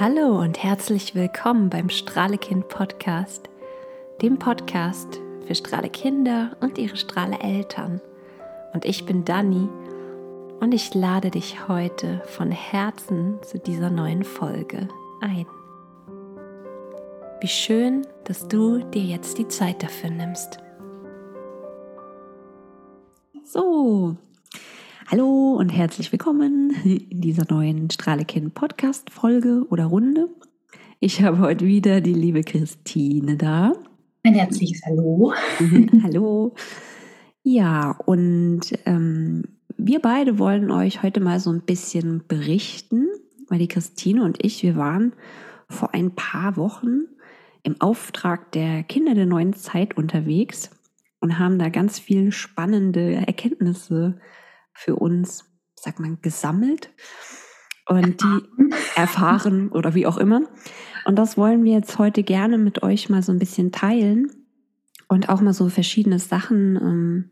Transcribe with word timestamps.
Hallo 0.00 0.40
und 0.40 0.60
herzlich 0.60 1.14
willkommen 1.14 1.70
beim 1.70 1.88
Strahlekind 1.88 2.66
Podcast, 2.66 3.48
dem 4.22 4.40
Podcast 4.40 5.20
für 5.46 5.54
Strahlekinder 5.54 6.56
und 6.58 6.78
ihre 6.78 6.96
Strahle-Eltern. 6.96 8.00
Und 8.72 8.84
ich 8.84 9.06
bin 9.06 9.24
Dani 9.24 9.68
und 10.58 10.74
ich 10.74 10.94
lade 10.94 11.30
dich 11.30 11.68
heute 11.68 12.20
von 12.26 12.50
Herzen 12.50 13.38
zu 13.42 13.60
dieser 13.60 13.88
neuen 13.88 14.24
Folge 14.24 14.88
ein. 15.20 15.46
Wie 17.40 17.46
schön, 17.46 18.04
dass 18.24 18.48
du 18.48 18.78
dir 18.78 19.04
jetzt 19.04 19.38
die 19.38 19.46
Zeit 19.46 19.80
dafür 19.80 20.10
nimmst. 20.10 20.58
So, 23.44 24.16
Hallo 25.10 25.56
und 25.58 25.68
herzlich 25.68 26.10
willkommen 26.12 26.70
in 26.82 27.20
dieser 27.20 27.44
neuen 27.50 27.90
Strahlekind 27.90 28.54
Podcast 28.54 29.10
Folge 29.10 29.66
oder 29.68 29.84
Runde. 29.84 30.30
Ich 30.98 31.20
habe 31.22 31.40
heute 31.40 31.66
wieder 31.66 32.00
die 32.00 32.14
liebe 32.14 32.42
Christine 32.42 33.36
da. 33.36 33.74
Ein 34.22 34.32
herzliches 34.32 34.80
Hallo. 34.86 35.34
Hallo. 36.02 36.54
Ja, 37.42 37.98
und 38.06 38.62
ähm, 38.86 39.42
wir 39.76 40.00
beide 40.00 40.38
wollen 40.38 40.70
euch 40.70 41.02
heute 41.02 41.20
mal 41.20 41.38
so 41.38 41.50
ein 41.50 41.60
bisschen 41.60 42.22
berichten, 42.26 43.06
weil 43.48 43.58
die 43.58 43.68
Christine 43.68 44.24
und 44.24 44.42
ich, 44.42 44.62
wir 44.62 44.76
waren 44.76 45.12
vor 45.68 45.92
ein 45.92 46.14
paar 46.14 46.56
Wochen 46.56 47.02
im 47.62 47.78
Auftrag 47.78 48.52
der 48.52 48.82
Kinder 48.84 49.14
der 49.14 49.26
neuen 49.26 49.52
Zeit 49.52 49.98
unterwegs 49.98 50.70
und 51.20 51.38
haben 51.38 51.58
da 51.58 51.68
ganz 51.68 51.98
viel 51.98 52.32
spannende 52.32 53.16
Erkenntnisse 53.16 54.18
für 54.74 54.96
uns, 54.96 55.44
sagt 55.74 56.00
man, 56.00 56.20
gesammelt 56.20 56.90
und 57.88 58.22
die 58.22 58.70
erfahren 58.96 59.70
oder 59.70 59.94
wie 59.94 60.06
auch 60.06 60.18
immer. 60.18 60.42
Und 61.04 61.16
das 61.16 61.36
wollen 61.36 61.64
wir 61.64 61.72
jetzt 61.72 61.98
heute 61.98 62.22
gerne 62.22 62.58
mit 62.58 62.82
euch 62.82 63.08
mal 63.08 63.22
so 63.22 63.32
ein 63.32 63.38
bisschen 63.38 63.72
teilen 63.72 64.30
und 65.08 65.28
auch 65.28 65.40
mal 65.40 65.52
so 65.52 65.68
verschiedene 65.68 66.18
Sachen 66.18 66.76
ähm, 66.76 67.30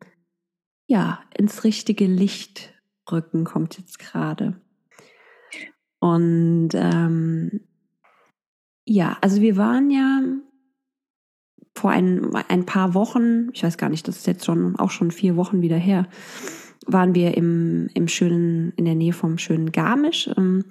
ja 0.86 1.20
ins 1.36 1.64
richtige 1.64 2.06
Licht 2.06 2.74
rücken, 3.10 3.44
kommt 3.44 3.78
jetzt 3.78 3.98
gerade. 3.98 4.60
Und 5.98 6.70
ähm, 6.74 7.60
ja, 8.84 9.16
also 9.20 9.40
wir 9.40 9.56
waren 9.56 9.90
ja 9.90 10.20
vor 11.74 11.90
ein, 11.90 12.34
ein 12.34 12.66
paar 12.66 12.94
Wochen, 12.94 13.48
ich 13.52 13.62
weiß 13.62 13.78
gar 13.78 13.88
nicht, 13.88 14.06
das 14.06 14.18
ist 14.18 14.26
jetzt 14.26 14.44
schon 14.44 14.76
auch 14.76 14.90
schon 14.90 15.10
vier 15.10 15.36
Wochen 15.36 15.62
wieder 15.62 15.76
her, 15.76 16.08
waren 16.86 17.14
wir 17.14 17.36
im, 17.36 17.88
im 17.94 18.08
schönen, 18.08 18.72
in 18.76 18.84
der 18.84 18.94
Nähe 18.94 19.12
vom 19.12 19.38
schönen 19.38 19.72
Garmisch. 19.72 20.28
Ähm, 20.36 20.64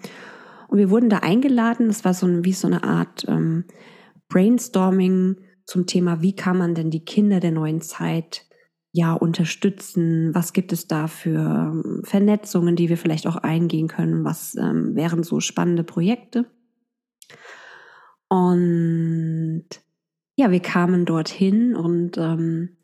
und 0.68 0.78
wir 0.78 0.90
wurden 0.90 1.10
da 1.10 1.18
eingeladen. 1.18 1.88
Das 1.88 2.06
war 2.06 2.14
so 2.14 2.26
ein, 2.26 2.46
wie 2.46 2.54
so 2.54 2.68
eine 2.68 2.84
Art 2.84 3.26
ähm, 3.28 3.66
Brainstorming 4.30 5.36
zum 5.66 5.86
Thema, 5.86 6.22
wie 6.22 6.36
kann 6.36 6.58
man 6.58 6.76
denn 6.76 6.90
die 6.90 7.06
Kinder 7.06 7.40
der 7.40 7.52
neuen 7.52 7.82
Zeit 7.82 8.46
ja 8.92 9.14
unterstützen? 9.14 10.34
Was 10.34 10.54
gibt 10.54 10.74
es 10.74 10.88
da 10.88 11.08
für 11.08 11.40
ähm, 11.40 12.02
Vernetzungen, 12.04 12.76
die 12.76 12.90
wir 12.90 12.98
vielleicht 12.98 13.28
auch 13.28 13.38
eingehen 13.38 13.88
können? 13.88 14.24
Was 14.24 14.56
ähm, 14.56 14.96
wären 14.96 15.24
so 15.24 15.40
spannende 15.40 15.84
Projekte? 15.84 16.46
Und 18.28 19.66
ja, 20.36 20.52
wir 20.52 20.62
kamen 20.62 21.06
dorthin 21.06 21.76
und 21.76 22.18
ähm, 22.18 22.78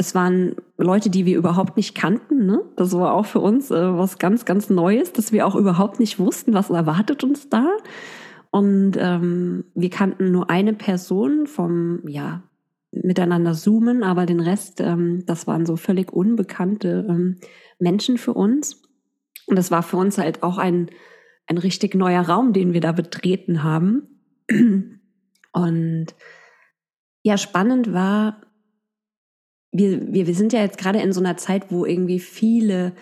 es 0.00 0.14
waren 0.14 0.56
Leute, 0.78 1.10
die 1.10 1.26
wir 1.26 1.36
überhaupt 1.36 1.76
nicht 1.76 1.94
kannten. 1.94 2.46
Ne? 2.46 2.62
Das 2.74 2.94
war 2.94 3.12
auch 3.12 3.26
für 3.26 3.40
uns 3.40 3.70
äh, 3.70 3.98
was 3.98 4.16
ganz, 4.16 4.46
ganz 4.46 4.70
Neues, 4.70 5.12
dass 5.12 5.30
wir 5.30 5.46
auch 5.46 5.54
überhaupt 5.54 6.00
nicht 6.00 6.18
wussten, 6.18 6.54
was 6.54 6.70
erwartet 6.70 7.22
uns 7.22 7.50
da. 7.50 7.68
Und 8.50 8.92
ähm, 8.96 9.64
wir 9.74 9.90
kannten 9.90 10.32
nur 10.32 10.48
eine 10.48 10.72
Person 10.72 11.46
vom, 11.46 12.00
ja, 12.08 12.42
miteinander 12.92 13.52
zoomen, 13.52 14.02
aber 14.02 14.24
den 14.24 14.40
Rest, 14.40 14.80
ähm, 14.80 15.22
das 15.26 15.46
waren 15.46 15.66
so 15.66 15.76
völlig 15.76 16.10
unbekannte 16.14 17.06
ähm, 17.06 17.36
Menschen 17.78 18.16
für 18.16 18.32
uns. 18.32 18.80
Und 19.46 19.56
das 19.56 19.70
war 19.70 19.82
für 19.82 19.98
uns 19.98 20.16
halt 20.16 20.42
auch 20.42 20.56
ein, 20.56 20.90
ein 21.46 21.58
richtig 21.58 21.94
neuer 21.94 22.22
Raum, 22.22 22.54
den 22.54 22.72
wir 22.72 22.80
da 22.80 22.92
betreten 22.92 23.62
haben. 23.62 24.08
Und 25.52 26.06
ja, 27.22 27.36
spannend 27.36 27.92
war, 27.92 28.40
wir, 29.72 30.12
wir, 30.12 30.26
wir 30.26 30.34
sind 30.34 30.52
ja 30.52 30.60
jetzt 30.60 30.78
gerade 30.78 31.00
in 31.00 31.12
so 31.12 31.20
einer 31.20 31.36
Zeit, 31.36 31.70
wo 31.70 31.84
irgendwie 31.84 32.18
viele, 32.18 32.92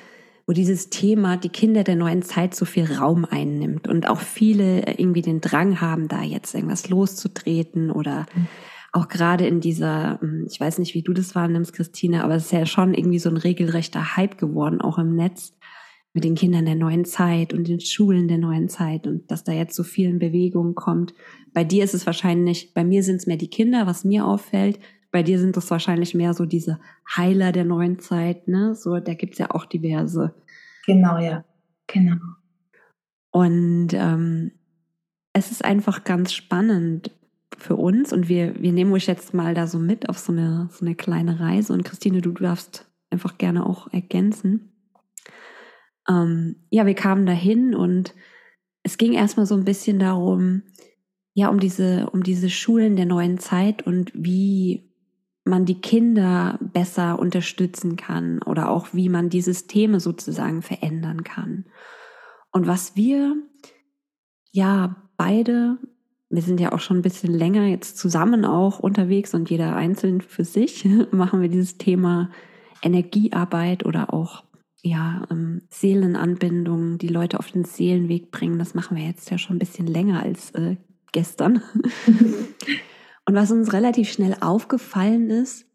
wo 0.46 0.52
dieses 0.52 0.90
Thema 0.90 1.36
die 1.36 1.48
Kinder 1.48 1.84
der 1.84 1.96
neuen 1.96 2.22
Zeit 2.22 2.54
so 2.54 2.64
viel 2.64 2.92
Raum 2.92 3.24
einnimmt 3.24 3.88
und 3.88 4.08
auch 4.08 4.20
viele 4.20 4.98
irgendwie 4.98 5.22
den 5.22 5.40
Drang 5.40 5.80
haben, 5.80 6.08
da 6.08 6.22
jetzt 6.22 6.54
irgendwas 6.54 6.88
loszutreten 6.88 7.90
oder 7.90 8.26
mhm. 8.34 8.46
auch 8.92 9.08
gerade 9.08 9.46
in 9.46 9.60
dieser, 9.60 10.20
hm, 10.20 10.46
ich 10.50 10.60
weiß 10.60 10.78
nicht, 10.78 10.94
wie 10.94 11.02
du 11.02 11.12
das 11.12 11.34
wahrnimmst, 11.34 11.72
Christine, 11.72 12.24
aber 12.24 12.34
es 12.34 12.46
ist 12.46 12.52
ja 12.52 12.66
schon 12.66 12.94
irgendwie 12.94 13.18
so 13.18 13.30
ein 13.30 13.36
regelrechter 13.38 14.16
Hype 14.16 14.38
geworden, 14.38 14.80
auch 14.80 14.98
im 14.98 15.14
Netz 15.14 15.54
mit 16.12 16.24
den 16.24 16.34
Kindern 16.34 16.64
der 16.64 16.74
neuen 16.74 17.04
Zeit 17.04 17.52
und 17.52 17.68
den 17.68 17.80
Schulen 17.80 18.28
der 18.28 18.38
neuen 18.38 18.68
Zeit 18.68 19.06
und 19.06 19.30
dass 19.30 19.44
da 19.44 19.52
jetzt 19.52 19.76
so 19.76 19.84
viel 19.84 20.08
in 20.08 20.18
Bewegung 20.18 20.74
kommt. 20.74 21.14
Bei 21.52 21.64
dir 21.64 21.84
ist 21.84 21.94
es 21.94 22.06
wahrscheinlich, 22.06 22.74
bei 22.74 22.82
mir 22.82 23.02
sind 23.02 23.16
es 23.16 23.26
mehr 23.26 23.36
die 23.36 23.50
Kinder, 23.50 23.86
was 23.86 24.04
mir 24.04 24.26
auffällt. 24.26 24.78
Bei 25.10 25.22
dir 25.22 25.38
sind 25.38 25.56
das 25.56 25.70
wahrscheinlich 25.70 26.14
mehr 26.14 26.34
so 26.34 26.44
diese 26.44 26.78
Heiler 27.16 27.52
der 27.52 27.64
neuen 27.64 27.98
Zeit, 27.98 28.46
ne? 28.46 28.74
So, 28.74 29.00
da 29.00 29.14
gibt's 29.14 29.38
ja 29.38 29.50
auch 29.50 29.64
diverse. 29.64 30.34
Genau, 30.86 31.18
ja. 31.18 31.44
Genau. 31.86 32.16
Und 33.30 33.88
ähm, 33.92 34.52
es 35.32 35.50
ist 35.50 35.64
einfach 35.64 36.04
ganz 36.04 36.32
spannend 36.32 37.10
für 37.56 37.76
uns 37.76 38.12
und 38.12 38.28
wir, 38.28 38.60
wir 38.60 38.72
nehmen 38.72 38.92
euch 38.92 39.06
jetzt 39.06 39.34
mal 39.34 39.54
da 39.54 39.66
so 39.66 39.78
mit 39.78 40.08
auf 40.08 40.18
so 40.18 40.32
eine, 40.32 40.68
so 40.70 40.84
eine 40.84 40.94
kleine 40.94 41.40
Reise. 41.40 41.72
Und 41.72 41.84
Christine, 41.84 42.20
du 42.20 42.32
darfst 42.32 42.86
einfach 43.10 43.38
gerne 43.38 43.66
auch 43.66 43.92
ergänzen. 43.92 44.72
Ähm, 46.08 46.56
ja, 46.70 46.86
wir 46.86 46.94
kamen 46.94 47.26
dahin 47.26 47.74
und 47.74 48.14
es 48.82 48.96
ging 48.98 49.12
erstmal 49.12 49.46
so 49.46 49.54
ein 49.54 49.64
bisschen 49.64 49.98
darum, 49.98 50.62
ja, 51.34 51.48
um 51.48 51.60
diese, 51.60 52.08
um 52.10 52.22
diese 52.22 52.50
Schulen 52.50 52.96
der 52.96 53.06
neuen 53.06 53.38
Zeit 53.38 53.86
und 53.86 54.12
wie 54.14 54.87
man 55.48 55.64
die 55.64 55.80
Kinder 55.80 56.58
besser 56.60 57.18
unterstützen 57.18 57.96
kann 57.96 58.42
oder 58.42 58.70
auch 58.70 58.88
wie 58.92 59.08
man 59.08 59.30
die 59.30 59.40
Systeme 59.40 60.00
sozusagen 60.00 60.62
verändern 60.62 61.24
kann. 61.24 61.64
Und 62.52 62.66
was 62.66 62.96
wir 62.96 63.36
ja 64.50 64.96
beide, 65.16 65.78
wir 66.30 66.42
sind 66.42 66.60
ja 66.60 66.72
auch 66.72 66.80
schon 66.80 66.98
ein 66.98 67.02
bisschen 67.02 67.32
länger 67.32 67.66
jetzt 67.66 67.98
zusammen 67.98 68.44
auch 68.44 68.78
unterwegs 68.78 69.34
und 69.34 69.50
jeder 69.50 69.74
einzeln 69.74 70.20
für 70.20 70.44
sich, 70.44 70.86
machen 71.10 71.40
wir 71.40 71.48
dieses 71.48 71.78
Thema 71.78 72.30
Energiearbeit 72.82 73.84
oder 73.84 74.12
auch 74.12 74.44
ja, 74.82 75.26
ähm, 75.30 75.62
Seelenanbindung, 75.70 76.98
die 76.98 77.08
Leute 77.08 77.40
auf 77.40 77.50
den 77.50 77.64
Seelenweg 77.64 78.30
bringen. 78.30 78.58
Das 78.58 78.74
machen 78.74 78.96
wir 78.96 79.04
jetzt 79.04 79.28
ja 79.30 79.38
schon 79.38 79.56
ein 79.56 79.58
bisschen 79.58 79.88
länger 79.88 80.22
als 80.22 80.52
äh, 80.52 80.76
gestern. 81.12 81.62
Und 83.28 83.34
was 83.34 83.50
uns 83.50 83.74
relativ 83.74 84.10
schnell 84.10 84.34
aufgefallen 84.40 85.28
ist, 85.28 85.66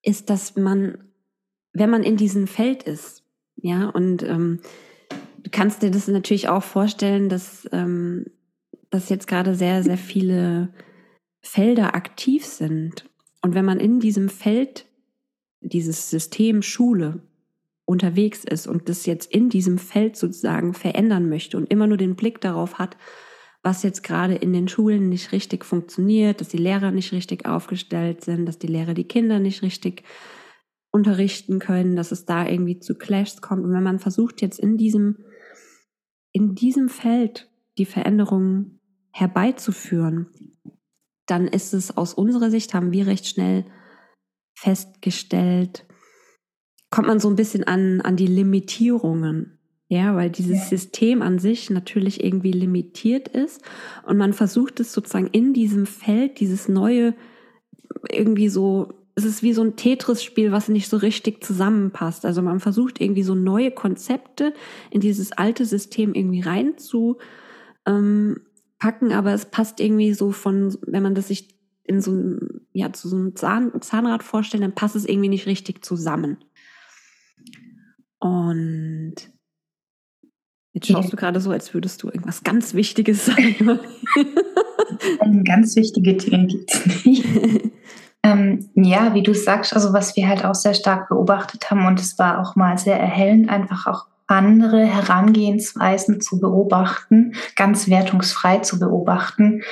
ist, 0.00 0.30
dass 0.30 0.56
man, 0.56 1.10
wenn 1.74 1.90
man 1.90 2.02
in 2.02 2.16
diesem 2.16 2.46
Feld 2.46 2.84
ist, 2.84 3.24
ja, 3.56 3.90
und 3.90 4.22
ähm, 4.22 4.60
du 5.42 5.50
kannst 5.50 5.82
dir 5.82 5.90
das 5.90 6.08
natürlich 6.08 6.48
auch 6.48 6.62
vorstellen, 6.62 7.28
dass, 7.28 7.68
ähm, 7.72 8.24
dass 8.88 9.10
jetzt 9.10 9.28
gerade 9.28 9.54
sehr, 9.54 9.82
sehr 9.82 9.98
viele 9.98 10.72
Felder 11.42 11.94
aktiv 11.94 12.46
sind. 12.46 13.04
Und 13.42 13.54
wenn 13.54 13.66
man 13.66 13.78
in 13.78 14.00
diesem 14.00 14.30
Feld, 14.30 14.86
dieses 15.60 16.08
System 16.08 16.62
Schule 16.62 17.20
unterwegs 17.84 18.44
ist 18.46 18.66
und 18.66 18.88
das 18.88 19.04
jetzt 19.04 19.30
in 19.30 19.50
diesem 19.50 19.76
Feld 19.76 20.16
sozusagen 20.16 20.72
verändern 20.72 21.28
möchte 21.28 21.58
und 21.58 21.70
immer 21.70 21.86
nur 21.86 21.98
den 21.98 22.16
Blick 22.16 22.40
darauf 22.40 22.78
hat, 22.78 22.96
was 23.62 23.82
jetzt 23.82 24.02
gerade 24.02 24.34
in 24.34 24.52
den 24.52 24.68
Schulen 24.68 25.08
nicht 25.08 25.32
richtig 25.32 25.64
funktioniert, 25.64 26.40
dass 26.40 26.48
die 26.48 26.56
Lehrer 26.56 26.90
nicht 26.90 27.12
richtig 27.12 27.46
aufgestellt 27.46 28.24
sind, 28.24 28.46
dass 28.46 28.58
die 28.58 28.66
Lehrer 28.66 28.94
die 28.94 29.04
Kinder 29.04 29.38
nicht 29.38 29.62
richtig 29.62 30.04
unterrichten 30.90 31.58
können, 31.58 31.94
dass 31.94 32.10
es 32.10 32.24
da 32.24 32.46
irgendwie 32.46 32.80
zu 32.80 32.96
Clashs 32.96 33.40
kommt. 33.40 33.64
Und 33.64 33.72
wenn 33.72 33.82
man 33.82 33.98
versucht 33.98 34.40
jetzt 34.40 34.58
in 34.58 34.76
diesem, 34.76 35.24
in 36.32 36.54
diesem 36.54 36.88
Feld 36.88 37.50
die 37.78 37.84
Veränderungen 37.84 38.80
herbeizuführen, 39.12 40.28
dann 41.26 41.46
ist 41.46 41.74
es 41.74 41.96
aus 41.96 42.14
unserer 42.14 42.50
Sicht, 42.50 42.74
haben 42.74 42.92
wir 42.92 43.06
recht 43.06 43.26
schnell 43.26 43.66
festgestellt, 44.58 45.86
kommt 46.90 47.06
man 47.06 47.20
so 47.20 47.28
ein 47.28 47.36
bisschen 47.36 47.64
an, 47.64 48.00
an 48.00 48.16
die 48.16 48.26
Limitierungen 48.26 49.59
ja, 49.92 50.14
weil 50.14 50.30
dieses 50.30 50.58
ja. 50.58 50.64
System 50.66 51.20
an 51.20 51.40
sich 51.40 51.68
natürlich 51.68 52.22
irgendwie 52.22 52.52
limitiert 52.52 53.26
ist 53.26 53.60
und 54.06 54.18
man 54.18 54.32
versucht 54.32 54.78
es 54.78 54.92
sozusagen 54.92 55.26
in 55.26 55.52
diesem 55.52 55.84
Feld, 55.84 56.38
dieses 56.38 56.68
neue, 56.68 57.12
irgendwie 58.08 58.48
so, 58.48 58.92
es 59.16 59.24
ist 59.24 59.42
wie 59.42 59.52
so 59.52 59.62
ein 59.62 59.74
Tetris-Spiel, 59.74 60.52
was 60.52 60.68
nicht 60.68 60.88
so 60.88 60.96
richtig 60.96 61.42
zusammenpasst. 61.42 62.24
Also 62.24 62.40
man 62.40 62.60
versucht 62.60 63.00
irgendwie 63.00 63.24
so 63.24 63.34
neue 63.34 63.72
Konzepte 63.72 64.54
in 64.92 65.00
dieses 65.00 65.32
alte 65.32 65.64
System 65.64 66.14
irgendwie 66.14 66.42
rein 66.42 66.78
zu 66.78 67.18
ähm, 67.84 68.42
packen, 68.78 69.12
aber 69.12 69.32
es 69.34 69.46
passt 69.46 69.80
irgendwie 69.80 70.14
so 70.14 70.30
von, 70.30 70.78
wenn 70.86 71.02
man 71.02 71.16
das 71.16 71.26
sich 71.26 71.48
in 71.82 72.00
so 72.00 72.12
einem, 72.12 72.60
ja, 72.72 72.92
zu 72.92 73.08
so 73.08 73.16
einem 73.16 73.34
Zahn, 73.34 73.72
Zahnrad 73.82 74.22
vorstellt, 74.22 74.62
dann 74.62 74.76
passt 74.76 74.94
es 74.94 75.04
irgendwie 75.04 75.30
nicht 75.30 75.46
richtig 75.46 75.84
zusammen. 75.84 76.36
Und 78.20 79.16
jetzt 80.72 80.88
schaust 80.88 81.12
du 81.12 81.16
gerade 81.16 81.40
so, 81.40 81.50
als 81.50 81.72
würdest 81.74 82.02
du 82.02 82.08
irgendwas 82.08 82.42
ganz 82.42 82.74
Wichtiges 82.74 83.26
sagen. 83.26 83.80
ganz 85.44 85.76
wichtige 85.76 86.14
Dinge 86.14 86.46
gibt 86.46 86.72
es 86.72 87.04
nicht. 87.04 87.24
ähm, 88.22 88.70
ja, 88.74 89.14
wie 89.14 89.22
du 89.22 89.34
sagst, 89.34 89.74
also 89.74 89.92
was 89.92 90.16
wir 90.16 90.28
halt 90.28 90.44
auch 90.44 90.54
sehr 90.54 90.74
stark 90.74 91.08
beobachtet 91.08 91.70
haben 91.70 91.86
und 91.86 92.00
es 92.00 92.18
war 92.18 92.40
auch 92.40 92.56
mal 92.56 92.78
sehr 92.78 92.98
erhellend, 92.98 93.48
einfach 93.48 93.86
auch 93.86 94.06
andere 94.26 94.84
Herangehensweisen 94.84 96.20
zu 96.20 96.38
beobachten, 96.38 97.34
ganz 97.56 97.88
wertungsfrei 97.88 98.58
zu 98.58 98.78
beobachten. 98.78 99.62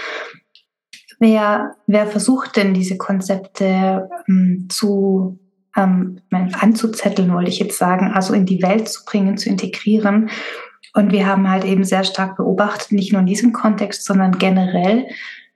Wer, 1.21 1.77
wer 1.87 2.07
versucht 2.07 2.57
denn 2.57 2.75
diese 2.75 2.97
Konzepte 2.97 4.09
ähm, 4.29 4.67
zu 4.69 5.39
ähm, 5.77 6.21
anzuzetteln, 6.31 7.33
wollte 7.33 7.51
ich 7.51 7.59
jetzt 7.59 7.79
sagen, 7.79 8.13
also 8.13 8.35
in 8.35 8.47
die 8.47 8.63
Welt 8.63 8.89
zu 8.89 9.05
bringen, 9.05 9.37
zu 9.37 9.49
integrieren? 9.49 10.31
Und 10.99 11.13
wir 11.13 11.29
haben 11.29 11.49
halt 11.49 11.65
eben 11.65 11.85
sehr 11.85 12.03
stark 12.03 12.37
beobachtet, 12.37 12.91
nicht 12.91 13.13
nur 13.13 13.21
in 13.21 13.27
diesem 13.29 13.53
Kontext, 13.53 14.05
sondern 14.05 14.37
generell, 14.37 15.07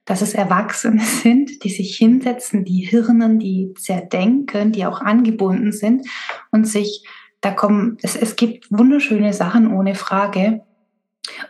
dass 0.05 0.23
es 0.23 0.35
Erwachsene 0.35 1.03
sind, 1.23 1.65
die 1.65 1.71
sich 1.71 1.97
hinsetzen, 1.97 2.65
die 2.65 2.87
Hirnen, 2.87 3.41
die 3.41 3.75
zerdenken, 3.77 4.71
die 4.71 4.87
auch 4.87 5.00
angebunden 5.00 5.73
sind 5.73 6.06
und 6.53 6.69
sich 6.69 7.05
da 7.41 7.50
kommen, 7.50 7.97
es, 8.03 8.15
es 8.15 8.37
gibt 8.37 8.71
wunderschöne 8.71 9.33
Sachen 9.33 9.75
ohne 9.75 9.97
Frage. 9.97 10.62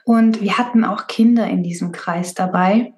Und 0.06 0.40
wir 0.40 0.56
hatten 0.56 0.84
auch 0.84 1.06
Kinder 1.06 1.46
in 1.46 1.62
diesem 1.62 1.92
Kreis 1.92 2.32
dabei. 2.32 2.94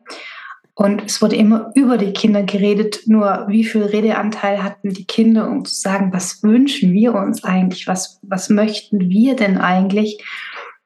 Und 0.74 1.02
es 1.06 1.20
wurde 1.20 1.34
immer 1.34 1.72
über 1.74 1.98
die 1.98 2.12
Kinder 2.12 2.44
geredet, 2.44 3.00
nur 3.06 3.46
wie 3.48 3.64
viel 3.64 3.82
Redeanteil 3.82 4.62
hatten 4.62 4.90
die 4.90 5.06
Kinder, 5.06 5.50
um 5.50 5.64
zu 5.64 5.74
sagen, 5.74 6.12
was 6.12 6.44
wünschen 6.44 6.92
wir 6.92 7.16
uns 7.16 7.42
eigentlich, 7.42 7.88
was, 7.88 8.20
was 8.22 8.48
möchten 8.48 9.00
wir 9.10 9.34
denn 9.34 9.58
eigentlich? 9.58 10.22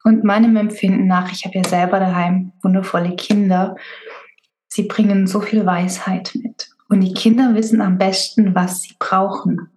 Und 0.04 0.24
meinem 0.24 0.56
Empfinden 0.56 1.06
nach, 1.06 1.32
ich 1.32 1.44
habe 1.44 1.56
ja 1.56 1.64
selber 1.64 1.98
daheim 2.00 2.52
wundervolle 2.62 3.16
Kinder, 3.16 3.76
sie 4.68 4.84
bringen 4.84 5.26
so 5.26 5.40
viel 5.40 5.66
Weisheit 5.66 6.32
mit. 6.34 6.70
Und 6.88 7.00
die 7.00 7.14
Kinder 7.14 7.54
wissen 7.54 7.80
am 7.80 7.98
besten, 7.98 8.54
was 8.54 8.82
sie 8.82 8.94
brauchen. 8.98 9.68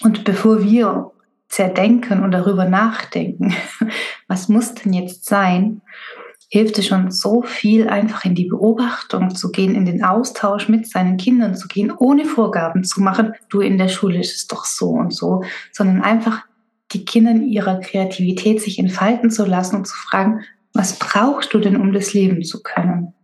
Und 0.00 0.24
bevor 0.24 0.62
wir 0.62 1.10
zerdenken 1.48 2.22
und 2.22 2.30
darüber 2.30 2.66
nachdenken, 2.66 3.54
was 4.28 4.48
muss 4.48 4.74
denn 4.74 4.92
jetzt 4.92 5.24
sein, 5.24 5.82
hilft 6.50 6.78
es 6.78 6.86
schon 6.86 7.10
so 7.10 7.42
viel, 7.42 7.88
einfach 7.88 8.24
in 8.24 8.34
die 8.34 8.46
Beobachtung 8.46 9.34
zu 9.34 9.50
gehen, 9.50 9.74
in 9.74 9.84
den 9.84 10.02
Austausch 10.02 10.68
mit 10.68 10.88
seinen 10.88 11.18
Kindern 11.18 11.54
zu 11.54 11.68
gehen, 11.68 11.92
ohne 11.96 12.24
Vorgaben 12.24 12.84
zu 12.84 13.02
machen, 13.02 13.34
du 13.50 13.60
in 13.60 13.76
der 13.76 13.88
Schule 13.88 14.20
ist 14.20 14.34
es 14.34 14.46
doch 14.46 14.64
so 14.64 14.90
und 14.90 15.12
so, 15.12 15.42
sondern 15.72 16.02
einfach 16.02 16.47
die 16.92 17.04
Kinder 17.04 17.32
in 17.32 17.48
ihrer 17.48 17.80
Kreativität 17.80 18.60
sich 18.60 18.78
entfalten 18.78 19.30
zu 19.30 19.44
lassen 19.44 19.76
und 19.76 19.86
zu 19.86 19.94
fragen, 19.94 20.40
was 20.72 20.98
brauchst 20.98 21.52
du 21.52 21.58
denn, 21.58 21.76
um 21.76 21.92
das 21.92 22.14
leben 22.14 22.42
zu 22.44 22.62
können? 22.62 23.14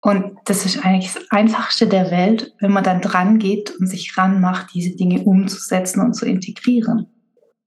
Und 0.00 0.36
das 0.44 0.66
ist 0.66 0.84
eigentlich 0.84 1.14
das 1.14 1.30
Einfachste 1.30 1.86
der 1.86 2.10
Welt, 2.10 2.52
wenn 2.60 2.72
man 2.72 2.84
dann 2.84 3.00
dran 3.00 3.38
geht 3.38 3.74
und 3.78 3.86
sich 3.86 4.18
ranmacht, 4.18 4.74
diese 4.74 4.94
Dinge 4.94 5.22
umzusetzen 5.22 6.00
und 6.00 6.12
zu 6.12 6.26
integrieren. 6.26 7.06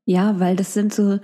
Ja, 0.05 0.39
weil 0.39 0.55
das 0.55 0.73
sind 0.73 0.93
so, 0.93 1.19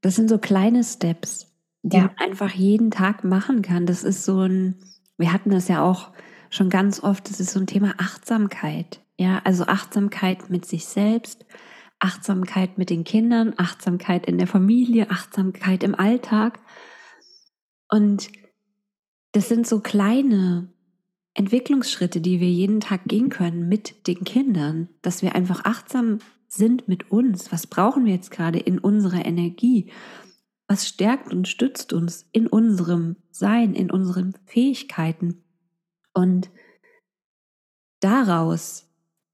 das 0.00 0.16
sind 0.16 0.28
so 0.28 0.38
kleine 0.38 0.82
Steps, 0.82 1.46
die 1.82 1.98
ja. 1.98 2.02
man 2.04 2.16
einfach 2.18 2.50
jeden 2.50 2.90
Tag 2.90 3.22
machen 3.22 3.62
kann. 3.62 3.86
Das 3.86 4.02
ist 4.02 4.24
so 4.24 4.40
ein, 4.40 4.74
wir 5.18 5.32
hatten 5.32 5.50
das 5.50 5.68
ja 5.68 5.84
auch 5.84 6.10
schon 6.50 6.68
ganz 6.68 7.00
oft, 7.00 7.30
das 7.30 7.38
ist 7.38 7.52
so 7.52 7.60
ein 7.60 7.68
Thema 7.68 7.94
Achtsamkeit. 7.98 9.00
Ja, 9.18 9.40
also 9.44 9.66
Achtsamkeit 9.66 10.50
mit 10.50 10.66
sich 10.66 10.84
selbst, 10.86 11.46
Achtsamkeit 12.00 12.78
mit 12.78 12.90
den 12.90 13.04
Kindern, 13.04 13.54
Achtsamkeit 13.56 14.26
in 14.26 14.38
der 14.38 14.46
Familie, 14.46 15.10
Achtsamkeit 15.10 15.82
im 15.82 15.94
Alltag. 15.94 16.58
Und 17.88 18.30
das 19.32 19.48
sind 19.48 19.66
so 19.66 19.80
kleine 19.80 20.72
Entwicklungsschritte, 21.34 22.20
die 22.20 22.40
wir 22.40 22.50
jeden 22.50 22.80
Tag 22.80 23.04
gehen 23.04 23.28
können 23.28 23.68
mit 23.68 24.06
den 24.08 24.24
Kindern, 24.24 24.88
dass 25.02 25.22
wir 25.22 25.34
einfach 25.34 25.64
achtsam 25.64 26.18
sind 26.48 26.88
mit 26.88 27.10
uns. 27.10 27.52
Was 27.52 27.66
brauchen 27.66 28.04
wir 28.04 28.12
jetzt 28.12 28.30
gerade 28.30 28.58
in 28.58 28.78
unserer 28.78 29.24
Energie? 29.24 29.92
Was 30.66 30.88
stärkt 30.88 31.32
und 31.32 31.48
stützt 31.48 31.92
uns 31.92 32.26
in 32.32 32.46
unserem 32.46 33.16
Sein, 33.30 33.74
in 33.74 33.90
unseren 33.90 34.34
Fähigkeiten? 34.46 35.44
Und 36.12 36.50
daraus, 38.00 38.88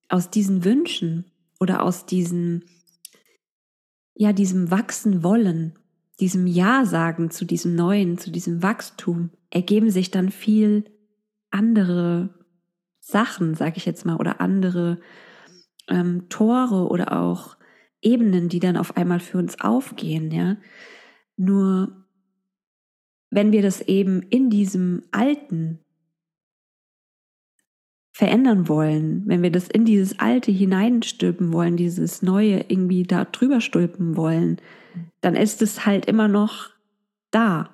aus 0.08 0.30
diesen 0.30 0.64
Wünschen 0.64 1.30
oder 1.60 1.82
aus 1.82 2.06
diesem, 2.06 2.62
ja, 4.14 4.32
diesem 4.32 4.70
Wachsen 4.70 5.22
wollen, 5.22 5.78
diesem 6.20 6.46
Ja 6.46 6.84
sagen 6.84 7.30
zu 7.30 7.44
diesem 7.44 7.74
Neuen, 7.74 8.18
zu 8.18 8.30
diesem 8.30 8.62
Wachstum, 8.62 9.30
ergeben 9.50 9.90
sich 9.90 10.10
dann 10.10 10.30
viel 10.30 10.84
andere 11.50 12.34
Sachen, 13.00 13.54
sage 13.54 13.74
ich 13.76 13.86
jetzt 13.86 14.04
mal, 14.04 14.16
oder 14.16 14.40
andere 14.40 15.00
ähm, 15.88 16.28
Tore 16.28 16.88
oder 16.88 17.20
auch 17.20 17.56
Ebenen, 18.02 18.48
die 18.48 18.60
dann 18.60 18.76
auf 18.76 18.96
einmal 18.96 19.20
für 19.20 19.38
uns 19.38 19.60
aufgehen, 19.60 20.30
ja. 20.30 20.56
Nur 21.36 22.04
wenn 23.30 23.52
wir 23.52 23.62
das 23.62 23.80
eben 23.82 24.22
in 24.22 24.50
diesem 24.50 25.02
Alten 25.10 25.80
verändern 28.16 28.66
wollen, 28.66 29.24
wenn 29.26 29.42
wir 29.42 29.52
das 29.52 29.68
in 29.68 29.84
dieses 29.84 30.18
Alte 30.18 30.50
hineinstülpen 30.50 31.52
wollen, 31.52 31.76
dieses 31.76 32.22
Neue 32.22 32.64
irgendwie 32.68 33.02
da 33.02 33.26
drüber 33.26 33.60
stülpen 33.60 34.16
wollen, 34.16 34.56
dann 35.20 35.36
ist 35.36 35.60
es 35.60 35.84
halt 35.84 36.06
immer 36.06 36.26
noch 36.26 36.70
da. 37.30 37.68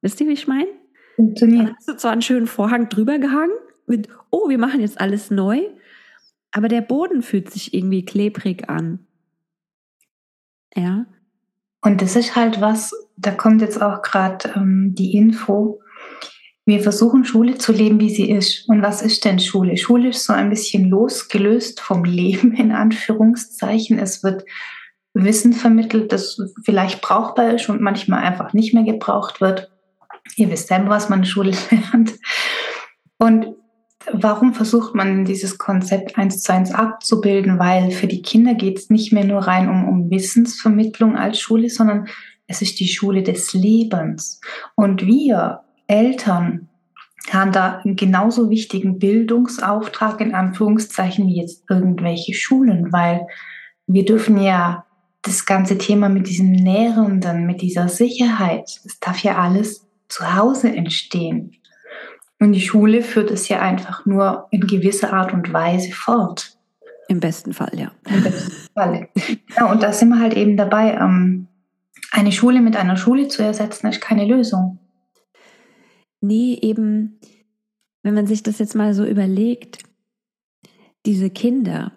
Wisst 0.00 0.18
ihr, 0.22 0.28
wie 0.28 0.32
ich 0.32 0.48
meine? 0.48 0.70
Funktioniert. 1.16 1.66
Dann 1.66 1.76
hast 1.76 1.88
du 1.88 1.96
zwar 1.98 2.12
einen 2.12 2.22
schönen 2.22 2.46
Vorhang 2.46 2.88
drüber 2.88 3.18
gehangen 3.18 3.52
mit, 3.86 4.08
oh, 4.30 4.48
wir 4.48 4.56
machen 4.56 4.80
jetzt 4.80 4.98
alles 4.98 5.30
neu, 5.30 5.60
aber 6.52 6.68
der 6.68 6.80
Boden 6.80 7.20
fühlt 7.20 7.50
sich 7.50 7.74
irgendwie 7.74 8.06
klebrig 8.06 8.70
an. 8.70 9.06
Ja. 10.74 11.04
Und 11.82 12.00
das 12.00 12.16
ist 12.16 12.34
halt 12.34 12.62
was, 12.62 12.94
da 13.18 13.30
kommt 13.30 13.60
jetzt 13.60 13.82
auch 13.82 14.00
gerade 14.00 14.54
ähm, 14.56 14.94
die 14.94 15.14
Info. 15.18 15.81
Wir 16.64 16.80
versuchen 16.80 17.24
Schule 17.24 17.58
zu 17.58 17.72
leben, 17.72 17.98
wie 17.98 18.10
sie 18.10 18.30
ist. 18.30 18.68
Und 18.68 18.82
was 18.82 19.02
ist 19.02 19.24
denn 19.24 19.40
Schule? 19.40 19.76
Schule 19.76 20.10
ist 20.10 20.24
so 20.24 20.32
ein 20.32 20.50
bisschen 20.50 20.88
losgelöst 20.88 21.80
vom 21.80 22.04
Leben, 22.04 22.52
in 22.52 22.72
Anführungszeichen. 22.72 23.98
Es 23.98 24.22
wird 24.22 24.44
Wissen 25.14 25.52
vermittelt, 25.52 26.12
das 26.12 26.38
vielleicht 26.64 27.02
brauchbar 27.02 27.54
ist 27.54 27.68
und 27.68 27.82
manchmal 27.82 28.22
einfach 28.24 28.52
nicht 28.52 28.72
mehr 28.72 28.84
gebraucht 28.84 29.40
wird. 29.40 29.70
Ihr 30.36 30.50
wisst 30.50 30.68
selber, 30.68 30.90
was 30.90 31.08
man 31.08 31.20
in 31.20 31.24
Schule 31.26 31.52
lernt. 31.70 32.14
Und 33.18 33.56
warum 34.10 34.54
versucht 34.54 34.94
man 34.94 35.24
dieses 35.24 35.58
Konzept 35.58 36.16
eins 36.16 36.42
zu 36.42 36.52
eins 36.52 36.72
abzubilden? 36.72 37.58
Weil 37.58 37.90
für 37.90 38.06
die 38.06 38.22
Kinder 38.22 38.54
geht 38.54 38.78
es 38.78 38.88
nicht 38.88 39.12
mehr 39.12 39.24
nur 39.24 39.40
rein 39.40 39.68
um, 39.68 39.86
um 39.86 40.10
Wissensvermittlung 40.10 41.16
als 41.16 41.40
Schule, 41.40 41.68
sondern 41.68 42.06
es 42.46 42.62
ist 42.62 42.80
die 42.80 42.88
Schule 42.88 43.22
des 43.22 43.52
Lebens. 43.52 44.40
Und 44.74 45.06
wir 45.06 45.61
Eltern 45.86 46.68
haben 47.30 47.52
da 47.52 47.78
einen 47.78 47.96
genauso 47.96 48.50
wichtigen 48.50 48.98
Bildungsauftrag 48.98 50.20
in 50.20 50.34
Anführungszeichen 50.34 51.26
wie 51.26 51.40
jetzt 51.40 51.64
irgendwelche 51.68 52.34
Schulen, 52.34 52.92
weil 52.92 53.26
wir 53.86 54.04
dürfen 54.04 54.40
ja 54.42 54.84
das 55.22 55.46
ganze 55.46 55.78
Thema 55.78 56.08
mit 56.08 56.28
diesem 56.28 56.50
Nährenden, 56.50 57.46
mit 57.46 57.62
dieser 57.62 57.88
Sicherheit, 57.88 58.80
das 58.84 58.98
darf 58.98 59.22
ja 59.22 59.38
alles 59.38 59.86
zu 60.08 60.34
Hause 60.34 60.74
entstehen. 60.74 61.52
Und 62.40 62.52
die 62.52 62.60
Schule 62.60 63.02
führt 63.02 63.30
es 63.30 63.48
ja 63.48 63.60
einfach 63.60 64.04
nur 64.04 64.48
in 64.50 64.66
gewisser 64.66 65.12
Art 65.12 65.32
und 65.32 65.52
Weise 65.52 65.92
fort. 65.92 66.58
Im 67.06 67.20
besten 67.20 67.52
Fall, 67.52 67.70
ja. 67.74 67.92
Im 68.08 68.22
besten 68.24 68.52
Fall. 68.74 69.08
Ja, 69.56 69.70
und 69.70 69.82
da 69.82 69.92
sind 69.92 70.08
wir 70.08 70.18
halt 70.18 70.34
eben 70.34 70.56
dabei, 70.56 70.94
ähm, 70.94 71.46
eine 72.10 72.32
Schule 72.32 72.60
mit 72.60 72.76
einer 72.76 72.96
Schule 72.96 73.28
zu 73.28 73.42
ersetzen, 73.42 73.86
ist 73.86 74.00
keine 74.00 74.24
Lösung. 74.24 74.78
Nee, 76.22 76.58
eben, 76.62 77.18
wenn 78.02 78.14
man 78.14 78.26
sich 78.26 78.42
das 78.42 78.58
jetzt 78.58 78.74
mal 78.74 78.94
so 78.94 79.04
überlegt, 79.04 79.82
diese 81.04 81.30
Kinder, 81.30 81.92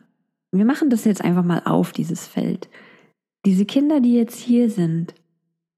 wir 0.51 0.65
machen 0.65 0.89
das 0.89 1.05
jetzt 1.05 1.23
einfach 1.23 1.43
mal 1.43 1.61
auf, 1.63 1.91
dieses 1.91 2.25
Feld. 2.25 2.67
Diese 3.45 3.65
Kinder, 3.65 4.01
die 4.01 4.15
jetzt 4.15 4.39
hier 4.39 4.69
sind, 4.71 5.13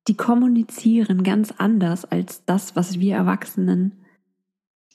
die 0.07 0.15
kommunizieren 0.15 1.23
ganz 1.23 1.53
anders 1.57 2.05
als 2.05 2.45
das, 2.45 2.77
was 2.77 2.99
wir 2.99 3.15
Erwachsenen 3.15 4.05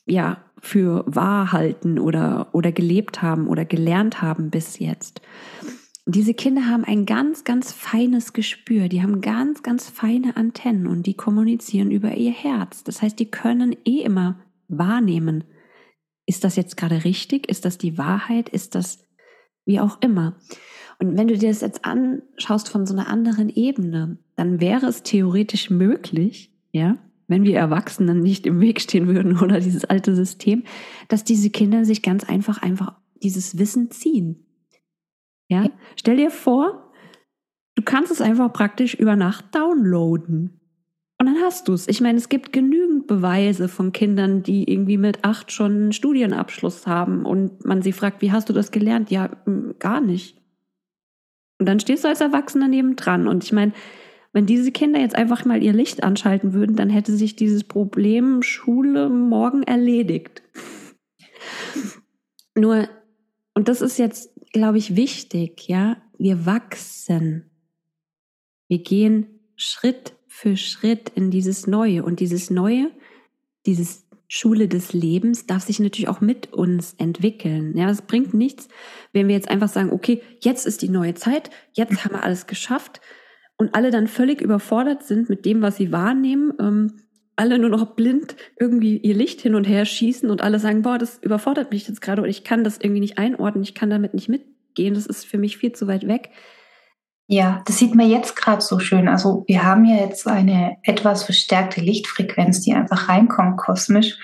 ja 0.06 0.42
für 0.58 1.04
wahr 1.06 1.52
halten 1.52 1.98
oder, 1.98 2.48
oder 2.52 2.72
gelebt 2.72 3.20
haben 3.20 3.48
oder 3.48 3.66
gelernt 3.66 4.22
haben 4.22 4.50
bis 4.50 4.78
jetzt. 4.78 5.20
Diese 6.06 6.34
Kinder 6.34 6.66
haben 6.66 6.84
ein 6.84 7.06
ganz, 7.06 7.44
ganz 7.44 7.72
feines 7.72 8.32
Gespür. 8.32 8.88
Die 8.88 9.02
haben 9.02 9.20
ganz, 9.20 9.62
ganz 9.62 9.88
feine 9.88 10.36
Antennen 10.36 10.86
und 10.86 11.06
die 11.06 11.14
kommunizieren 11.14 11.90
über 11.90 12.14
ihr 12.14 12.32
Herz. 12.32 12.82
Das 12.82 13.02
heißt, 13.02 13.18
die 13.18 13.30
können 13.30 13.76
eh 13.84 14.00
immer 14.02 14.40
wahrnehmen. 14.68 15.44
Ist 16.26 16.44
das 16.44 16.56
jetzt 16.56 16.76
gerade 16.76 17.04
richtig? 17.04 17.48
Ist 17.48 17.64
das 17.64 17.78
die 17.78 17.98
Wahrheit? 17.98 18.48
Ist 18.48 18.74
das 18.74 19.06
wie 19.64 19.78
auch 19.78 20.00
immer? 20.00 20.36
Und 20.98 21.16
wenn 21.16 21.28
du 21.28 21.38
dir 21.38 21.48
das 21.48 21.60
jetzt 21.60 21.84
anschaust 21.84 22.68
von 22.68 22.86
so 22.86 22.94
einer 22.94 23.08
anderen 23.08 23.48
Ebene, 23.48 24.18
dann 24.36 24.60
wäre 24.60 24.86
es 24.86 25.02
theoretisch 25.02 25.70
möglich, 25.70 26.52
ja, 26.72 26.98
wenn 27.28 27.44
wir 27.44 27.56
Erwachsenen 27.56 28.20
nicht 28.20 28.46
im 28.46 28.60
Weg 28.60 28.80
stehen 28.80 29.06
würden 29.06 29.38
oder 29.38 29.60
dieses 29.60 29.84
alte 29.84 30.14
System, 30.14 30.64
dass 31.08 31.24
diese 31.24 31.50
Kinder 31.50 31.84
sich 31.84 32.02
ganz 32.02 32.24
einfach 32.24 32.60
einfach 32.60 32.94
dieses 33.22 33.58
Wissen 33.58 33.90
ziehen. 33.90 34.44
Ja, 35.48 35.66
stell 35.96 36.16
dir 36.16 36.30
vor, 36.30 36.92
du 37.74 37.82
kannst 37.82 38.10
es 38.10 38.20
einfach 38.20 38.52
praktisch 38.52 38.94
über 38.94 39.16
Nacht 39.16 39.54
downloaden. 39.54 40.60
Und 41.18 41.26
dann 41.26 41.40
hast 41.40 41.68
du 41.68 41.72
es. 41.72 41.86
Ich 41.86 42.00
meine, 42.00 42.18
es 42.18 42.28
gibt 42.28 42.52
genügend 42.52 43.06
Beweise 43.06 43.68
von 43.68 43.92
Kindern, 43.92 44.42
die 44.42 44.68
irgendwie 44.68 44.98
mit 44.98 45.24
acht 45.24 45.52
schon 45.52 45.72
einen 45.72 45.92
Studienabschluss 45.92 46.86
haben 46.86 47.24
und 47.24 47.64
man 47.64 47.80
sie 47.80 47.92
fragt, 47.92 48.22
wie 48.22 48.32
hast 48.32 48.48
du 48.48 48.52
das 48.52 48.72
gelernt? 48.72 49.10
Ja, 49.10 49.30
gar 49.78 50.00
nicht. 50.00 50.36
Und 51.60 51.66
dann 51.66 51.78
stehst 51.78 52.02
du 52.02 52.08
als 52.08 52.20
Erwachsener 52.20 52.66
nebendran. 52.66 53.28
Und 53.28 53.44
ich 53.44 53.52
meine, 53.52 53.72
wenn 54.32 54.46
diese 54.46 54.72
Kinder 54.72 54.98
jetzt 54.98 55.14
einfach 55.14 55.44
mal 55.44 55.62
ihr 55.62 55.72
Licht 55.72 56.02
anschalten 56.02 56.54
würden, 56.54 56.74
dann 56.74 56.90
hätte 56.90 57.12
sich 57.12 57.36
dieses 57.36 57.62
Problem 57.62 58.42
Schule 58.42 59.08
morgen 59.08 59.62
erledigt. 59.62 60.42
Nur, 62.56 62.88
und 63.54 63.68
das 63.68 63.80
ist 63.80 63.96
jetzt, 63.98 64.31
glaube 64.52 64.78
ich, 64.78 64.96
wichtig, 64.96 65.68
ja, 65.68 65.96
wir 66.18 66.46
wachsen. 66.46 67.50
Wir 68.68 68.78
gehen 68.82 69.26
Schritt 69.56 70.14
für 70.26 70.56
Schritt 70.56 71.10
in 71.14 71.30
dieses 71.30 71.66
Neue. 71.66 72.04
Und 72.04 72.20
dieses 72.20 72.50
Neue, 72.50 72.90
dieses 73.66 74.06
Schule 74.28 74.66
des 74.66 74.94
Lebens 74.94 75.46
darf 75.46 75.62
sich 75.62 75.78
natürlich 75.78 76.08
auch 76.08 76.22
mit 76.22 76.52
uns 76.52 76.94
entwickeln. 76.94 77.76
Ja, 77.76 77.90
es 77.90 78.00
bringt 78.00 78.32
nichts, 78.32 78.68
wenn 79.12 79.28
wir 79.28 79.34
jetzt 79.34 79.50
einfach 79.50 79.68
sagen, 79.68 79.92
okay, 79.92 80.22
jetzt 80.40 80.66
ist 80.66 80.80
die 80.80 80.88
neue 80.88 81.14
Zeit, 81.14 81.50
jetzt 81.74 82.04
haben 82.04 82.14
wir 82.14 82.22
alles 82.22 82.46
geschafft 82.46 83.02
und 83.58 83.74
alle 83.74 83.90
dann 83.90 84.06
völlig 84.06 84.40
überfordert 84.40 85.02
sind 85.02 85.28
mit 85.28 85.44
dem, 85.44 85.60
was 85.60 85.76
sie 85.76 85.92
wahrnehmen, 85.92 86.54
ähm, 86.58 86.94
alle 87.36 87.58
nur 87.58 87.70
noch 87.70 87.94
blind 87.94 88.36
irgendwie 88.58 88.98
ihr 88.98 89.14
Licht 89.14 89.40
hin 89.40 89.54
und 89.54 89.64
her 89.64 89.84
schießen 89.84 90.30
und 90.30 90.42
alle 90.42 90.58
sagen, 90.58 90.82
boah, 90.82 90.98
das 90.98 91.18
überfordert 91.18 91.70
mich 91.70 91.88
jetzt 91.88 92.00
gerade 92.00 92.22
und 92.22 92.28
ich 92.28 92.44
kann 92.44 92.64
das 92.64 92.78
irgendwie 92.78 93.00
nicht 93.00 93.18
einordnen, 93.18 93.64
ich 93.64 93.74
kann 93.74 93.90
damit 93.90 94.14
nicht 94.14 94.28
mitgehen, 94.28 94.94
das 94.94 95.06
ist 95.06 95.24
für 95.24 95.38
mich 95.38 95.56
viel 95.56 95.72
zu 95.72 95.86
weit 95.86 96.06
weg. 96.06 96.30
Ja, 97.28 97.62
das 97.64 97.78
sieht 97.78 97.94
man 97.94 98.10
jetzt 98.10 98.36
gerade 98.36 98.60
so 98.60 98.78
schön. 98.78 99.08
Also 99.08 99.44
wir 99.46 99.64
haben 99.64 99.84
ja 99.84 99.96
jetzt 99.96 100.26
eine 100.26 100.76
etwas 100.82 101.24
verstärkte 101.24 101.80
Lichtfrequenz, 101.80 102.60
die 102.60 102.74
einfach 102.74 103.08
reinkommt 103.08 103.56
kosmisch. 103.56 104.18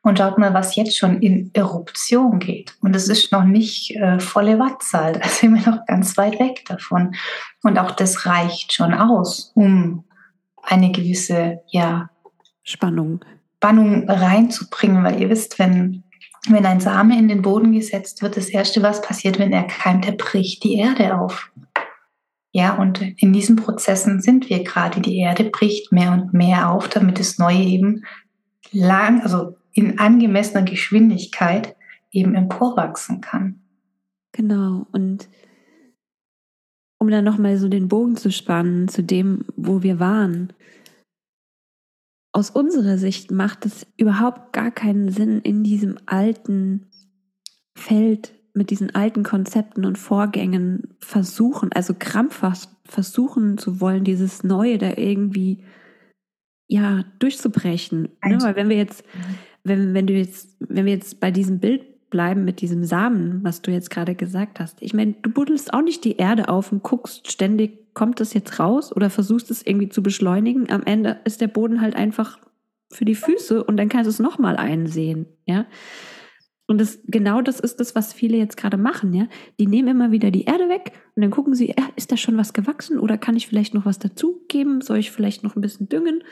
Und 0.00 0.18
schaut 0.18 0.38
mal, 0.38 0.54
was 0.54 0.76
jetzt 0.76 0.96
schon 0.96 1.20
in 1.20 1.50
Eruption 1.52 2.38
geht. 2.38 2.76
Und 2.80 2.94
es 2.94 3.08
ist 3.08 3.32
noch 3.32 3.42
nicht 3.42 3.96
äh, 3.96 4.20
volle 4.20 4.60
Wattzahl. 4.60 5.14
Da 5.20 5.28
sind 5.28 5.54
wir 5.54 5.70
noch 5.70 5.84
ganz 5.84 6.16
weit 6.16 6.38
weg 6.38 6.64
davon. 6.66 7.16
Und 7.62 7.76
auch 7.76 7.90
das 7.90 8.24
reicht 8.24 8.72
schon 8.72 8.94
aus, 8.94 9.50
um 9.56 10.04
eine 10.62 10.92
gewisse 10.92 11.58
ja, 11.66 12.08
Spannung. 12.66 13.24
Spannung 13.56 14.08
reinzubringen. 14.10 15.02
Weil 15.04 15.20
ihr 15.20 15.30
wisst, 15.30 15.58
wenn, 15.58 16.02
wenn 16.48 16.66
ein 16.66 16.80
Same 16.80 17.18
in 17.18 17.28
den 17.28 17.42
Boden 17.42 17.72
gesetzt 17.72 18.20
wird, 18.22 18.36
das 18.36 18.48
Erste, 18.48 18.82
was 18.82 19.00
passiert, 19.00 19.38
wenn 19.38 19.52
er 19.52 19.64
keimt, 19.64 20.04
der 20.04 20.12
bricht 20.12 20.64
die 20.64 20.74
Erde 20.74 21.18
auf. 21.18 21.50
Ja, 22.52 22.74
und 22.74 23.02
in 23.18 23.32
diesen 23.32 23.56
Prozessen 23.56 24.20
sind 24.20 24.48
wir 24.50 24.64
gerade. 24.64 25.00
Die 25.00 25.18
Erde 25.18 25.44
bricht 25.44 25.92
mehr 25.92 26.12
und 26.12 26.32
mehr 26.32 26.70
auf, 26.70 26.88
damit 26.88 27.18
das 27.18 27.38
Neue 27.38 27.62
eben 27.62 28.04
lang, 28.72 29.22
also 29.22 29.56
in 29.72 29.98
angemessener 29.98 30.62
Geschwindigkeit 30.62 31.76
eben 32.10 32.34
emporwachsen 32.34 33.20
kann. 33.20 33.60
Genau. 34.32 34.86
Und 34.92 35.28
um 36.98 37.10
dann 37.10 37.24
nochmal 37.24 37.58
so 37.58 37.68
den 37.68 37.88
Bogen 37.88 38.16
zu 38.16 38.32
spannen 38.32 38.88
zu 38.88 39.02
dem, 39.02 39.44
wo 39.56 39.82
wir 39.82 40.00
waren. 40.00 40.52
Aus 42.36 42.50
unserer 42.50 42.98
Sicht 42.98 43.30
macht 43.30 43.64
es 43.64 43.86
überhaupt 43.96 44.52
gar 44.52 44.70
keinen 44.70 45.08
Sinn, 45.08 45.40
in 45.40 45.64
diesem 45.64 45.96
alten 46.04 46.90
Feld 47.74 48.34
mit 48.52 48.68
diesen 48.68 48.94
alten 48.94 49.22
Konzepten 49.22 49.86
und 49.86 49.96
Vorgängen 49.96 50.98
versuchen, 51.00 51.72
also 51.72 51.94
krampfhaft 51.98 52.68
versuchen 52.84 53.56
zu 53.56 53.80
wollen, 53.80 54.04
dieses 54.04 54.44
Neue 54.44 54.76
da 54.76 54.98
irgendwie 54.98 55.64
ja 56.68 57.06
durchzubrechen. 57.20 58.02
Ne? 58.22 58.38
Weil 58.42 58.54
wenn 58.54 58.68
wir 58.68 58.76
jetzt, 58.76 59.02
wenn, 59.64 59.94
wenn 59.94 60.06
du 60.06 60.12
jetzt, 60.12 60.58
wenn 60.60 60.84
wir 60.84 60.92
jetzt 60.92 61.20
bei 61.20 61.30
diesem 61.30 61.58
Bild 61.58 61.86
bleiben 62.10 62.44
mit 62.44 62.60
diesem 62.60 62.84
Samen, 62.84 63.42
was 63.42 63.62
du 63.62 63.70
jetzt 63.70 63.90
gerade 63.90 64.14
gesagt 64.14 64.60
hast, 64.60 64.80
ich 64.80 64.94
meine, 64.94 65.14
du 65.22 65.30
buddelst 65.30 65.72
auch 65.74 65.82
nicht 65.82 66.04
die 66.04 66.16
Erde 66.16 66.48
auf 66.48 66.72
und 66.72 66.82
guckst 66.82 67.30
ständig, 67.30 67.94
kommt 67.94 68.20
das 68.20 68.34
jetzt 68.34 68.58
raus 68.58 68.94
oder 68.94 69.10
versuchst 69.10 69.50
es 69.50 69.66
irgendwie 69.66 69.88
zu 69.88 70.02
beschleunigen. 70.02 70.70
Am 70.70 70.82
Ende 70.82 71.20
ist 71.24 71.40
der 71.40 71.48
Boden 71.48 71.80
halt 71.80 71.96
einfach 71.96 72.38
für 72.92 73.04
die 73.04 73.14
Füße 73.14 73.64
und 73.64 73.76
dann 73.76 73.88
kannst 73.88 74.06
du 74.06 74.10
es 74.10 74.18
nochmal 74.18 74.56
einsehen, 74.56 75.26
ja. 75.46 75.66
Und 76.68 76.80
das, 76.80 76.98
genau 77.06 77.42
das 77.42 77.60
ist 77.60 77.78
das, 77.78 77.94
was 77.94 78.12
viele 78.12 78.36
jetzt 78.36 78.56
gerade 78.56 78.76
machen, 78.76 79.12
ja. 79.14 79.28
Die 79.58 79.66
nehmen 79.66 79.88
immer 79.88 80.10
wieder 80.10 80.30
die 80.30 80.44
Erde 80.44 80.68
weg 80.68 80.92
und 81.14 81.22
dann 81.22 81.30
gucken 81.30 81.54
sie, 81.54 81.74
ist 81.96 82.12
da 82.12 82.16
schon 82.16 82.36
was 82.36 82.52
gewachsen 82.52 82.98
oder 82.98 83.18
kann 83.18 83.36
ich 83.36 83.46
vielleicht 83.46 83.74
noch 83.74 83.86
was 83.86 83.98
dazugeben? 83.98 84.80
Soll 84.80 84.98
ich 84.98 85.10
vielleicht 85.10 85.42
noch 85.42 85.56
ein 85.56 85.60
bisschen 85.60 85.88
düngen? 85.88 86.22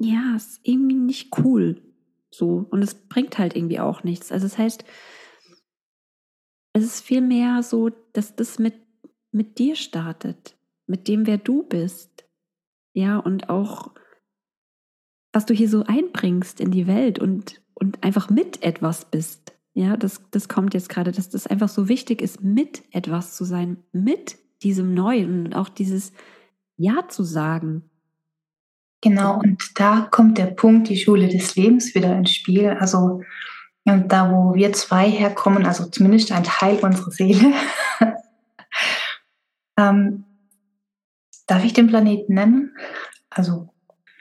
Ja, 0.00 0.34
ist 0.36 0.60
irgendwie 0.62 0.94
nicht 0.94 1.36
cool. 1.38 1.87
So. 2.30 2.66
Und 2.70 2.82
es 2.82 2.94
bringt 2.94 3.38
halt 3.38 3.56
irgendwie 3.56 3.80
auch 3.80 4.04
nichts. 4.04 4.32
Also 4.32 4.46
das 4.46 4.58
heißt, 4.58 4.84
es 6.74 6.84
ist 6.84 7.00
vielmehr 7.00 7.62
so, 7.62 7.90
dass 8.12 8.36
das 8.36 8.58
mit, 8.58 8.74
mit 9.32 9.58
dir 9.58 9.76
startet, 9.76 10.56
mit 10.86 11.08
dem, 11.08 11.26
wer 11.26 11.38
du 11.38 11.62
bist. 11.62 12.24
Ja, 12.94 13.18
und 13.18 13.48
auch, 13.48 13.94
was 15.32 15.46
du 15.46 15.54
hier 15.54 15.68
so 15.68 15.84
einbringst 15.84 16.60
in 16.60 16.70
die 16.70 16.86
Welt 16.86 17.18
und 17.18 17.62
und 17.78 18.02
einfach 18.02 18.28
mit 18.28 18.62
etwas 18.62 19.04
bist. 19.04 19.52
Ja, 19.72 19.96
das, 19.96 20.20
das 20.32 20.48
kommt 20.48 20.74
jetzt 20.74 20.88
gerade, 20.88 21.12
dass 21.12 21.28
das 21.28 21.46
einfach 21.46 21.68
so 21.68 21.88
wichtig 21.88 22.20
ist, 22.20 22.42
mit 22.42 22.82
etwas 22.90 23.36
zu 23.36 23.44
sein, 23.44 23.84
mit 23.92 24.36
diesem 24.62 24.94
Neuen 24.94 25.46
und 25.46 25.54
auch 25.54 25.68
dieses 25.68 26.12
Ja 26.76 27.08
zu 27.08 27.22
sagen. 27.22 27.88
Genau, 29.00 29.38
und 29.38 29.62
da 29.76 30.08
kommt 30.10 30.38
der 30.38 30.46
Punkt, 30.46 30.88
die 30.88 30.98
Schule 30.98 31.28
des 31.28 31.54
Lebens 31.54 31.94
wieder 31.94 32.16
ins 32.16 32.34
Spiel. 32.34 32.70
Also 32.70 33.22
und 33.84 34.12
da, 34.12 34.30
wo 34.30 34.54
wir 34.54 34.72
zwei 34.72 35.08
herkommen, 35.08 35.64
also 35.64 35.86
zumindest 35.86 36.32
ein 36.32 36.44
Teil 36.44 36.76
unserer 36.78 37.10
Seele. 37.10 37.54
ähm, 39.78 40.24
darf 41.46 41.64
ich 41.64 41.72
den 41.72 41.86
Planeten 41.86 42.34
nennen? 42.34 42.76
Also 43.30 43.70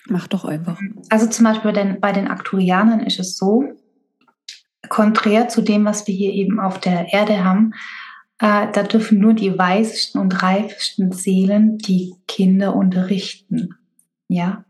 Mach 0.10 0.28
doch 0.28 0.46
einfach. 0.46 0.80
Also 1.10 1.28
zum 1.28 1.44
Beispiel 1.46 1.72
bei 1.72 1.84
den, 1.84 2.00
bei 2.00 2.12
den 2.12 2.28
Arcturianern 2.28 3.02
ist 3.02 3.20
es 3.20 3.38
so, 3.38 3.74
konträr 4.90 5.50
zu 5.50 5.62
dem, 5.62 5.86
was 5.86 6.08
wir 6.08 6.16
hier 6.16 6.32
eben 6.34 6.60
auf 6.60 6.80
der 6.80 7.12
Erde 7.12 7.44
haben, 7.44 7.74
äh, 8.40 8.68
da 8.72 8.84
dürfen 8.84 9.20
nur 9.20 9.34
die 9.34 9.58
weisesten 9.58 10.22
und 10.22 10.42
reifesten 10.42 11.12
Seelen 11.12 11.78
die 11.78 12.16
Kinder 12.28 12.76
unterrichten. 12.76 13.76
Ja, 14.30 14.64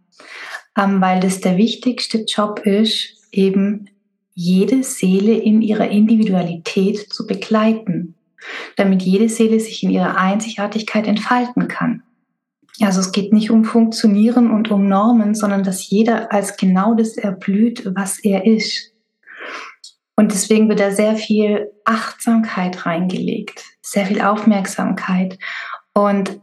weil 0.75 1.19
das 1.19 1.41
der 1.41 1.57
wichtigste 1.57 2.25
Job 2.27 2.61
ist, 2.65 3.15
eben 3.31 3.89
jede 4.33 4.83
Seele 4.83 5.33
in 5.33 5.61
ihrer 5.61 5.89
Individualität 5.89 7.11
zu 7.11 7.25
begleiten, 7.25 8.15
damit 8.75 9.01
jede 9.01 9.29
Seele 9.29 9.59
sich 9.59 9.81
in 9.83 9.89
ihrer 9.89 10.15
Einzigartigkeit 10.15 11.07
entfalten 11.07 11.67
kann. 11.67 12.03
Also 12.79 12.99
es 12.99 13.11
geht 13.11 13.33
nicht 13.33 13.49
um 13.49 13.65
Funktionieren 13.65 14.51
und 14.51 14.69
um 14.69 14.87
Normen, 14.87 15.33
sondern 15.33 15.63
dass 15.63 15.89
jeder 15.89 16.31
als 16.31 16.57
genau 16.57 16.93
das 16.93 17.17
erblüht, 17.17 17.89
was 17.95 18.19
er 18.19 18.45
ist. 18.45 18.93
Und 20.15 20.31
deswegen 20.31 20.69
wird 20.69 20.79
da 20.79 20.91
sehr 20.91 21.15
viel 21.15 21.71
Achtsamkeit 21.85 22.85
reingelegt, 22.85 23.63
sehr 23.81 24.05
viel 24.05 24.21
Aufmerksamkeit. 24.21 25.39
Und 25.93 26.39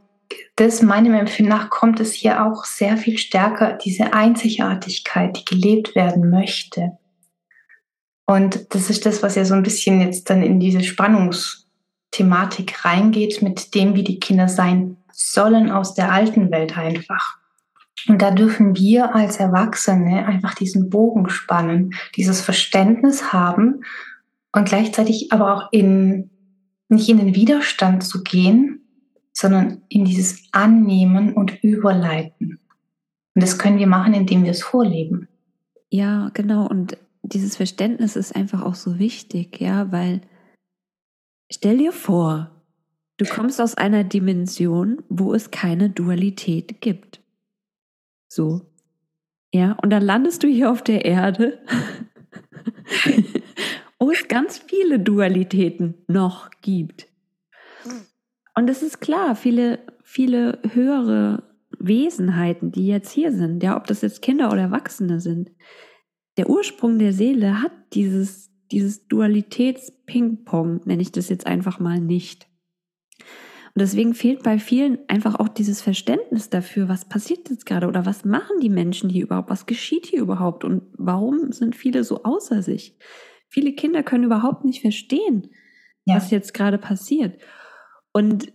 das 0.56 0.82
meinem 0.82 1.14
Empfinden 1.14 1.50
nach 1.50 1.70
kommt 1.70 2.00
es 2.00 2.12
hier 2.12 2.44
auch 2.44 2.64
sehr 2.64 2.96
viel 2.96 3.18
stärker, 3.18 3.74
diese 3.74 4.12
Einzigartigkeit, 4.12 5.38
die 5.38 5.44
gelebt 5.44 5.94
werden 5.94 6.30
möchte. 6.30 6.98
Und 8.26 8.74
das 8.74 8.90
ist 8.90 9.04
das, 9.04 9.22
was 9.22 9.34
ja 9.34 9.44
so 9.44 9.54
ein 9.54 9.62
bisschen 9.62 10.00
jetzt 10.00 10.30
dann 10.30 10.42
in 10.42 10.60
diese 10.60 10.82
Spannungsthematik 10.82 12.84
reingeht, 12.84 13.42
mit 13.42 13.74
dem, 13.74 13.96
wie 13.96 14.04
die 14.04 14.20
Kinder 14.20 14.48
sein 14.48 14.96
sollen 15.12 15.70
aus 15.70 15.94
der 15.94 16.12
alten 16.12 16.50
Welt 16.50 16.76
einfach. 16.76 17.38
Und 18.08 18.20
da 18.20 18.30
dürfen 18.30 18.76
wir 18.76 19.14
als 19.14 19.36
Erwachsene 19.36 20.26
einfach 20.26 20.54
diesen 20.54 20.90
Bogen 20.90 21.28
spannen, 21.28 21.94
dieses 22.16 22.40
Verständnis 22.40 23.32
haben 23.32 23.84
und 24.52 24.68
gleichzeitig 24.68 25.32
aber 25.32 25.54
auch 25.54 25.68
in 25.72 26.30
nicht 26.88 27.08
in 27.08 27.18
den 27.18 27.34
Widerstand 27.34 28.04
zu 28.04 28.22
gehen, 28.22 28.83
sondern 29.34 29.82
in 29.88 30.04
dieses 30.04 30.48
Annehmen 30.52 31.34
und 31.34 31.62
Überleiten. 31.62 32.60
Und 33.34 33.42
das 33.42 33.58
können 33.58 33.78
wir 33.78 33.88
machen, 33.88 34.14
indem 34.14 34.44
wir 34.44 34.52
es 34.52 34.62
vorleben. 34.62 35.28
Ja, 35.90 36.30
genau. 36.32 36.66
Und 36.66 36.96
dieses 37.22 37.56
Verständnis 37.56 38.16
ist 38.16 38.34
einfach 38.34 38.62
auch 38.62 38.76
so 38.76 38.98
wichtig, 38.98 39.60
ja, 39.60 39.90
weil 39.90 40.20
stell 41.50 41.78
dir 41.78 41.92
vor, 41.92 42.50
du 43.16 43.24
kommst 43.24 43.60
aus 43.60 43.74
einer 43.74 44.04
Dimension, 44.04 45.02
wo 45.08 45.34
es 45.34 45.50
keine 45.50 45.90
Dualität 45.90 46.80
gibt. 46.80 47.20
So. 48.28 48.62
Ja, 49.52 49.72
und 49.82 49.90
dann 49.90 50.02
landest 50.02 50.42
du 50.42 50.48
hier 50.48 50.70
auf 50.70 50.82
der 50.82 51.04
Erde, 51.04 51.60
wo 53.98 54.10
es 54.10 54.28
ganz 54.28 54.58
viele 54.58 55.00
Dualitäten 55.00 55.94
noch 56.08 56.50
gibt. 56.60 57.08
Und 58.54 58.70
es 58.70 58.82
ist 58.82 59.00
klar, 59.00 59.34
viele, 59.34 59.80
viele 60.02 60.60
höhere 60.72 61.42
Wesenheiten, 61.78 62.70
die 62.70 62.86
jetzt 62.86 63.10
hier 63.10 63.32
sind, 63.32 63.62
ja, 63.62 63.76
ob 63.76 63.86
das 63.86 64.02
jetzt 64.02 64.22
Kinder 64.22 64.52
oder 64.52 64.62
Erwachsene 64.62 65.20
sind, 65.20 65.50
der 66.36 66.48
Ursprung 66.48 66.98
der 66.98 67.12
Seele 67.12 67.62
hat 67.62 67.72
dieses, 67.92 68.50
dieses 68.70 69.06
Dualitäts-Ping-Pong, 69.08 70.80
nenne 70.84 71.02
ich 71.02 71.12
das 71.12 71.28
jetzt 71.28 71.46
einfach 71.46 71.78
mal 71.78 72.00
nicht. 72.00 72.48
Und 73.18 73.80
deswegen 73.80 74.14
fehlt 74.14 74.44
bei 74.44 74.60
vielen 74.60 74.98
einfach 75.08 75.34
auch 75.34 75.48
dieses 75.48 75.80
Verständnis 75.82 76.48
dafür, 76.48 76.88
was 76.88 77.08
passiert 77.08 77.50
jetzt 77.50 77.66
gerade 77.66 77.88
oder 77.88 78.06
was 78.06 78.24
machen 78.24 78.60
die 78.60 78.70
Menschen 78.70 79.10
hier 79.10 79.24
überhaupt, 79.24 79.50
was 79.50 79.66
geschieht 79.66 80.06
hier 80.06 80.20
überhaupt 80.20 80.64
und 80.64 80.82
warum 80.96 81.50
sind 81.50 81.74
viele 81.74 82.04
so 82.04 82.22
außer 82.22 82.62
sich. 82.62 82.96
Viele 83.48 83.72
Kinder 83.72 84.04
können 84.04 84.24
überhaupt 84.24 84.64
nicht 84.64 84.80
verstehen, 84.80 85.50
ja. 86.04 86.14
was 86.16 86.30
jetzt 86.30 86.54
gerade 86.54 86.78
passiert. 86.78 87.40
Und 88.14 88.52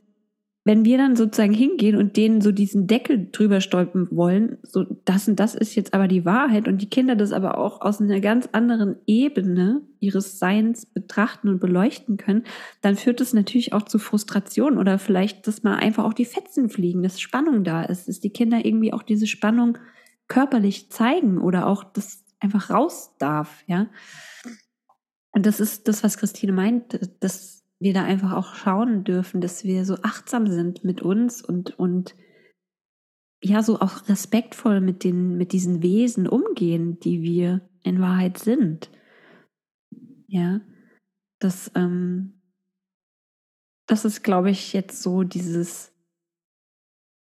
wenn 0.65 0.85
wir 0.85 0.97
dann 0.97 1.15
sozusagen 1.15 1.53
hingehen 1.53 1.95
und 1.95 2.15
denen 2.15 2.41
so 2.41 2.51
diesen 2.51 2.85
Deckel 2.85 3.29
drüber 3.31 3.59
stolpen 3.59 4.07
wollen, 4.11 4.57
so 4.63 4.85
das 5.03 5.27
und 5.27 5.39
das 5.39 5.55
ist 5.55 5.75
jetzt 5.75 5.93
aber 5.93 6.07
die 6.07 6.25
Wahrheit 6.25 6.67
und 6.67 6.81
die 6.81 6.89
Kinder 6.89 7.15
das 7.15 7.31
aber 7.31 7.57
auch 7.57 7.81
aus 7.81 7.99
einer 7.99 8.19
ganz 8.19 8.49
anderen 8.51 8.97
Ebene 9.05 9.81
ihres 9.99 10.37
Seins 10.37 10.85
betrachten 10.85 11.49
und 11.49 11.59
beleuchten 11.59 12.17
können, 12.17 12.43
dann 12.81 12.95
führt 12.95 13.19
das 13.19 13.33
natürlich 13.33 13.73
auch 13.73 13.83
zu 13.83 13.99
Frustration 13.99 14.77
oder 14.77 14.99
vielleicht, 14.99 15.47
dass 15.47 15.63
mal 15.63 15.75
einfach 15.75 16.05
auch 16.05 16.13
die 16.13 16.25
Fetzen 16.25 16.69
fliegen, 16.69 17.03
dass 17.03 17.19
Spannung 17.19 17.63
da 17.63 17.83
ist, 17.83 18.07
dass 18.07 18.19
die 18.19 18.31
Kinder 18.31 18.63
irgendwie 18.63 18.93
auch 18.93 19.03
diese 19.03 19.27
Spannung 19.27 19.77
körperlich 20.27 20.91
zeigen 20.91 21.39
oder 21.39 21.67
auch 21.67 21.83
das 21.83 22.23
einfach 22.39 22.69
raus 22.69 23.15
darf, 23.17 23.63
ja. 23.67 23.87
Und 25.31 25.45
das 25.45 25.59
ist 25.59 25.87
das, 25.87 26.03
was 26.03 26.17
Christine 26.17 26.53
meint, 26.53 26.99
dass 27.19 27.58
wir 27.79 27.93
da 27.93 28.03
einfach 28.03 28.33
auch 28.33 28.55
schauen 28.55 29.03
dürfen, 29.03 29.41
dass 29.41 29.63
wir 29.63 29.85
so 29.85 29.95
achtsam 30.03 30.47
sind 30.47 30.83
mit 30.83 31.01
uns 31.01 31.41
und, 31.41 31.79
und 31.79 32.15
ja, 33.41 33.63
so 33.63 33.79
auch 33.79 34.09
respektvoll 34.09 34.81
mit 34.81 35.03
den, 35.03 35.37
mit 35.37 35.53
diesen 35.53 35.81
Wesen 35.81 36.27
umgehen, 36.27 36.99
die 36.99 37.21
wir 37.21 37.69
in 37.83 38.01
Wahrheit 38.01 38.37
sind. 38.37 38.91
Ja, 40.27 40.59
das, 41.39 41.71
ähm, 41.75 42.41
das 43.87 44.03
ist, 44.03 44.23
glaube 44.23 44.51
ich, 44.51 44.73
jetzt 44.73 45.01
so 45.01 45.23
dieses 45.23 45.93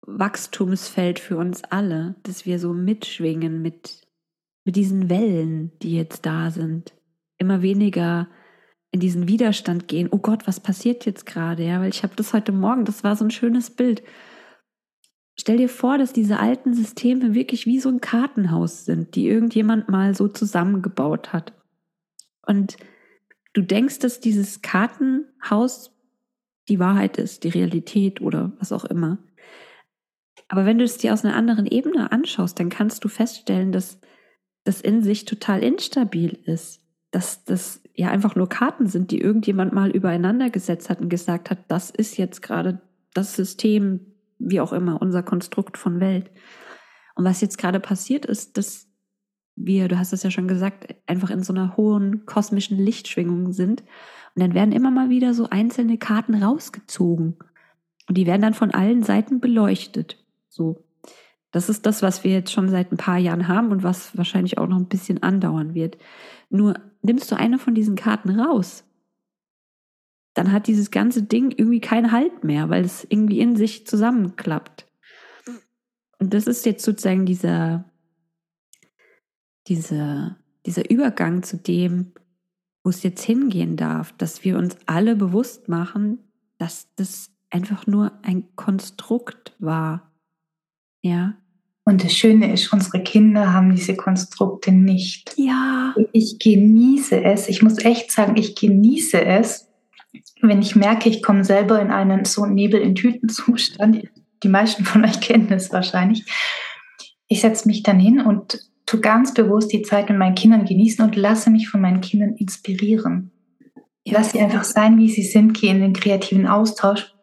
Wachstumsfeld 0.06 1.18
für 1.18 1.36
uns 1.36 1.62
alle, 1.64 2.16
dass 2.22 2.46
wir 2.46 2.58
so 2.58 2.72
mitschwingen 2.72 3.60
mit, 3.60 4.08
mit 4.64 4.76
diesen 4.76 5.10
Wellen, 5.10 5.78
die 5.80 5.94
jetzt 5.94 6.24
da 6.24 6.50
sind. 6.50 6.94
Immer 7.36 7.60
weniger 7.60 8.28
in 8.90 9.00
diesen 9.00 9.28
Widerstand 9.28 9.88
gehen. 9.88 10.08
Oh 10.10 10.18
Gott, 10.18 10.46
was 10.46 10.60
passiert 10.60 11.04
jetzt 11.06 11.26
gerade? 11.26 11.64
Ja, 11.64 11.80
weil 11.80 11.90
ich 11.90 12.02
habe 12.02 12.16
das 12.16 12.32
heute 12.32 12.52
Morgen, 12.52 12.84
das 12.84 13.04
war 13.04 13.16
so 13.16 13.24
ein 13.24 13.30
schönes 13.30 13.70
Bild. 13.70 14.02
Stell 15.38 15.58
dir 15.58 15.68
vor, 15.68 15.98
dass 15.98 16.12
diese 16.12 16.40
alten 16.40 16.74
Systeme 16.74 17.34
wirklich 17.34 17.66
wie 17.66 17.78
so 17.78 17.90
ein 17.90 18.00
Kartenhaus 18.00 18.84
sind, 18.84 19.14
die 19.14 19.28
irgendjemand 19.28 19.88
mal 19.88 20.14
so 20.14 20.26
zusammengebaut 20.26 21.32
hat. 21.32 21.52
Und 22.46 22.76
du 23.52 23.62
denkst, 23.62 24.00
dass 24.00 24.20
dieses 24.20 24.62
Kartenhaus 24.62 25.94
die 26.68 26.80
Wahrheit 26.80 27.18
ist, 27.18 27.44
die 27.44 27.50
Realität 27.50 28.20
oder 28.20 28.52
was 28.58 28.72
auch 28.72 28.84
immer. 28.84 29.18
Aber 30.48 30.64
wenn 30.64 30.78
du 30.78 30.84
es 30.84 30.96
dir 30.96 31.12
aus 31.12 31.24
einer 31.24 31.36
anderen 31.36 31.66
Ebene 31.66 32.10
anschaust, 32.10 32.58
dann 32.58 32.70
kannst 32.70 33.04
du 33.04 33.08
feststellen, 33.08 33.70
dass 33.70 34.00
das 34.64 34.80
in 34.80 35.02
sich 35.02 35.24
total 35.24 35.62
instabil 35.62 36.38
ist 36.44 36.82
dass 37.10 37.44
das 37.44 37.82
ja 37.98 38.10
einfach 38.10 38.36
nur 38.36 38.48
Karten 38.48 38.86
sind, 38.86 39.10
die 39.10 39.20
irgendjemand 39.20 39.72
mal 39.72 39.90
übereinander 39.90 40.50
gesetzt 40.50 40.88
hat 40.88 41.00
und 41.00 41.08
gesagt 41.08 41.50
hat, 41.50 41.58
das 41.66 41.90
ist 41.90 42.16
jetzt 42.16 42.42
gerade 42.42 42.80
das 43.12 43.34
System, 43.34 44.00
wie 44.38 44.60
auch 44.60 44.72
immer, 44.72 45.02
unser 45.02 45.24
Konstrukt 45.24 45.76
von 45.76 45.98
Welt. 45.98 46.30
Und 47.16 47.24
was 47.24 47.40
jetzt 47.40 47.58
gerade 47.58 47.80
passiert 47.80 48.24
ist, 48.24 48.56
dass 48.56 48.86
wir, 49.56 49.88
du 49.88 49.98
hast 49.98 50.12
es 50.12 50.22
ja 50.22 50.30
schon 50.30 50.46
gesagt, 50.46 50.94
einfach 51.08 51.30
in 51.30 51.42
so 51.42 51.52
einer 51.52 51.76
hohen 51.76 52.24
kosmischen 52.24 52.78
Lichtschwingung 52.78 53.52
sind. 53.52 53.80
Und 54.36 54.42
dann 54.42 54.54
werden 54.54 54.70
immer 54.70 54.92
mal 54.92 55.08
wieder 55.08 55.34
so 55.34 55.50
einzelne 55.50 55.98
Karten 55.98 56.40
rausgezogen. 56.40 57.36
Und 58.08 58.16
die 58.16 58.26
werden 58.26 58.42
dann 58.42 58.54
von 58.54 58.70
allen 58.70 59.02
Seiten 59.02 59.40
beleuchtet. 59.40 60.24
So. 60.48 60.84
Das 61.50 61.68
ist 61.68 61.86
das, 61.86 62.02
was 62.02 62.24
wir 62.24 62.32
jetzt 62.32 62.52
schon 62.52 62.68
seit 62.68 62.92
ein 62.92 62.98
paar 62.98 63.18
Jahren 63.18 63.48
haben 63.48 63.70
und 63.70 63.82
was 63.82 64.16
wahrscheinlich 64.16 64.58
auch 64.58 64.66
noch 64.66 64.76
ein 64.76 64.88
bisschen 64.88 65.22
andauern 65.22 65.74
wird. 65.74 65.96
Nur 66.50 66.74
nimmst 67.02 67.30
du 67.30 67.36
eine 67.36 67.58
von 67.58 67.74
diesen 67.74 67.96
Karten 67.96 68.38
raus, 68.38 68.84
dann 70.34 70.52
hat 70.52 70.68
dieses 70.68 70.90
ganze 70.90 71.22
Ding 71.22 71.50
irgendwie 71.50 71.80
keinen 71.80 72.12
Halt 72.12 72.44
mehr, 72.44 72.68
weil 72.68 72.84
es 72.84 73.04
irgendwie 73.08 73.40
in 73.40 73.56
sich 73.56 73.86
zusammenklappt. 73.86 74.86
Und 76.20 76.32
das 76.32 76.46
ist 76.46 76.64
jetzt 76.64 76.84
sozusagen 76.84 77.26
dieser, 77.26 77.84
dieser, 79.66 80.36
dieser 80.64 80.88
Übergang 80.90 81.42
zu 81.42 81.56
dem, 81.56 82.12
wo 82.84 82.90
es 82.90 83.02
jetzt 83.02 83.22
hingehen 83.24 83.76
darf, 83.76 84.12
dass 84.12 84.44
wir 84.44 84.58
uns 84.58 84.76
alle 84.86 85.16
bewusst 85.16 85.68
machen, 85.68 86.18
dass 86.56 86.94
das 86.94 87.30
einfach 87.50 87.86
nur 87.86 88.12
ein 88.22 88.54
Konstrukt 88.56 89.56
war. 89.58 90.07
Ja. 91.08 91.34
Und 91.84 92.04
das 92.04 92.12
Schöne 92.12 92.52
ist, 92.52 92.70
unsere 92.70 93.02
Kinder 93.02 93.54
haben 93.54 93.74
diese 93.74 93.96
Konstrukte 93.96 94.72
nicht. 94.72 95.32
Ja. 95.38 95.94
Ich 96.12 96.38
genieße 96.38 97.24
es. 97.24 97.48
Ich 97.48 97.62
muss 97.62 97.78
echt 97.82 98.12
sagen, 98.12 98.36
ich 98.36 98.54
genieße 98.54 99.24
es, 99.24 99.70
wenn 100.42 100.60
ich 100.60 100.76
merke, 100.76 101.08
ich 101.08 101.22
komme 101.22 101.44
selber 101.44 101.80
in 101.80 101.90
einen 101.90 102.26
so 102.26 102.44
Nebel 102.44 102.80
in 102.80 102.94
Tütenzustand. 102.94 104.02
Die 104.42 104.48
meisten 104.48 104.84
von 104.84 105.02
euch 105.04 105.20
kennen 105.20 105.50
es 105.50 105.72
wahrscheinlich. 105.72 106.26
Ich 107.26 107.40
setze 107.40 107.66
mich 107.66 107.82
dann 107.82 107.98
hin 107.98 108.20
und 108.20 108.58
tu 108.84 109.00
ganz 109.00 109.32
bewusst 109.32 109.72
die 109.72 109.82
Zeit 109.82 110.10
mit 110.10 110.18
meinen 110.18 110.34
Kindern 110.34 110.66
genießen 110.66 111.02
und 111.02 111.16
lasse 111.16 111.48
mich 111.48 111.70
von 111.70 111.80
meinen 111.80 112.02
Kindern 112.02 112.34
inspirieren. 112.34 113.30
Ja. 114.04 114.18
Lass 114.18 114.32
sie 114.32 114.40
einfach 114.40 114.64
sein, 114.64 114.98
wie 114.98 115.08
sie 115.08 115.22
sind, 115.22 115.54
gehe 115.54 115.70
in 115.70 115.80
den 115.80 115.94
kreativen 115.94 116.46
Austausch. 116.46 117.14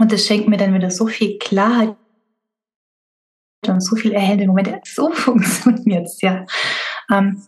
Und 0.00 0.10
das 0.10 0.26
schenkt 0.26 0.48
mir 0.48 0.56
dann 0.56 0.74
wieder 0.74 0.90
so 0.90 1.06
viel 1.06 1.38
Klarheit 1.38 1.94
und 3.68 3.80
so 3.80 3.96
viel 3.96 4.12
erhellende 4.12 4.46
Momente. 4.46 4.80
So 4.84 5.10
funktioniert 5.10 6.06
es 6.06 6.20
ja. 6.20 6.46
Ähm, 7.12 7.42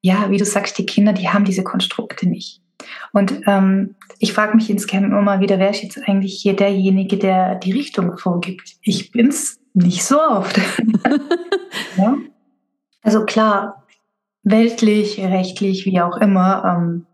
ja, 0.00 0.30
wie 0.30 0.38
du 0.38 0.44
sagst, 0.44 0.78
die 0.78 0.86
Kinder, 0.86 1.12
die 1.12 1.28
haben 1.28 1.44
diese 1.44 1.64
Konstrukte 1.64 2.28
nicht. 2.28 2.62
Und 3.12 3.40
ähm, 3.46 3.96
ich 4.20 4.32
frage 4.32 4.54
mich 4.54 4.70
insgeheim 4.70 5.04
immer 5.04 5.22
mal 5.22 5.40
wieder, 5.40 5.58
wer 5.58 5.70
ist 5.70 5.82
jetzt 5.82 6.00
eigentlich 6.06 6.40
hier 6.40 6.54
derjenige, 6.54 7.18
der 7.18 7.56
die 7.56 7.72
Richtung 7.72 8.16
vorgibt? 8.16 8.76
Ich 8.82 9.10
bin's 9.10 9.58
nicht 9.74 10.04
so 10.04 10.20
oft. 10.20 10.58
ja? 11.96 12.16
Also 13.02 13.24
klar, 13.24 13.84
weltlich, 14.44 15.18
rechtlich, 15.18 15.86
wie 15.86 16.00
auch 16.00 16.16
immer, 16.16 16.64
ähm, 16.64 17.06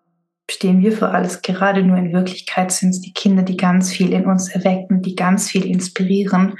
stehen 0.51 0.83
wir 0.83 0.93
für 0.93 1.09
alles. 1.09 1.41
Gerade 1.41 1.83
nur 1.83 1.97
in 1.97 2.13
Wirklichkeit 2.13 2.71
sind 2.71 2.91
es 2.91 3.01
die 3.01 3.15
Kinder, 3.15 3.43
die 3.43 3.57
ganz 3.57 3.91
viel 3.91 4.13
in 4.13 4.27
uns 4.27 4.51
erwecken, 4.51 5.03
die 5.03 5.15
ganz 5.15 5.51
viel 5.51 5.65
inspirieren 5.65 6.55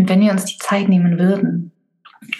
und 0.00 0.08
wenn 0.08 0.22
wir 0.22 0.32
uns 0.32 0.46
die 0.46 0.56
Zeit 0.56 0.88
nehmen 0.88 1.18
würden, 1.18 1.72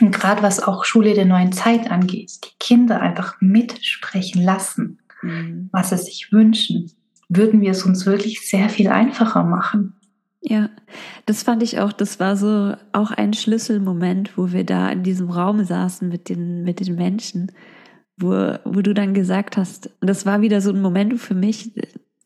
und 0.00 0.12
gerade 0.12 0.42
was 0.42 0.62
auch 0.62 0.84
Schule 0.84 1.12
der 1.12 1.26
neuen 1.26 1.52
Zeit 1.52 1.90
angeht, 1.90 2.40
die 2.42 2.56
Kinder 2.58 3.02
einfach 3.02 3.36
mitsprechen 3.40 4.42
lassen, 4.42 4.98
mhm. 5.20 5.68
was 5.70 5.90
sie 5.90 5.98
sich 5.98 6.32
wünschen, 6.32 6.90
würden 7.28 7.60
wir 7.60 7.72
es 7.72 7.84
uns 7.84 8.06
wirklich 8.06 8.48
sehr 8.48 8.70
viel 8.70 8.88
einfacher 8.88 9.44
machen. 9.44 9.92
Ja, 10.40 10.70
das 11.26 11.42
fand 11.42 11.62
ich 11.62 11.78
auch, 11.80 11.92
das 11.92 12.18
war 12.18 12.34
so 12.34 12.74
auch 12.94 13.10
ein 13.10 13.34
Schlüsselmoment, 13.34 14.38
wo 14.38 14.52
wir 14.52 14.64
da 14.64 14.88
in 14.88 15.02
diesem 15.02 15.28
Raum 15.28 15.62
saßen 15.62 16.08
mit 16.08 16.30
den, 16.30 16.62
mit 16.62 16.80
den 16.80 16.94
Menschen, 16.94 17.52
wo, 18.16 18.54
wo 18.64 18.80
du 18.80 18.94
dann 18.94 19.12
gesagt 19.12 19.58
hast, 19.58 19.90
und 20.00 20.08
das 20.08 20.24
war 20.24 20.40
wieder 20.40 20.62
so 20.62 20.70
ein 20.70 20.80
Moment 20.80 21.20
für 21.20 21.34
mich, 21.34 21.74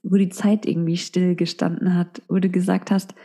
wo 0.05 0.15
die 0.15 0.29
Zeit 0.29 0.65
irgendwie 0.65 0.97
still 0.97 1.35
gestanden 1.35 1.97
hat, 1.97 2.23
wo 2.29 2.39
du 2.39 2.49
gesagt 2.51 2.93
hast, 2.93 3.17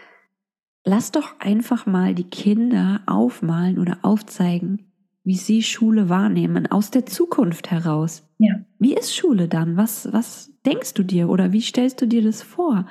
lass 0.89 1.12
doch 1.12 1.39
einfach 1.39 1.86
mal 1.86 2.15
die 2.15 2.30
Kinder 2.30 3.02
aufmalen 3.06 3.78
oder 3.78 3.99
aufzeigen, 4.02 4.91
wie 5.23 5.36
sie 5.36 5.62
Schule 5.62 6.10
wahrnehmen, 6.10 6.65
aus 6.65 6.89
der 6.89 7.06
Zukunft 7.06 7.69
heraus. 7.69 8.28
Ja. 8.39 8.56
Wie 8.80 8.95
ist 8.95 9.15
Schule 9.15 9.47
dann? 9.47 9.78
Was, 9.78 10.12
was, 10.12 10.52
denkst 10.65 10.95
du 10.95 11.04
dir 11.04 11.30
oder 11.30 11.54
wie 11.54 11.62
stellst 11.62 12.02
du 12.02 12.08
dir 12.08 12.23
das 12.23 12.41
vor? 12.41 12.88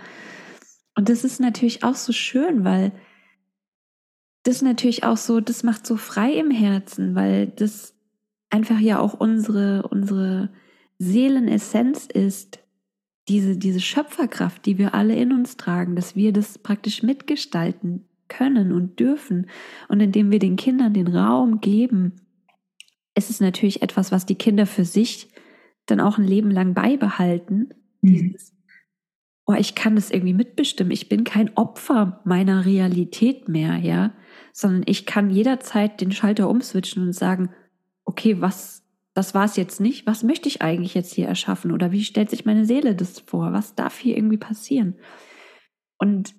Und 0.94 1.08
das 1.08 1.24
ist 1.24 1.40
natürlich 1.40 1.82
auch 1.82 1.96
so 1.96 2.12
schön, 2.12 2.64
weil 2.64 2.92
das 4.44 4.62
natürlich 4.62 5.02
auch 5.02 5.16
so, 5.16 5.40
das 5.40 5.64
macht 5.64 5.84
so 5.84 5.96
frei 5.96 6.32
im 6.34 6.52
Herzen, 6.52 7.16
weil 7.16 7.48
das 7.48 7.94
einfach 8.48 8.78
ja 8.78 9.00
auch 9.00 9.14
unsere, 9.14 9.88
unsere 9.88 10.50
Seelenessenz 10.98 12.06
ist, 12.06 12.61
diese, 13.29 13.57
diese 13.57 13.81
Schöpferkraft, 13.81 14.64
die 14.67 14.79
wir 14.79 14.95
alle 14.95 15.14
in 15.14 15.33
uns 15.33 15.57
tragen, 15.57 15.97
dass 15.97 16.17
wir 16.17 16.33
das 16.33 16.59
praktisch 16.59 17.03
mitgestalten 17.03 18.07
können 18.29 18.73
und 18.73 18.99
dürfen. 19.01 19.49
Und 19.88 20.01
indem 20.01 20.31
wir 20.31 20.38
den 20.38 20.57
Kindern 20.57 20.95
den 20.95 21.09
Raum 21.09 21.61
geben, 21.61 22.17
ist 23.14 23.31
es 23.31 23.41
natürlich 23.41 23.83
etwas, 23.83 24.12
was 24.12 24.27
die 24.27 24.37
Kinder 24.37 24.67
für 24.67 24.85
sich 24.85 25.29
dann 25.87 26.01
auch 26.01 26.19
ein 26.19 26.27
Leben 26.27 26.51
lang 26.51 26.75
beibehalten. 26.75 27.71
Mhm. 28.01 28.09
Dieses, 28.09 28.55
oh, 29.47 29.55
ich 29.55 29.75
kann 29.75 29.97
das 29.97 30.11
irgendwie 30.11 30.35
mitbestimmen. 30.35 30.93
Ich 30.93 31.09
bin 31.09 31.25
kein 31.25 31.57
Opfer 31.57 32.21
meiner 32.25 32.64
Realität 32.64 33.49
mehr, 33.49 33.77
ja, 33.77 34.12
sondern 34.53 34.83
ich 34.87 35.07
kann 35.07 35.31
jederzeit 35.31 36.01
den 36.01 36.12
Schalter 36.12 36.49
umswitchen 36.49 37.03
und 37.03 37.12
sagen, 37.12 37.51
okay, 38.05 38.41
was, 38.41 38.85
das 39.18 39.35
war 39.35 39.46
es 39.46 39.57
jetzt 39.57 39.81
nicht. 39.81 40.07
Was 40.07 40.22
möchte 40.22 40.46
ich 40.46 40.62
eigentlich 40.62 40.94
jetzt 40.94 41.12
hier 41.12 41.26
erschaffen? 41.26 41.72
Oder 41.72 41.90
wie 41.90 42.04
stellt 42.04 42.31
sich 42.31 42.44
meine 42.44 42.64
Seele 42.64 42.94
das 42.94 43.18
vor? 43.18 43.52
Was 43.52 43.74
darf 43.74 43.98
hier 43.98 44.16
irgendwie 44.16 44.37
passieren? 44.37 44.94
Und 45.98 46.37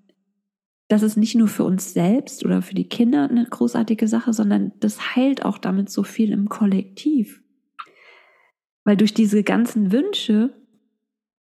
das 0.87 1.03
ist 1.03 1.17
nicht 1.17 1.35
nur 1.35 1.49
für 1.49 1.65
uns 1.65 1.93
selbst 1.93 2.45
oder 2.45 2.61
für 2.61 2.75
die 2.75 2.87
Kinder 2.87 3.29
eine 3.29 3.45
großartige 3.45 4.07
Sache, 4.07 4.31
sondern 4.31 4.71
das 4.79 5.13
heilt 5.17 5.43
auch 5.43 5.57
damit 5.57 5.89
so 5.89 6.03
viel 6.03 6.31
im 6.31 6.47
Kollektiv. 6.47 7.43
Weil 8.85 8.95
durch 8.95 9.13
diese 9.13 9.43
ganzen 9.43 9.91
Wünsche 9.91 10.53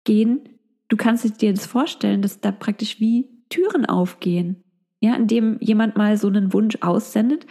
gehen, 0.04 0.48
du 0.88 0.96
kannst 0.96 1.42
dir 1.42 1.52
das 1.52 1.66
vorstellen, 1.66 2.22
dass 2.22 2.42
da 2.42 2.52
praktisch 2.52 3.00
wie 3.00 3.28
Türen 3.48 3.86
aufgehen. 3.86 4.62
Ja, 5.00 5.16
indem 5.16 5.58
jemand 5.60 5.96
mal 5.96 6.16
so 6.16 6.28
einen 6.28 6.52
Wunsch 6.52 6.78
aussendet, 6.80 7.44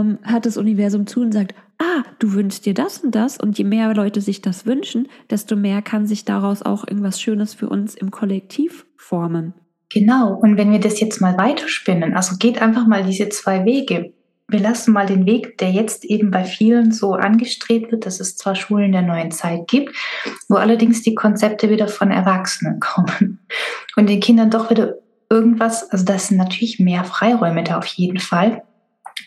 ähm, 0.00 0.18
hört 0.22 0.46
das 0.46 0.56
Universum 0.56 1.06
zu 1.06 1.20
und 1.20 1.32
sagt, 1.32 1.54
ah, 1.78 2.02
du 2.18 2.32
wünschst 2.32 2.66
dir 2.66 2.74
das 2.74 2.98
und 2.98 3.14
das. 3.14 3.38
Und 3.38 3.58
je 3.58 3.64
mehr 3.64 3.94
Leute 3.94 4.20
sich 4.20 4.42
das 4.42 4.66
wünschen, 4.66 5.08
desto 5.30 5.56
mehr 5.56 5.82
kann 5.82 6.06
sich 6.06 6.24
daraus 6.24 6.62
auch 6.62 6.86
irgendwas 6.86 7.20
Schönes 7.20 7.54
für 7.54 7.68
uns 7.68 7.94
im 7.94 8.10
Kollektiv 8.10 8.86
formen. 8.96 9.54
Genau, 9.92 10.34
und 10.34 10.56
wenn 10.56 10.72
wir 10.72 10.80
das 10.80 11.00
jetzt 11.00 11.20
mal 11.20 11.38
weiterspinnen, 11.38 12.14
also 12.14 12.36
geht 12.38 12.60
einfach 12.60 12.86
mal 12.86 13.04
diese 13.04 13.28
zwei 13.28 13.64
Wege. 13.64 14.12
Wir 14.48 14.60
lassen 14.60 14.92
mal 14.92 15.06
den 15.06 15.26
Weg, 15.26 15.58
der 15.58 15.70
jetzt 15.70 16.04
eben 16.04 16.30
bei 16.30 16.44
vielen 16.44 16.92
so 16.92 17.14
angestrebt 17.14 17.90
wird, 17.90 18.06
dass 18.06 18.20
es 18.20 18.36
zwar 18.36 18.54
Schulen 18.54 18.92
der 18.92 19.02
neuen 19.02 19.32
Zeit 19.32 19.66
gibt, 19.66 19.94
wo 20.48 20.56
allerdings 20.56 21.02
die 21.02 21.14
Konzepte 21.14 21.68
wieder 21.68 21.88
von 21.88 22.10
Erwachsenen 22.10 22.80
kommen 22.80 23.40
und 23.96 24.08
den 24.08 24.20
Kindern 24.20 24.50
doch 24.50 24.70
wieder 24.70 24.94
irgendwas, 25.28 25.90
also 25.90 26.04
das 26.04 26.28
sind 26.28 26.36
natürlich 26.36 26.78
mehr 26.78 27.04
Freiräume 27.04 27.64
da 27.64 27.78
auf 27.78 27.86
jeden 27.86 28.20
Fall 28.20 28.62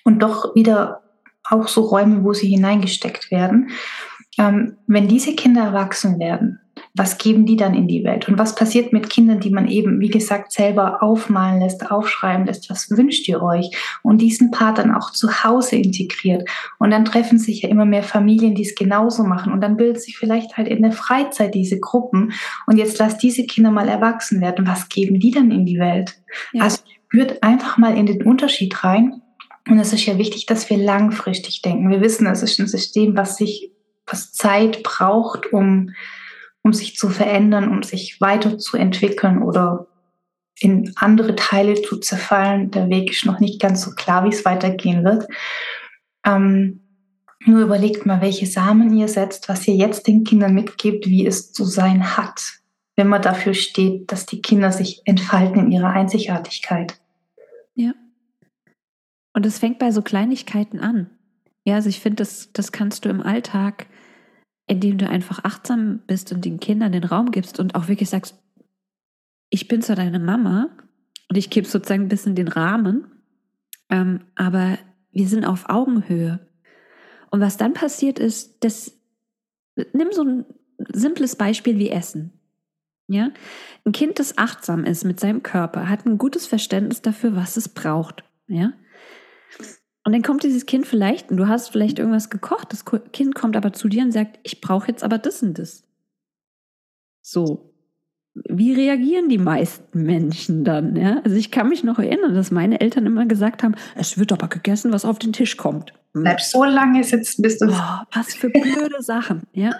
und 0.09 0.19
doch 0.19 0.55
wieder 0.55 1.03
auch 1.43 1.67
so 1.67 1.81
Räume, 1.81 2.23
wo 2.23 2.33
sie 2.33 2.47
hineingesteckt 2.47 3.29
werden. 3.29 3.69
Ähm, 4.39 4.77
wenn 4.87 5.07
diese 5.07 5.35
Kinder 5.35 5.65
erwachsen 5.65 6.19
werden, 6.19 6.59
was 6.95 7.19
geben 7.19 7.45
die 7.45 7.57
dann 7.57 7.75
in 7.75 7.87
die 7.87 8.03
Welt? 8.03 8.27
Und 8.27 8.39
was 8.39 8.55
passiert 8.55 8.91
mit 8.91 9.09
Kindern, 9.09 9.39
die 9.39 9.51
man 9.51 9.67
eben, 9.67 9.99
wie 9.99 10.09
gesagt, 10.09 10.51
selber 10.51 11.03
aufmalen 11.03 11.61
lässt, 11.61 11.91
aufschreiben 11.91 12.47
lässt? 12.47 12.71
Was 12.71 12.89
wünscht 12.89 13.27
ihr 13.27 13.43
euch? 13.43 13.69
Und 14.01 14.19
diesen 14.19 14.49
Part 14.49 14.79
dann 14.79 14.95
auch 14.95 15.11
zu 15.11 15.43
Hause 15.43 15.75
integriert. 15.75 16.49
Und 16.79 16.89
dann 16.89 17.05
treffen 17.05 17.37
sich 17.37 17.61
ja 17.61 17.69
immer 17.69 17.85
mehr 17.85 18.03
Familien, 18.03 18.55
die 18.55 18.63
es 18.63 18.73
genauso 18.73 19.23
machen. 19.23 19.53
Und 19.53 19.61
dann 19.61 19.77
bildet 19.77 20.01
sich 20.01 20.17
vielleicht 20.17 20.57
halt 20.57 20.67
in 20.67 20.81
der 20.81 20.91
Freizeit 20.91 21.53
diese 21.53 21.79
Gruppen. 21.79 22.33
Und 22.65 22.77
jetzt 22.77 22.97
lasst 22.97 23.21
diese 23.21 23.45
Kinder 23.45 23.69
mal 23.69 23.87
erwachsen 23.87 24.41
werden. 24.41 24.65
Was 24.65 24.89
geben 24.89 25.19
die 25.19 25.31
dann 25.31 25.51
in 25.51 25.65
die 25.67 25.79
Welt? 25.79 26.19
Ja. 26.53 26.63
Also 26.63 26.79
spürt 27.05 27.43
einfach 27.43 27.77
mal 27.77 27.95
in 27.95 28.07
den 28.07 28.23
Unterschied 28.23 28.83
rein. 28.83 29.21
Und 29.69 29.79
es 29.79 29.93
ist 29.93 30.05
ja 30.05 30.17
wichtig, 30.17 30.45
dass 30.45 30.69
wir 30.69 30.77
langfristig 30.77 31.61
denken. 31.61 31.89
Wir 31.89 32.01
wissen, 32.01 32.25
es 32.27 32.41
ist 32.41 32.59
ein 32.59 32.67
System, 32.67 33.15
was 33.15 33.37
sich, 33.37 33.71
was 34.05 34.31
Zeit 34.33 34.83
braucht, 34.83 35.53
um 35.53 35.91
um 36.61 36.73
sich 36.73 36.95
zu 36.95 37.09
verändern, 37.09 37.69
um 37.69 37.83
sich 37.83 38.19
weiterzuentwickeln 38.19 39.41
oder 39.41 39.87
in 40.59 40.93
andere 40.97 41.35
Teile 41.35 41.81
zu 41.81 41.97
zerfallen. 41.97 42.71
Der 42.71 42.89
Weg 42.89 43.11
ist 43.11 43.25
noch 43.25 43.39
nicht 43.39 43.61
ganz 43.61 43.81
so 43.81 43.91
klar, 43.91 44.25
wie 44.25 44.29
es 44.29 44.45
weitergehen 44.45 45.05
wird. 45.05 45.25
Ähm, 46.25 46.81
nur 47.45 47.61
überlegt 47.61 48.05
mal, 48.05 48.21
welche 48.21 48.45
Samen 48.45 48.95
ihr 48.95 49.07
setzt, 49.07 49.47
was 49.47 49.65
ihr 49.67 49.75
jetzt 49.75 50.07
den 50.07 50.25
Kindern 50.25 50.53
mitgebt, 50.53 51.07
wie 51.07 51.25
es 51.25 51.53
zu 51.53 51.63
sein 51.63 52.17
hat, 52.17 52.59
wenn 52.97 53.07
man 53.07 53.21
dafür 53.21 53.53
steht, 53.53 54.11
dass 54.11 54.25
die 54.25 54.41
Kinder 54.41 54.73
sich 54.73 55.01
entfalten 55.05 55.61
in 55.61 55.71
ihrer 55.71 55.91
Einzigartigkeit. 55.91 56.99
Ja. 57.75 57.93
Und 59.39 59.45
es 59.45 59.59
fängt 59.59 59.79
bei 59.79 59.91
so 59.91 60.01
Kleinigkeiten 60.01 60.79
an. 60.79 61.09
Ja, 61.63 61.75
also 61.75 61.87
ich 61.87 61.99
finde, 61.99 62.17
das, 62.17 62.51
das 62.51 62.71
kannst 62.71 63.05
du 63.05 63.09
im 63.09 63.21
Alltag 63.21 63.87
indem 64.69 64.99
du 64.99 65.09
einfach 65.09 65.43
achtsam 65.43 66.01
bist 66.05 66.31
und 66.31 66.45
den 66.45 66.59
Kindern 66.59 66.91
den 66.91 67.03
Raum 67.03 67.31
gibst 67.31 67.59
und 67.59 67.73
auch 67.73 67.87
wirklich 67.87 68.09
sagst, 68.09 68.37
ich 69.49 69.67
bin 69.67 69.81
zwar 69.81 69.95
deine 69.95 70.19
Mama 70.19 70.69
und 71.27 71.37
ich 71.37 71.49
gebe 71.49 71.67
sozusagen 71.67 72.03
ein 72.03 72.09
bisschen 72.09 72.35
den 72.35 72.47
Rahmen, 72.47 73.07
ähm, 73.89 74.21
aber 74.35 74.77
wir 75.11 75.27
sind 75.27 75.43
auf 75.43 75.69
Augenhöhe. 75.69 76.39
Und 77.31 77.41
was 77.41 77.57
dann 77.57 77.73
passiert 77.73 78.19
ist, 78.19 78.63
dass, 78.63 78.95
nimm 79.91 80.11
so 80.11 80.23
ein 80.23 80.45
simples 80.89 81.35
Beispiel 81.35 81.79
wie 81.79 81.89
Essen. 81.89 82.31
Ja? 83.07 83.31
Ein 83.85 83.91
Kind, 83.91 84.19
das 84.19 84.37
achtsam 84.37 84.83
ist 84.83 85.03
mit 85.03 85.19
seinem 85.19 85.41
Körper, 85.41 85.89
hat 85.89 86.05
ein 86.05 86.19
gutes 86.19 86.45
Verständnis 86.45 87.01
dafür, 87.01 87.35
was 87.35 87.57
es 87.57 87.69
braucht. 87.69 88.23
Ja? 88.47 88.73
Und 90.05 90.13
dann 90.13 90.21
kommt 90.23 90.43
dieses 90.43 90.65
Kind 90.65 90.87
vielleicht, 90.87 91.29
und 91.29 91.37
du 91.37 91.47
hast 91.47 91.69
vielleicht 91.69 91.99
irgendwas 91.99 92.29
gekocht, 92.29 92.71
das 92.71 92.83
Kind 93.11 93.35
kommt 93.35 93.55
aber 93.55 93.73
zu 93.73 93.89
dir 93.89 94.03
und 94.03 94.11
sagt, 94.11 94.39
ich 94.43 94.61
brauche 94.61 94.87
jetzt 94.87 95.03
aber 95.03 95.17
das 95.17 95.43
und 95.43 95.59
das. 95.59 95.83
So. 97.21 97.73
Wie 98.33 98.73
reagieren 98.73 99.27
die 99.27 99.37
meisten 99.37 100.03
Menschen 100.03 100.63
dann? 100.63 100.95
Ja? 100.95 101.21
Also 101.23 101.35
ich 101.35 101.51
kann 101.51 101.67
mich 101.67 101.83
noch 101.83 101.99
erinnern, 101.99 102.33
dass 102.33 102.51
meine 102.51 102.79
Eltern 102.79 103.05
immer 103.05 103.25
gesagt 103.25 103.61
haben, 103.61 103.75
es 103.95 104.17
wird 104.17 104.31
aber 104.31 104.47
gegessen, 104.47 104.91
was 104.91 105.03
auf 105.03 105.19
den 105.19 105.33
Tisch 105.33 105.57
kommt. 105.57 105.93
Hm. 106.13 106.23
Bleib 106.23 106.41
so 106.41 106.63
lange 106.63 107.03
sitzen, 107.03 107.41
bis 107.41 107.57
du... 107.57 107.67
Oh, 107.67 108.03
was 108.13 108.33
für 108.33 108.49
blöde 108.49 108.97
Sachen, 109.01 109.43
ja. 109.51 109.71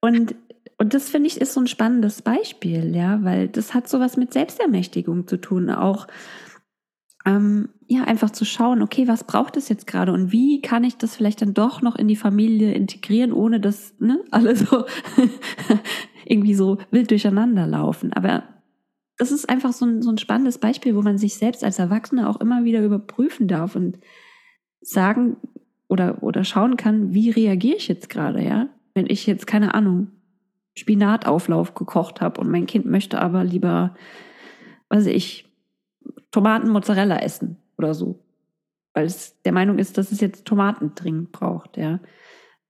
Und, 0.00 0.34
und 0.76 0.94
das 0.94 1.08
finde 1.08 1.28
ich 1.28 1.40
ist 1.40 1.54
so 1.54 1.60
ein 1.60 1.66
spannendes 1.66 2.22
Beispiel, 2.22 2.94
ja, 2.94 3.24
weil 3.24 3.48
das 3.48 3.74
hat 3.74 3.88
sowas 3.88 4.16
mit 4.16 4.32
Selbstermächtigung 4.32 5.26
zu 5.26 5.38
tun. 5.38 5.70
Auch 5.70 6.06
ähm, 7.28 7.68
ja, 7.86 8.04
einfach 8.04 8.30
zu 8.30 8.44
schauen, 8.46 8.80
okay, 8.80 9.06
was 9.06 9.24
braucht 9.24 9.56
es 9.58 9.68
jetzt 9.68 9.86
gerade 9.86 10.12
und 10.12 10.32
wie 10.32 10.62
kann 10.62 10.82
ich 10.82 10.96
das 10.96 11.14
vielleicht 11.14 11.42
dann 11.42 11.52
doch 11.52 11.82
noch 11.82 11.96
in 11.96 12.08
die 12.08 12.16
Familie 12.16 12.72
integrieren, 12.72 13.32
ohne 13.32 13.60
dass 13.60 13.94
ne, 13.98 14.24
alle 14.30 14.56
so 14.56 14.86
irgendwie 16.24 16.54
so 16.54 16.78
wild 16.90 17.10
durcheinander 17.10 17.66
laufen. 17.66 18.14
Aber 18.14 18.44
das 19.18 19.30
ist 19.30 19.48
einfach 19.48 19.72
so 19.72 19.84
ein, 19.84 20.00
so 20.00 20.10
ein 20.10 20.18
spannendes 20.18 20.58
Beispiel, 20.58 20.96
wo 20.96 21.02
man 21.02 21.18
sich 21.18 21.34
selbst 21.34 21.64
als 21.64 21.78
Erwachsener 21.78 22.30
auch 22.30 22.40
immer 22.40 22.64
wieder 22.64 22.82
überprüfen 22.82 23.46
darf 23.46 23.76
und 23.76 23.98
sagen 24.80 25.36
oder, 25.88 26.22
oder 26.22 26.44
schauen 26.44 26.76
kann, 26.76 27.12
wie 27.12 27.30
reagiere 27.30 27.76
ich 27.76 27.88
jetzt 27.88 28.08
gerade, 28.08 28.42
ja? 28.42 28.68
Wenn 28.94 29.06
ich 29.06 29.26
jetzt, 29.26 29.46
keine 29.46 29.74
Ahnung, 29.74 30.08
Spinatauflauf 30.76 31.74
gekocht 31.74 32.20
habe 32.20 32.40
und 32.40 32.50
mein 32.50 32.66
Kind 32.66 32.86
möchte 32.86 33.20
aber 33.20 33.44
lieber, 33.44 33.96
weiß 34.88 35.06
ich, 35.06 35.47
Tomaten 36.30 36.68
Mozzarella 36.68 37.18
essen 37.18 37.56
oder 37.76 37.94
so. 37.94 38.18
Weil 38.94 39.06
es 39.06 39.40
der 39.42 39.52
Meinung 39.52 39.78
ist, 39.78 39.98
dass 39.98 40.12
es 40.12 40.20
jetzt 40.20 40.44
Tomaten 40.44 40.92
dringend 40.94 41.32
braucht, 41.32 41.76
ja. 41.76 42.00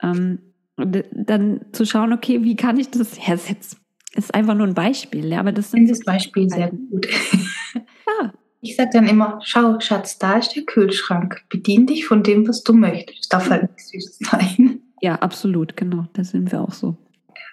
Ähm, 0.03 0.41
und 0.77 1.05
dann 1.13 1.61
zu 1.73 1.85
schauen, 1.85 2.13
okay, 2.13 2.45
wie 2.45 2.55
kann 2.55 2.79
ich 2.79 2.91
das 2.91 3.27
hersetzen? 3.27 3.79
Ist 4.15 4.35
einfach 4.35 4.55
nur 4.55 4.67
ein 4.67 4.75
Beispiel, 4.75 5.27
ja, 5.27 5.41
aber 5.41 5.53
das 5.53 5.71
sind. 5.71 5.91
Das 5.91 6.01
Beispiel 6.01 6.49
sehr 6.49 6.71
gut. 6.71 7.07
ja. 7.75 8.33
Ich 8.61 8.77
sage 8.77 8.91
dann 8.93 9.07
immer, 9.07 9.41
schau, 9.43 9.79
Schatz, 9.81 10.19
da 10.19 10.39
ist 10.39 10.57
der 10.57 10.65
Kühlschrank. 10.65 11.45
Bedien 11.49 11.87
dich 11.87 12.07
von 12.07 12.23
dem, 12.23 12.49
was 12.49 12.63
du 12.65 12.73
möchtest. 12.73 13.21
Es 13.21 13.29
darf 13.29 13.51
halt 13.51 13.71
nicht 13.71 13.87
süß 13.87 14.19
sein. 14.21 14.81
Ja, 15.01 15.17
absolut, 15.17 15.77
genau. 15.77 16.07
Da 16.13 16.25
sind 16.25 16.51
wir 16.51 16.61
auch 16.61 16.73
so. 16.73 16.97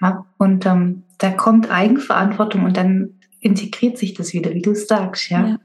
Ja, 0.01 0.25
und 0.37 0.65
ähm, 0.65 1.03
da 1.19 1.31
kommt 1.31 1.69
Eigenverantwortung 1.69 2.63
und 2.63 2.75
dann 2.75 3.19
integriert 3.39 3.97
sich 3.97 4.15
das 4.15 4.33
wieder, 4.33 4.53
wie 4.53 4.61
du 4.61 4.73
sagst, 4.73 5.29
ja. 5.29 5.47
ja. 5.47 5.59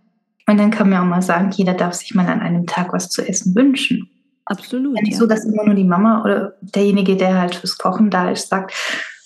Und 0.51 0.59
dann 0.59 0.73
kann 0.73 0.91
man 0.91 0.99
auch 1.01 1.07
mal 1.07 1.23
sagen, 1.23 1.53
jeder 1.53 1.75
darf 1.75 1.95
sich 1.95 2.13
mal 2.13 2.27
an 2.27 2.41
einem 2.41 2.67
Tag 2.67 2.93
was 2.93 3.09
zu 3.09 3.23
essen 3.23 3.55
wünschen. 3.55 4.11
Absolut. 4.47 5.01
Nicht 5.01 5.13
ja. 5.13 5.19
so, 5.19 5.27
dass 5.27 5.45
immer 5.45 5.65
nur 5.65 5.77
die 5.77 5.85
Mama 5.85 6.25
oder 6.25 6.55
derjenige, 6.61 7.17
der 7.17 7.39
halt 7.39 7.55
fürs 7.55 7.79
Kochen 7.79 8.11
da 8.11 8.33
ist, 8.33 8.49
sagt, 8.49 8.75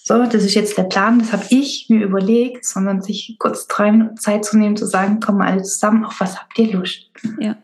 so, 0.02 0.22
das 0.22 0.44
ist 0.44 0.54
jetzt 0.54 0.76
der 0.76 0.82
Plan, 0.82 1.18
das 1.18 1.32
habe 1.32 1.46
ich 1.48 1.86
mir 1.88 2.04
überlegt, 2.04 2.66
sondern 2.66 3.00
sich 3.00 3.36
kurz 3.38 3.66
drei 3.66 3.90
Minuten 3.90 4.18
Zeit 4.18 4.44
zu 4.44 4.58
nehmen, 4.58 4.76
zu 4.76 4.84
sagen, 4.84 5.18
kommen 5.20 5.40
alle 5.40 5.62
zusammen, 5.62 6.04
auf 6.04 6.20
was 6.20 6.38
habt 6.38 6.58
ihr 6.58 6.74
Lust? 6.74 7.10
Ja. 7.40 7.56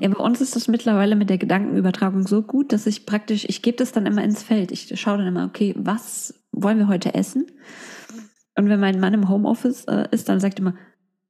Ja, 0.00 0.08
bei 0.08 0.18
uns 0.18 0.40
ist 0.40 0.56
das 0.56 0.66
mittlerweile 0.66 1.14
mit 1.14 1.30
der 1.30 1.38
Gedankenübertragung 1.38 2.26
so 2.26 2.42
gut, 2.42 2.72
dass 2.72 2.86
ich 2.86 3.06
praktisch, 3.06 3.44
ich 3.48 3.62
gebe 3.62 3.76
das 3.76 3.92
dann 3.92 4.06
immer 4.06 4.22
ins 4.22 4.42
Feld. 4.44 4.70
Ich 4.72 4.92
schaue 5.00 5.18
dann 5.18 5.26
immer, 5.28 5.44
okay, 5.44 5.74
was 5.76 6.34
wollen 6.52 6.78
wir 6.78 6.86
heute 6.88 7.14
essen? 7.14 7.46
Und 8.56 8.68
wenn 8.68 8.80
mein 8.80 8.98
Mann 9.00 9.14
im 9.14 9.28
Homeoffice 9.28 9.84
äh, 9.84 10.08
ist, 10.12 10.28
dann 10.28 10.38
sagt 10.38 10.58
er 10.58 10.66
immer, 10.66 10.74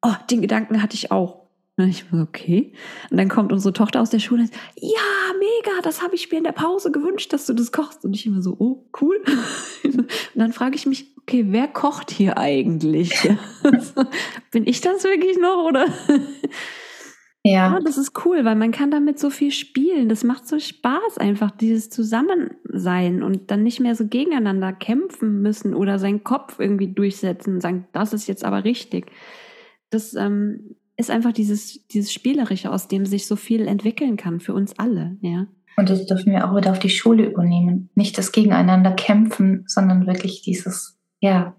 oh, 0.02 0.14
den 0.30 0.42
Gedanken 0.42 0.82
hatte 0.82 0.94
ich 0.94 1.10
auch. 1.10 1.45
Und 1.78 1.88
ich 1.88 2.10
war 2.10 2.22
okay. 2.22 2.72
Und 3.10 3.18
dann 3.18 3.28
kommt 3.28 3.52
unsere 3.52 3.74
Tochter 3.74 4.00
aus 4.00 4.08
der 4.08 4.18
Schule 4.18 4.42
und 4.42 4.52
sagt, 4.52 4.60
ja, 4.80 5.34
mega, 5.38 5.82
das 5.82 6.02
habe 6.02 6.14
ich 6.14 6.30
mir 6.30 6.38
in 6.38 6.44
der 6.44 6.52
Pause 6.52 6.90
gewünscht, 6.90 7.34
dass 7.34 7.44
du 7.44 7.52
das 7.52 7.70
kochst. 7.70 8.02
Und 8.04 8.14
ich 8.14 8.24
immer 8.24 8.40
so, 8.40 8.56
oh, 8.58 8.88
cool. 9.00 9.22
Und 9.84 10.06
dann 10.34 10.52
frage 10.52 10.76
ich 10.76 10.86
mich, 10.86 11.14
okay, 11.18 11.44
wer 11.48 11.68
kocht 11.68 12.10
hier 12.10 12.38
eigentlich? 12.38 13.28
Bin 14.50 14.66
ich 14.66 14.80
das 14.80 15.04
wirklich 15.04 15.36
noch 15.36 15.64
oder? 15.64 15.86
Ja. 17.42 17.74
ja. 17.74 17.80
Das 17.80 17.98
ist 17.98 18.24
cool, 18.24 18.46
weil 18.46 18.56
man 18.56 18.72
kann 18.72 18.90
damit 18.90 19.18
so 19.18 19.28
viel 19.28 19.50
spielen. 19.50 20.08
Das 20.08 20.24
macht 20.24 20.48
so 20.48 20.58
Spaß 20.58 21.18
einfach, 21.18 21.50
dieses 21.50 21.90
Zusammensein 21.90 23.22
und 23.22 23.50
dann 23.50 23.62
nicht 23.62 23.80
mehr 23.80 23.94
so 23.94 24.06
gegeneinander 24.06 24.72
kämpfen 24.72 25.42
müssen 25.42 25.74
oder 25.74 25.98
seinen 25.98 26.24
Kopf 26.24 26.58
irgendwie 26.58 26.94
durchsetzen 26.94 27.56
und 27.56 27.60
sagen, 27.60 27.86
das 27.92 28.14
ist 28.14 28.28
jetzt 28.28 28.44
aber 28.44 28.64
richtig. 28.64 29.12
Das 29.90 30.14
ähm, 30.14 30.76
ist 30.96 31.10
einfach 31.10 31.32
dieses, 31.32 31.86
dieses 31.88 32.12
Spielerische, 32.12 32.72
aus 32.72 32.88
dem 32.88 33.06
sich 33.06 33.26
so 33.26 33.36
viel 33.36 33.66
entwickeln 33.66 34.16
kann 34.16 34.40
für 34.40 34.54
uns 34.54 34.78
alle, 34.78 35.16
ja. 35.20 35.46
Und 35.76 35.90
das 35.90 36.06
dürfen 36.06 36.32
wir 36.32 36.48
auch 36.48 36.56
wieder 36.56 36.70
auf 36.70 36.78
die 36.78 36.88
Schule 36.88 37.26
übernehmen. 37.26 37.90
Nicht 37.94 38.16
das 38.16 38.32
Gegeneinander 38.32 38.92
kämpfen, 38.92 39.64
sondern 39.66 40.06
wirklich 40.06 40.40
dieses, 40.40 40.98
ja, 41.20 41.54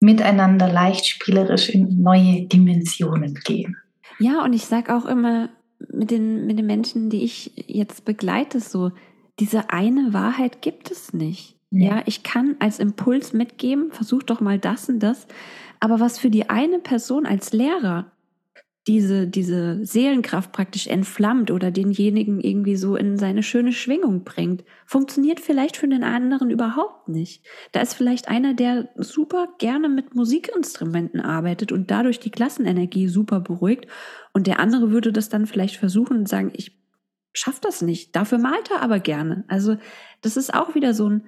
miteinander 0.00 0.70
leicht 0.72 1.06
spielerisch 1.06 1.68
in 1.68 2.02
neue 2.02 2.46
Dimensionen 2.46 3.34
gehen. 3.44 3.76
Ja, 4.18 4.42
und 4.44 4.54
ich 4.54 4.64
sage 4.64 4.94
auch 4.94 5.04
immer 5.04 5.50
mit 5.92 6.10
den, 6.10 6.46
mit 6.46 6.58
den 6.58 6.66
Menschen, 6.66 7.10
die 7.10 7.22
ich 7.24 7.52
jetzt 7.66 8.04
begleite, 8.04 8.60
so, 8.60 8.92
diese 9.40 9.70
eine 9.70 10.12
Wahrheit 10.12 10.62
gibt 10.62 10.90
es 10.90 11.12
nicht. 11.12 11.56
Ja, 11.70 12.02
ich 12.06 12.22
kann 12.22 12.54
als 12.60 12.78
Impuls 12.78 13.32
mitgeben, 13.32 13.90
versuch 13.90 14.22
doch 14.22 14.40
mal 14.40 14.58
das 14.60 14.88
und 14.88 15.00
das. 15.00 15.26
Aber 15.80 15.98
was 15.98 16.18
für 16.18 16.30
die 16.30 16.48
eine 16.48 16.78
Person 16.78 17.26
als 17.26 17.52
Lehrer 17.52 18.12
diese, 18.86 19.26
diese 19.26 19.84
Seelenkraft 19.84 20.52
praktisch 20.52 20.86
entflammt 20.86 21.50
oder 21.50 21.70
denjenigen 21.70 22.40
irgendwie 22.40 22.76
so 22.76 22.96
in 22.96 23.16
seine 23.16 23.42
schöne 23.42 23.72
Schwingung 23.72 24.24
bringt, 24.24 24.62
funktioniert 24.84 25.40
vielleicht 25.40 25.78
für 25.78 25.88
den 25.88 26.04
anderen 26.04 26.50
überhaupt 26.50 27.08
nicht. 27.08 27.44
Da 27.72 27.80
ist 27.80 27.94
vielleicht 27.94 28.28
einer, 28.28 28.52
der 28.52 28.90
super 28.96 29.48
gerne 29.58 29.88
mit 29.88 30.14
Musikinstrumenten 30.14 31.20
arbeitet 31.20 31.72
und 31.72 31.90
dadurch 31.90 32.20
die 32.20 32.30
Klassenenergie 32.30 33.08
super 33.08 33.40
beruhigt 33.40 33.86
und 34.34 34.46
der 34.46 34.60
andere 34.60 34.90
würde 34.90 35.12
das 35.12 35.30
dann 35.30 35.46
vielleicht 35.46 35.76
versuchen 35.76 36.18
und 36.18 36.28
sagen, 36.28 36.52
ich 36.54 36.78
schaff 37.32 37.60
das 37.60 37.80
nicht. 37.80 38.14
Dafür 38.14 38.38
malt 38.38 38.70
er 38.70 38.82
aber 38.82 39.00
gerne. 39.00 39.44
Also 39.48 39.76
das 40.20 40.36
ist 40.36 40.52
auch 40.52 40.74
wieder 40.74 40.92
so 40.92 41.08
ein 41.08 41.24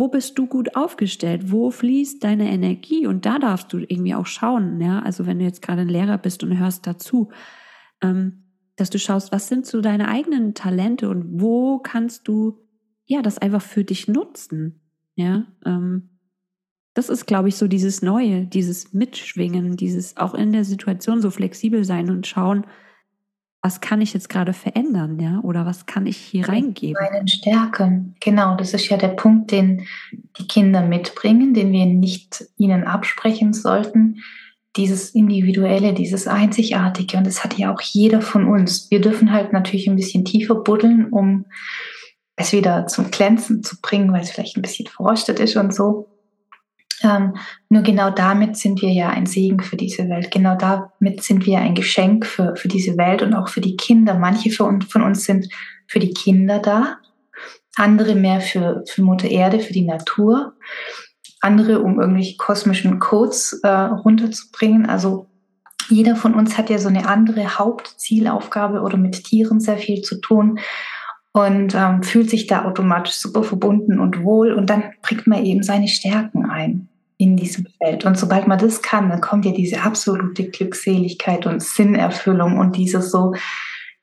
wo 0.00 0.08
bist 0.08 0.38
du 0.38 0.46
gut 0.46 0.74
aufgestellt? 0.76 1.52
Wo 1.52 1.70
fließt 1.70 2.24
deine 2.24 2.50
Energie? 2.50 3.06
Und 3.06 3.26
da 3.26 3.38
darfst 3.38 3.72
du 3.72 3.78
irgendwie 3.78 4.14
auch 4.14 4.26
schauen, 4.26 4.80
ja. 4.80 5.00
Also 5.00 5.26
wenn 5.26 5.38
du 5.38 5.44
jetzt 5.44 5.60
gerade 5.60 5.82
ein 5.82 5.88
Lehrer 5.88 6.16
bist 6.16 6.42
und 6.42 6.58
hörst 6.58 6.86
dazu, 6.86 7.30
ähm, 8.02 8.44
dass 8.76 8.88
du 8.88 8.98
schaust, 8.98 9.30
was 9.30 9.48
sind 9.48 9.66
so 9.66 9.82
deine 9.82 10.08
eigenen 10.08 10.54
Talente 10.54 11.10
und 11.10 11.40
wo 11.40 11.78
kannst 11.78 12.26
du 12.28 12.58
ja 13.04 13.20
das 13.20 13.36
einfach 13.36 13.60
für 13.60 13.84
dich 13.84 14.08
nutzen, 14.08 14.80
ja. 15.16 15.46
Ähm, 15.66 16.18
das 16.94 17.10
ist, 17.10 17.26
glaube 17.26 17.48
ich, 17.48 17.56
so 17.56 17.68
dieses 17.68 18.00
Neue, 18.00 18.46
dieses 18.46 18.92
Mitschwingen, 18.94 19.76
dieses 19.76 20.16
auch 20.16 20.34
in 20.34 20.52
der 20.52 20.64
Situation 20.64 21.20
so 21.20 21.30
flexibel 21.30 21.84
sein 21.84 22.10
und 22.10 22.26
schauen, 22.26 22.66
was 23.62 23.80
kann 23.80 24.00
ich 24.00 24.14
jetzt 24.14 24.28
gerade 24.28 24.52
verändern, 24.52 25.18
ja? 25.18 25.40
Oder 25.42 25.66
was 25.66 25.84
kann 25.84 26.06
ich 26.06 26.16
hier 26.16 26.48
reingeben? 26.48 26.96
Meinen 27.00 27.28
Stärken, 27.28 28.14
genau, 28.20 28.56
das 28.56 28.72
ist 28.72 28.88
ja 28.88 28.96
der 28.96 29.08
Punkt, 29.08 29.50
den 29.50 29.86
die 30.38 30.46
Kinder 30.46 30.82
mitbringen, 30.82 31.52
den 31.52 31.70
wir 31.70 31.86
nicht 31.86 32.44
ihnen 32.56 32.84
absprechen 32.84 33.52
sollten. 33.52 34.22
Dieses 34.76 35.10
Individuelle, 35.10 35.92
dieses 35.92 36.26
Einzigartige. 36.26 37.18
Und 37.18 37.26
das 37.26 37.44
hat 37.44 37.58
ja 37.58 37.74
auch 37.74 37.80
jeder 37.82 38.22
von 38.22 38.46
uns. 38.46 38.90
Wir 38.90 39.00
dürfen 39.00 39.32
halt 39.32 39.52
natürlich 39.52 39.88
ein 39.88 39.96
bisschen 39.96 40.24
tiefer 40.24 40.54
buddeln, 40.54 41.08
um 41.10 41.44
es 42.36 42.52
wieder 42.52 42.86
zum 42.86 43.10
Glänzen 43.10 43.62
zu 43.62 43.80
bringen, 43.82 44.12
weil 44.12 44.22
es 44.22 44.30
vielleicht 44.30 44.56
ein 44.56 44.62
bisschen 44.62 44.86
verrostet 44.86 45.38
ist 45.40 45.56
und 45.56 45.74
so. 45.74 46.09
Ähm, 47.02 47.36
nur 47.68 47.82
genau 47.82 48.10
damit 48.10 48.56
sind 48.56 48.82
wir 48.82 48.90
ja 48.90 49.08
ein 49.08 49.26
Segen 49.26 49.60
für 49.60 49.76
diese 49.76 50.08
Welt. 50.08 50.30
Genau 50.30 50.56
damit 50.56 51.22
sind 51.22 51.46
wir 51.46 51.58
ein 51.58 51.74
Geschenk 51.74 52.26
für, 52.26 52.56
für 52.56 52.68
diese 52.68 52.96
Welt 52.98 53.22
und 53.22 53.34
auch 53.34 53.48
für 53.48 53.60
die 53.60 53.76
Kinder. 53.76 54.18
Manche 54.18 54.50
von 54.50 55.02
uns 55.02 55.24
sind 55.24 55.48
für 55.86 55.98
die 55.98 56.12
Kinder 56.12 56.58
da, 56.58 56.98
andere 57.76 58.14
mehr 58.14 58.40
für, 58.40 58.84
für 58.86 59.02
Mutter 59.02 59.28
Erde, 59.28 59.60
für 59.60 59.72
die 59.72 59.84
Natur, 59.84 60.54
andere 61.40 61.80
um 61.80 62.00
irgendwelche 62.00 62.36
kosmischen 62.36 62.98
Codes 62.98 63.58
äh, 63.62 63.68
runterzubringen. 63.68 64.86
Also 64.86 65.26
jeder 65.88 66.16
von 66.16 66.34
uns 66.34 66.58
hat 66.58 66.68
ja 66.68 66.78
so 66.78 66.88
eine 66.88 67.08
andere 67.08 67.58
Hauptzielaufgabe 67.58 68.82
oder 68.82 68.98
mit 68.98 69.24
Tieren 69.24 69.58
sehr 69.58 69.78
viel 69.78 70.02
zu 70.02 70.20
tun 70.20 70.60
und 71.32 71.74
ähm, 71.74 72.02
fühlt 72.02 72.28
sich 72.28 72.46
da 72.46 72.64
automatisch 72.64 73.14
super 73.14 73.42
verbunden 73.42 73.98
und 73.98 74.22
wohl 74.22 74.52
und 74.52 74.68
dann 74.68 74.92
bringt 75.02 75.26
man 75.26 75.44
eben 75.44 75.62
seine 75.62 75.88
Stärken 75.88 76.48
ein 76.48 76.89
in 77.20 77.36
diesem 77.36 77.66
Feld. 77.76 78.06
Und 78.06 78.16
sobald 78.16 78.48
man 78.48 78.58
das 78.58 78.80
kann, 78.80 79.10
dann 79.10 79.20
kommt 79.20 79.44
ja 79.44 79.52
diese 79.52 79.82
absolute 79.82 80.48
Glückseligkeit 80.48 81.44
und 81.44 81.62
Sinnerfüllung 81.62 82.56
und 82.56 82.76
dieses 82.76 83.10
so, 83.10 83.34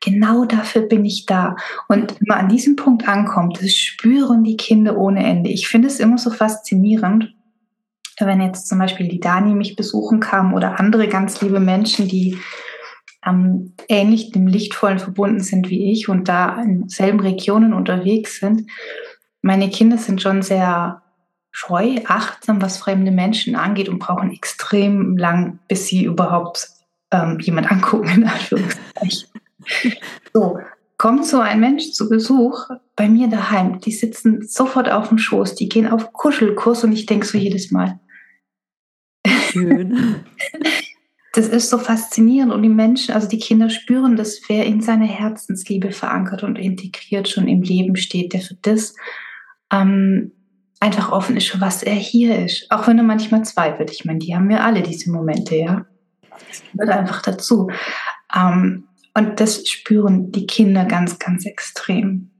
genau 0.00 0.44
dafür 0.44 0.82
bin 0.82 1.04
ich 1.04 1.26
da. 1.26 1.56
Und 1.88 2.12
wenn 2.12 2.26
man 2.28 2.38
an 2.38 2.48
diesem 2.48 2.76
Punkt 2.76 3.08
ankommt, 3.08 3.60
das 3.60 3.74
spüren 3.74 4.44
die 4.44 4.56
Kinder 4.56 4.96
ohne 4.96 5.26
Ende. 5.26 5.50
Ich 5.50 5.66
finde 5.66 5.88
es 5.88 5.98
immer 5.98 6.16
so 6.16 6.30
faszinierend, 6.30 7.34
wenn 8.20 8.40
jetzt 8.40 8.68
zum 8.68 8.78
Beispiel 8.78 9.08
die 9.08 9.18
Dani 9.18 9.52
mich 9.52 9.74
besuchen 9.74 10.20
kam 10.20 10.54
oder 10.54 10.78
andere 10.78 11.08
ganz 11.08 11.40
liebe 11.40 11.58
Menschen, 11.58 12.06
die 12.06 12.38
ähm, 13.26 13.74
ähnlich 13.88 14.30
dem 14.30 14.46
Lichtvollen 14.46 15.00
verbunden 15.00 15.40
sind 15.40 15.70
wie 15.70 15.90
ich 15.90 16.08
und 16.08 16.28
da 16.28 16.62
in 16.62 16.88
selben 16.88 17.18
Regionen 17.18 17.72
unterwegs 17.72 18.38
sind. 18.38 18.70
Meine 19.42 19.70
Kinder 19.70 19.98
sind 19.98 20.22
schon 20.22 20.42
sehr 20.42 21.02
scheu, 21.50 21.96
achtsam, 22.06 22.62
was 22.62 22.78
fremde 22.78 23.10
Menschen 23.10 23.56
angeht 23.56 23.88
und 23.88 23.98
brauchen 23.98 24.30
extrem 24.32 25.16
lang, 25.16 25.58
bis 25.68 25.86
sie 25.86 26.04
überhaupt 26.04 26.68
ähm, 27.10 27.38
jemand 27.40 27.70
angucken, 27.70 28.08
in 28.08 28.24
Anführungszeichen. 28.24 29.28
so, 30.32 30.58
kommt 30.96 31.26
so 31.26 31.40
ein 31.40 31.60
Mensch 31.60 31.92
zu 31.92 32.08
Besuch 32.08 32.68
bei 32.96 33.08
mir 33.08 33.28
daheim, 33.28 33.80
die 33.80 33.92
sitzen 33.92 34.46
sofort 34.46 34.90
auf 34.90 35.08
dem 35.08 35.18
Schoß, 35.18 35.54
die 35.54 35.68
gehen 35.68 35.86
auf 35.86 36.12
Kuschelkurs 36.12 36.84
und 36.84 36.92
ich 36.92 37.06
denke 37.06 37.26
so 37.26 37.38
jedes 37.38 37.70
Mal. 37.70 38.00
Schön. 39.50 40.24
das 41.32 41.48
ist 41.48 41.70
so 41.70 41.78
faszinierend 41.78 42.52
und 42.52 42.62
die 42.62 42.68
Menschen, 42.68 43.14
also 43.14 43.28
die 43.28 43.38
Kinder 43.38 43.70
spüren, 43.70 44.16
dass 44.16 44.40
wer 44.48 44.66
in 44.66 44.80
seiner 44.80 45.06
Herzensliebe 45.06 45.92
verankert 45.92 46.42
und 46.42 46.56
integriert 46.56 47.28
schon 47.28 47.46
im 47.46 47.62
Leben 47.62 47.96
steht, 47.96 48.32
der 48.32 48.40
für 48.40 48.56
das 48.62 48.94
ähm, 49.72 50.32
einfach 50.80 51.10
offen 51.10 51.36
ist, 51.36 51.48
für 51.48 51.60
was 51.60 51.82
er 51.82 51.94
hier 51.94 52.44
ist. 52.44 52.70
Auch 52.70 52.86
wenn 52.86 52.98
er 52.98 53.04
manchmal 53.04 53.44
zweifelt. 53.44 53.90
Ich 53.90 54.04
meine, 54.04 54.18
die 54.18 54.34
haben 54.34 54.48
wir 54.48 54.64
alle 54.64 54.82
diese 54.82 55.10
Momente, 55.10 55.56
ja. 55.56 55.86
Das 56.48 56.62
gehört 56.72 56.90
einfach 56.90 57.22
dazu. 57.22 57.70
Ähm, 58.34 58.84
und 59.14 59.40
das 59.40 59.68
spüren 59.68 60.30
die 60.30 60.46
Kinder 60.46 60.84
ganz, 60.84 61.18
ganz 61.18 61.44
extrem. 61.44 62.30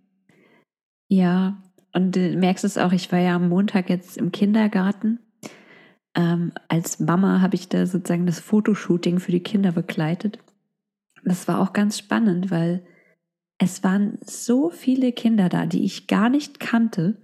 Ja, 1.09 1.63
und 1.93 2.15
du 2.15 2.37
merkst 2.37 2.65
es 2.65 2.79
auch, 2.79 2.93
ich 2.93 3.11
war 3.11 3.19
ja 3.19 3.35
am 3.35 3.49
Montag 3.49 3.91
jetzt 3.91 4.17
im 4.17 4.31
Kindergarten. 4.31 5.19
Ähm, 6.15 6.53
als 6.69 7.01
Mama 7.01 7.41
habe 7.41 7.57
ich 7.57 7.69
da 7.69 7.87
sozusagen 7.87 8.27
das 8.27 8.41
Fotoshooting 8.41 9.19
für 9.19 9.33
die 9.33 9.43
Kinder 9.43 9.73
begleitet. 9.73 10.39
Das 11.25 11.49
war 11.49 11.61
auch 11.61 11.73
ganz 11.73 11.99
spannend, 11.99 12.51
weil 12.51 12.85
es 13.59 13.83
waren 13.83 14.19
so 14.25 14.71
viele 14.71 15.13
Kinder 15.13 15.49
da, 15.49 15.67
die 15.67 15.85
ich 15.85 16.07
gar 16.07 16.29
nicht 16.29 16.61
kannte 16.61 17.21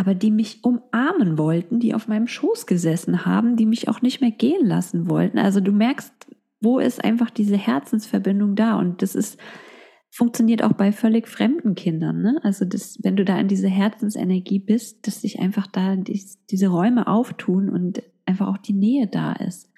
aber 0.00 0.14
die 0.14 0.30
mich 0.30 0.64
umarmen 0.64 1.36
wollten, 1.36 1.78
die 1.78 1.92
auf 1.92 2.08
meinem 2.08 2.26
Schoß 2.26 2.66
gesessen 2.66 3.26
haben, 3.26 3.56
die 3.56 3.66
mich 3.66 3.86
auch 3.86 4.00
nicht 4.00 4.22
mehr 4.22 4.30
gehen 4.30 4.64
lassen 4.64 5.10
wollten. 5.10 5.38
Also 5.38 5.60
du 5.60 5.72
merkst, 5.72 6.10
wo 6.62 6.78
ist 6.78 7.04
einfach 7.04 7.28
diese 7.28 7.58
Herzensverbindung 7.58 8.56
da? 8.56 8.78
Und 8.78 9.02
das 9.02 9.14
ist, 9.14 9.38
funktioniert 10.10 10.62
auch 10.62 10.72
bei 10.72 10.90
völlig 10.90 11.28
fremden 11.28 11.74
Kindern. 11.74 12.22
Ne? 12.22 12.40
Also 12.42 12.64
das, 12.64 12.98
wenn 13.02 13.14
du 13.14 13.26
da 13.26 13.38
in 13.38 13.48
diese 13.48 13.68
Herzensenergie 13.68 14.58
bist, 14.58 15.06
dass 15.06 15.20
sich 15.20 15.38
einfach 15.38 15.66
da 15.66 15.96
die, 15.96 16.24
diese 16.50 16.68
Räume 16.68 17.06
auftun 17.06 17.68
und 17.68 18.02
einfach 18.24 18.48
auch 18.48 18.58
die 18.58 18.72
Nähe 18.72 19.06
da 19.06 19.34
ist. 19.34 19.70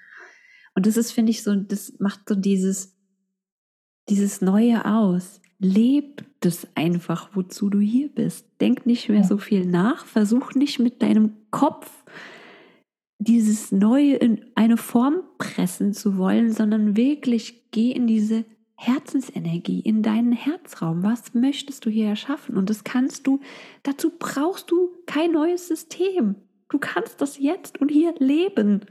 Und 0.76 0.86
das 0.86 0.96
ist, 0.96 1.10
finde 1.10 1.32
ich, 1.32 1.42
so, 1.42 1.56
das 1.56 1.94
macht 1.98 2.28
so 2.28 2.36
dieses, 2.36 2.96
dieses 4.08 4.40
Neue 4.40 4.84
aus 4.84 5.40
leb 5.62 6.24
das 6.40 6.66
einfach, 6.74 7.30
wozu 7.34 7.70
du 7.70 7.78
hier 7.78 8.08
bist. 8.08 8.46
Denk 8.60 8.84
nicht 8.84 9.08
mehr 9.08 9.24
so 9.24 9.38
viel 9.38 9.64
nach, 9.64 10.06
versuch 10.06 10.54
nicht 10.54 10.78
mit 10.78 11.02
deinem 11.02 11.34
Kopf 11.50 11.90
dieses 13.18 13.70
Neue 13.70 14.16
in 14.16 14.44
eine 14.56 14.76
Form 14.76 15.22
pressen 15.38 15.92
zu 15.92 16.18
wollen, 16.18 16.52
sondern 16.52 16.96
wirklich 16.96 17.70
geh 17.70 17.92
in 17.92 18.06
diese 18.06 18.44
Herzensenergie, 18.74 19.80
in 19.80 20.02
deinen 20.02 20.32
Herzraum. 20.32 21.04
Was 21.04 21.34
möchtest 21.34 21.86
du 21.86 21.90
hier 21.90 22.08
erschaffen? 22.08 22.56
Und 22.56 22.68
das 22.68 22.82
kannst 22.82 23.28
du, 23.28 23.38
dazu 23.84 24.10
brauchst 24.18 24.70
du 24.72 24.90
kein 25.06 25.30
neues 25.30 25.68
System. 25.68 26.34
Du 26.68 26.78
kannst 26.78 27.20
das 27.20 27.38
jetzt 27.38 27.80
und 27.80 27.90
hier 27.90 28.14
leben. 28.18 28.80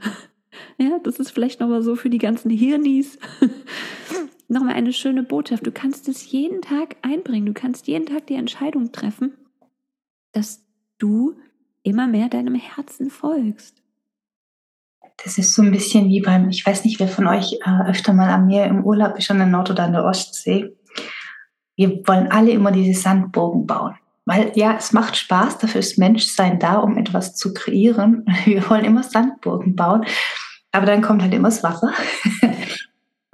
Ja, 0.76 0.98
das 1.02 1.18
ist 1.18 1.30
vielleicht 1.30 1.60
nochmal 1.60 1.82
so 1.82 1.96
für 1.96 2.10
die 2.10 2.18
ganzen 2.18 2.50
Hirnis. 2.50 3.18
nochmal 4.52 4.74
eine 4.74 4.92
schöne 4.92 5.22
Botschaft. 5.22 5.66
Du 5.66 5.72
kannst 5.72 6.08
es 6.08 6.30
jeden 6.30 6.62
Tag 6.62 6.96
einbringen. 7.02 7.46
Du 7.46 7.52
kannst 7.52 7.86
jeden 7.86 8.06
Tag 8.06 8.26
die 8.26 8.34
Entscheidung 8.34 8.92
treffen, 8.92 9.32
dass 10.32 10.64
du 10.98 11.34
immer 11.82 12.06
mehr 12.06 12.28
deinem 12.28 12.54
Herzen 12.54 13.10
folgst. 13.10 13.82
Das 15.24 15.38
ist 15.38 15.54
so 15.54 15.62
ein 15.62 15.72
bisschen 15.72 16.08
wie 16.08 16.20
beim, 16.20 16.48
ich 16.48 16.64
weiß 16.64 16.84
nicht, 16.84 16.98
wer 17.00 17.08
von 17.08 17.26
euch 17.26 17.58
äh, 17.64 17.90
öfter 17.90 18.12
mal 18.12 18.30
am 18.30 18.46
Meer 18.46 18.66
im 18.66 18.84
Urlaub 18.84 19.16
ist, 19.18 19.30
an 19.30 19.38
der 19.38 19.46
Nord- 19.46 19.70
oder 19.70 19.84
an 19.84 19.92
der 19.92 20.04
Ostsee. 20.04 20.76
Wir 21.76 22.06
wollen 22.06 22.30
alle 22.30 22.50
immer 22.50 22.72
diese 22.72 22.98
Sandburgen 22.98 23.66
bauen. 23.66 23.96
Weil 24.24 24.52
ja, 24.54 24.76
es 24.76 24.92
macht 24.92 25.16
Spaß, 25.16 25.58
dafür 25.58 25.80
ist 25.80 25.98
Menschsein 25.98 26.58
da, 26.60 26.76
um 26.76 26.96
etwas 26.96 27.34
zu 27.34 27.52
kreieren. 27.52 28.24
Wir 28.44 28.68
wollen 28.70 28.84
immer 28.84 29.02
Sandburgen 29.02 29.74
bauen, 29.74 30.04
aber 30.70 30.86
dann 30.86 31.02
kommt 31.02 31.22
halt 31.22 31.34
immer 31.34 31.48
das 31.48 31.64
Wasser 31.64 31.92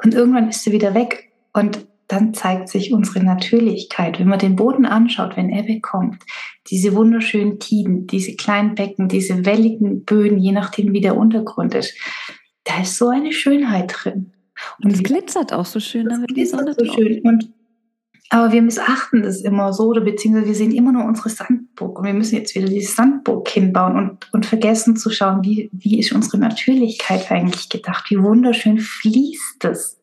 und 0.03 0.15
irgendwann 0.15 0.49
ist 0.49 0.63
sie 0.63 0.73
wieder 0.73 0.95
weg. 0.95 1.33
Und 1.53 1.87
dann 2.09 2.33
zeigt 2.33 2.69
sich 2.69 2.93
unsere 2.93 3.23
Natürlichkeit. 3.23 4.19
Wenn 4.19 4.29
man 4.29 4.39
den 4.39 4.57
Boden 4.57 4.87
anschaut, 4.87 5.37
wenn 5.37 5.51
Ebbe 5.51 5.81
kommt, 5.81 6.25
diese 6.69 6.95
wunderschönen 6.95 7.59
Tiden, 7.59 8.07
diese 8.07 8.35
kleinen 8.35 8.75
Becken, 8.75 9.09
diese 9.09 9.45
welligen 9.45 10.05
Böden, 10.05 10.39
je 10.39 10.53
nachdem 10.53 10.93
wie 10.93 11.03
der 11.03 11.17
Untergrund 11.17 11.75
ist, 11.75 11.95
da 12.65 12.81
ist 12.81 12.97
so 12.97 13.09
eine 13.09 13.33
Schönheit 13.33 13.93
drin. 13.95 14.33
Und 14.83 14.93
es 14.93 15.03
glitzert 15.03 15.53
auch 15.53 15.67
so 15.67 15.81
schön, 15.81 16.09
wenn 16.09 16.35
die 16.35 16.47
Sonne 16.47 16.75
so 16.77 16.85
schön. 16.85 17.21
Und, 17.23 17.53
aber 18.31 18.53
wir 18.53 18.61
missachten 18.61 19.23
das 19.23 19.41
immer 19.41 19.73
so, 19.73 19.85
oder 19.85 20.03
beziehungsweise 20.03 20.47
wir 20.47 20.55
sehen 20.55 20.73
immer 20.73 20.93
nur 20.93 21.05
unsere 21.05 21.31
Sandburg 21.31 21.99
und 21.99 22.05
wir 22.05 22.13
müssen 22.13 22.37
jetzt 22.37 22.55
wieder 22.55 22.69
diese 22.69 22.93
Sandburg 22.93 23.49
hinbauen 23.49 23.97
und, 23.97 24.33
und 24.35 24.45
vergessen 24.45 24.97
zu 24.97 25.11
schauen, 25.11 25.43
wie, 25.45 25.71
wie 25.73 25.99
ist 25.99 26.13
unsere 26.13 26.39
Natürlichkeit 26.39 27.31
eigentlich 27.31 27.69
gedacht, 27.69 28.11
wie 28.11 28.23
wunderschön 28.23 28.79
fließt 28.79 29.65
es. 29.65 29.99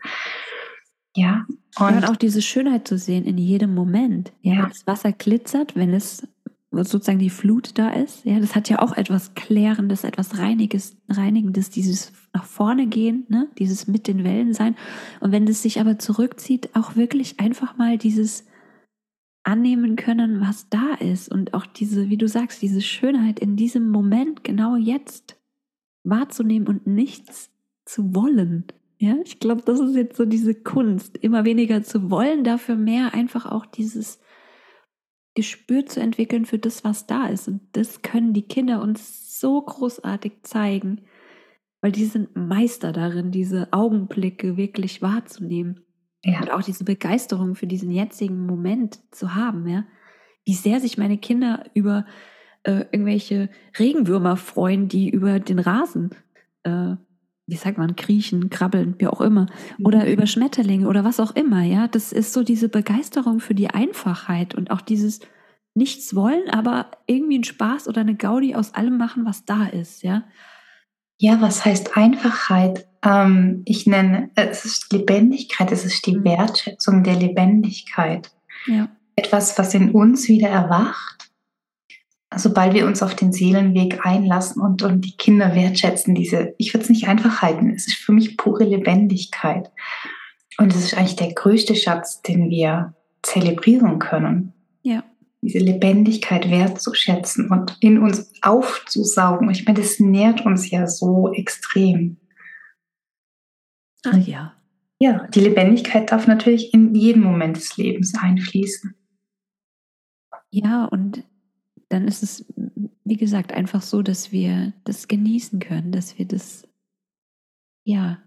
Ja, 1.15 1.45
und, 1.77 1.97
und 1.97 2.09
auch 2.09 2.15
diese 2.15 2.41
Schönheit 2.41 2.87
zu 2.87 2.97
sehen 2.97 3.25
in 3.25 3.37
jedem 3.37 3.73
Moment. 3.75 4.31
Ja, 4.41 4.53
ja. 4.53 4.65
das 4.67 4.87
Wasser 4.87 5.11
glitzert, 5.11 5.75
wenn 5.75 5.93
es 5.93 6.27
sozusagen 6.83 7.19
die 7.19 7.29
Flut 7.29 7.77
da 7.77 7.89
ist. 7.89 8.25
Ja, 8.25 8.39
das 8.39 8.55
hat 8.55 8.69
ja 8.69 8.81
auch 8.81 8.95
etwas 8.95 9.33
Klärendes, 9.33 10.03
etwas 10.03 10.37
Reiniges, 10.37 10.97
Reinigendes, 11.09 11.69
dieses 11.69 12.11
nach 12.33 12.45
vorne 12.45 12.87
gehen, 12.87 13.25
ne? 13.29 13.47
dieses 13.57 13.87
mit 13.87 14.07
den 14.07 14.23
Wellen 14.23 14.53
sein. 14.53 14.75
Und 15.19 15.31
wenn 15.31 15.47
es 15.47 15.61
sich 15.61 15.79
aber 15.79 15.97
zurückzieht, 15.99 16.75
auch 16.75 16.95
wirklich 16.95 17.39
einfach 17.39 17.77
mal 17.77 17.97
dieses 17.97 18.45
annehmen 19.43 19.95
können, 19.95 20.41
was 20.41 20.69
da 20.69 20.95
ist 20.95 21.31
und 21.31 21.53
auch 21.53 21.65
diese, 21.65 22.09
wie 22.09 22.17
du 22.17 22.27
sagst, 22.27 22.61
diese 22.61 22.81
Schönheit 22.81 23.39
in 23.39 23.55
diesem 23.55 23.89
Moment, 23.89 24.43
genau 24.43 24.75
jetzt 24.75 25.39
wahrzunehmen 26.03 26.67
und 26.67 26.87
nichts 26.87 27.51
zu 27.85 28.15
wollen. 28.15 28.65
Ja, 28.97 29.15
ich 29.23 29.39
glaube, 29.39 29.61
das 29.63 29.79
ist 29.79 29.95
jetzt 29.95 30.17
so 30.17 30.25
diese 30.25 30.55
Kunst, 30.55 31.17
immer 31.17 31.45
weniger 31.45 31.83
zu 31.83 32.09
wollen, 32.09 32.43
dafür 32.43 32.75
mehr 32.75 33.13
einfach 33.13 33.45
auch 33.45 33.65
dieses 33.65 34.19
Gespür 35.35 35.85
zu 35.85 35.99
entwickeln 35.99 36.45
für 36.45 36.57
das, 36.57 36.83
was 36.83 37.05
da 37.05 37.27
ist. 37.27 37.47
Und 37.47 37.61
das 37.73 38.01
können 38.01 38.33
die 38.33 38.47
Kinder 38.47 38.81
uns 38.81 39.39
so 39.39 39.61
großartig 39.61 40.43
zeigen, 40.43 41.01
weil 41.81 41.91
die 41.91 42.05
sind 42.05 42.35
Meister 42.35 42.93
darin, 42.93 43.31
diese 43.31 43.71
Augenblicke 43.71 44.57
wirklich 44.57 45.01
wahrzunehmen. 45.01 45.81
Ja. 46.23 46.41
Und 46.41 46.51
auch 46.51 46.63
diese 46.63 46.85
Begeisterung 46.85 47.55
für 47.55 47.67
diesen 47.67 47.91
jetzigen 47.91 48.45
Moment 48.45 48.99
zu 49.11 49.35
haben, 49.35 49.67
ja. 49.67 49.85
Wie 50.47 50.53
sehr 50.53 50.79
sich 50.79 50.97
meine 50.99 51.17
Kinder 51.17 51.65
über 51.73 52.05
äh, 52.63 52.85
irgendwelche 52.91 53.49
Regenwürmer 53.79 54.37
freuen, 54.37 54.87
die 54.87 55.09
über 55.09 55.39
den 55.39 55.57
Rasen 55.57 56.11
äh, 56.63 56.95
wie 57.47 57.55
sagt 57.55 57.77
man, 57.77 57.95
kriechen, 57.95 58.49
krabbeln, 58.49 58.95
wie 58.97 59.07
auch 59.07 59.21
immer, 59.21 59.47
oder 59.83 60.05
mhm. 60.05 60.11
über 60.11 60.27
Schmetterlinge 60.27 60.87
oder 60.87 61.03
was 61.03 61.19
auch 61.19 61.35
immer, 61.35 61.63
ja. 61.63 61.87
Das 61.87 62.11
ist 62.11 62.33
so 62.33 62.43
diese 62.43 62.69
Begeisterung 62.69 63.39
für 63.39 63.55
die 63.55 63.69
Einfachheit 63.69 64.55
und 64.55 64.71
auch 64.71 64.81
dieses 64.81 65.19
Nichts 65.77 66.15
wollen, 66.15 66.49
aber 66.49 66.91
irgendwie 67.05 67.35
einen 67.35 67.43
Spaß 67.43 67.87
oder 67.89 68.01
eine 68.01 68.15
Gaudi 68.15 68.55
aus 68.55 68.73
allem 68.73 68.97
machen, 68.97 69.25
was 69.25 69.45
da 69.45 69.65
ist, 69.65 70.03
ja. 70.03 70.23
Ja, 71.17 71.39
was 71.39 71.63
heißt 71.63 71.95
Einfachheit? 71.95 72.87
Ähm, 73.03 73.61
ich 73.65 73.85
nenne, 73.85 74.31
es 74.35 74.65
ist 74.65 74.91
Lebendigkeit, 74.91 75.71
es 75.71 75.85
ist 75.85 76.05
die 76.05 76.17
mhm. 76.17 76.25
Wertschätzung 76.25 77.03
der 77.03 77.15
Lebendigkeit. 77.15 78.31
Ja. 78.65 78.89
Etwas, 79.15 79.57
was 79.57 79.73
in 79.73 79.91
uns 79.91 80.27
wieder 80.27 80.49
erwacht 80.49 81.14
sobald 82.37 82.73
wir 82.73 82.85
uns 82.85 83.01
auf 83.01 83.15
den 83.15 83.31
Seelenweg 83.31 84.05
einlassen 84.05 84.61
und, 84.61 84.83
und 84.83 85.01
die 85.01 85.17
Kinder 85.17 85.55
wertschätzen, 85.55 86.15
diese, 86.15 86.53
ich 86.57 86.73
würde 86.73 86.83
es 86.83 86.89
nicht 86.89 87.07
einfach 87.07 87.41
halten, 87.41 87.71
es 87.71 87.87
ist 87.87 87.97
für 87.97 88.11
mich 88.11 88.37
pure 88.37 88.63
Lebendigkeit. 88.63 89.71
Und 90.57 90.73
es 90.73 90.83
ist 90.83 90.97
eigentlich 90.97 91.17
der 91.17 91.33
größte 91.33 91.75
Schatz, 91.75 92.21
den 92.21 92.49
wir 92.49 92.93
zelebrieren 93.21 93.99
können. 93.99 94.53
Ja. 94.83 95.03
Diese 95.41 95.59
Lebendigkeit 95.59 96.49
wertzuschätzen 96.49 97.49
und 97.49 97.77
in 97.81 97.99
uns 97.99 98.31
aufzusaugen. 98.41 99.49
Ich 99.49 99.65
meine, 99.65 99.79
das 99.79 99.99
nährt 99.99 100.45
uns 100.45 100.69
ja 100.71 100.87
so 100.87 101.33
extrem. 101.33 102.17
Ach 104.05 104.17
ja. 104.17 104.53
Ja, 104.97 105.27
die 105.27 105.41
Lebendigkeit 105.41 106.11
darf 106.11 106.25
natürlich 106.25 106.73
in 106.73 106.95
jeden 106.95 107.21
Moment 107.21 107.57
des 107.57 107.75
Lebens 107.75 108.15
einfließen. 108.17 108.95
Ja, 110.51 110.85
und 110.85 111.23
dann 111.89 112.07
ist 112.07 112.23
es, 112.23 112.45
wie 113.03 113.17
gesagt, 113.17 113.53
einfach 113.53 113.81
so, 113.81 114.01
dass 114.01 114.31
wir 114.31 114.73
das 114.83 115.07
genießen 115.07 115.59
können, 115.59 115.91
dass 115.91 116.17
wir 116.17 116.27
das, 116.27 116.67
ja, 117.85 118.21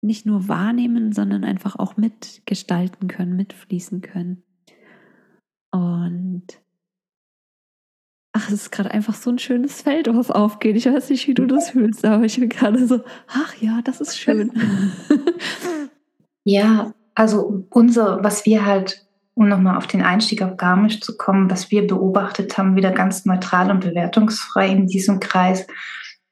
nicht 0.00 0.26
nur 0.26 0.48
wahrnehmen, 0.48 1.12
sondern 1.12 1.44
einfach 1.44 1.76
auch 1.76 1.96
mitgestalten 1.96 3.08
können, 3.08 3.36
mitfließen 3.36 4.00
können. 4.00 4.42
Und 5.72 6.44
ach, 8.32 8.48
es 8.48 8.54
ist 8.54 8.70
gerade 8.70 8.92
einfach 8.92 9.14
so 9.14 9.30
ein 9.30 9.38
schönes 9.38 9.82
Feld, 9.82 10.06
was 10.06 10.30
aufgeht. 10.30 10.76
Ich 10.76 10.86
weiß 10.86 11.10
nicht, 11.10 11.26
wie 11.26 11.34
du 11.34 11.46
das 11.46 11.70
fühlst, 11.70 12.04
aber 12.04 12.24
ich 12.24 12.38
bin 12.38 12.48
gerade 12.48 12.86
so, 12.86 13.02
ach 13.26 13.54
ja, 13.56 13.82
das 13.82 14.00
ist 14.00 14.18
schön. 14.18 14.52
Ja, 16.48 16.94
also 17.14 17.66
unser, 17.68 18.24
was 18.24 18.46
wir 18.46 18.64
halt 18.64 19.06
um 19.38 19.46
nochmal 19.48 19.76
auf 19.76 19.86
den 19.86 20.02
Einstieg 20.02 20.42
auf 20.42 20.56
Garmisch 20.56 21.00
zu 21.00 21.16
kommen, 21.16 21.48
was 21.48 21.70
wir 21.70 21.86
beobachtet 21.86 22.58
haben, 22.58 22.74
wieder 22.74 22.90
ganz 22.90 23.24
neutral 23.24 23.70
und 23.70 23.80
bewertungsfrei 23.80 24.68
in 24.68 24.88
diesem 24.88 25.20
Kreis, 25.20 25.64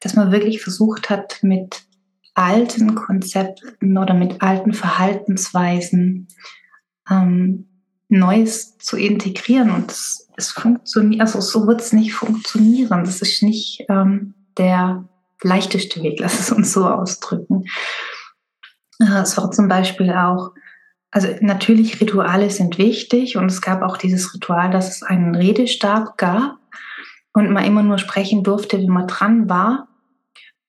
dass 0.00 0.14
man 0.14 0.32
wirklich 0.32 0.60
versucht 0.60 1.08
hat, 1.08 1.38
mit 1.42 1.84
alten 2.34 2.96
Konzepten 2.96 3.96
oder 3.96 4.12
mit 4.12 4.42
alten 4.42 4.74
Verhaltensweisen 4.74 6.26
ähm, 7.08 7.68
Neues 8.08 8.76
zu 8.78 8.96
integrieren. 8.96 9.70
Und 9.70 9.92
es, 9.92 10.28
es 10.36 10.50
funktioniert, 10.50 11.20
also 11.20 11.40
so 11.40 11.68
wird 11.68 11.82
es 11.82 11.92
nicht 11.92 12.12
funktionieren. 12.12 13.04
Das 13.04 13.22
ist 13.22 13.40
nicht 13.40 13.84
ähm, 13.88 14.34
der 14.58 15.08
leichteste 15.42 16.02
Weg, 16.02 16.18
lass 16.18 16.40
es 16.40 16.50
uns 16.50 16.72
so 16.72 16.88
ausdrücken. 16.88 17.66
Äh, 18.98 19.20
es 19.22 19.36
war 19.36 19.52
zum 19.52 19.68
Beispiel 19.68 20.10
auch 20.10 20.50
also 21.10 21.28
natürlich, 21.40 22.00
Rituale 22.00 22.50
sind 22.50 22.78
wichtig 22.78 23.36
und 23.36 23.46
es 23.46 23.62
gab 23.62 23.82
auch 23.82 23.96
dieses 23.96 24.34
Ritual, 24.34 24.70
dass 24.70 24.96
es 24.96 25.02
einen 25.02 25.34
Redestab 25.34 26.18
gab 26.18 26.58
und 27.32 27.50
man 27.50 27.64
immer 27.64 27.82
nur 27.82 27.98
sprechen 27.98 28.42
durfte, 28.42 28.78
wie 28.78 28.88
man 28.88 29.06
dran 29.06 29.48
war. 29.48 29.88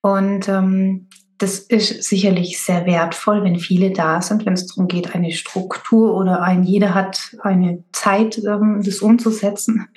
Und 0.02 0.48
ähm, 0.48 1.10
das 1.38 1.60
ist 1.60 2.04
sicherlich 2.04 2.62
sehr 2.62 2.86
wertvoll, 2.86 3.44
wenn 3.44 3.60
viele 3.60 3.92
da 3.92 4.22
sind, 4.22 4.46
wenn 4.46 4.54
es 4.54 4.68
darum 4.68 4.88
geht, 4.88 5.14
eine 5.14 5.32
Struktur 5.32 6.16
oder 6.16 6.42
ein 6.42 6.64
jeder 6.64 6.94
hat 6.94 7.36
eine 7.42 7.84
Zeit, 7.92 8.38
ähm, 8.40 8.82
das 8.84 9.00
umzusetzen. 9.00 9.88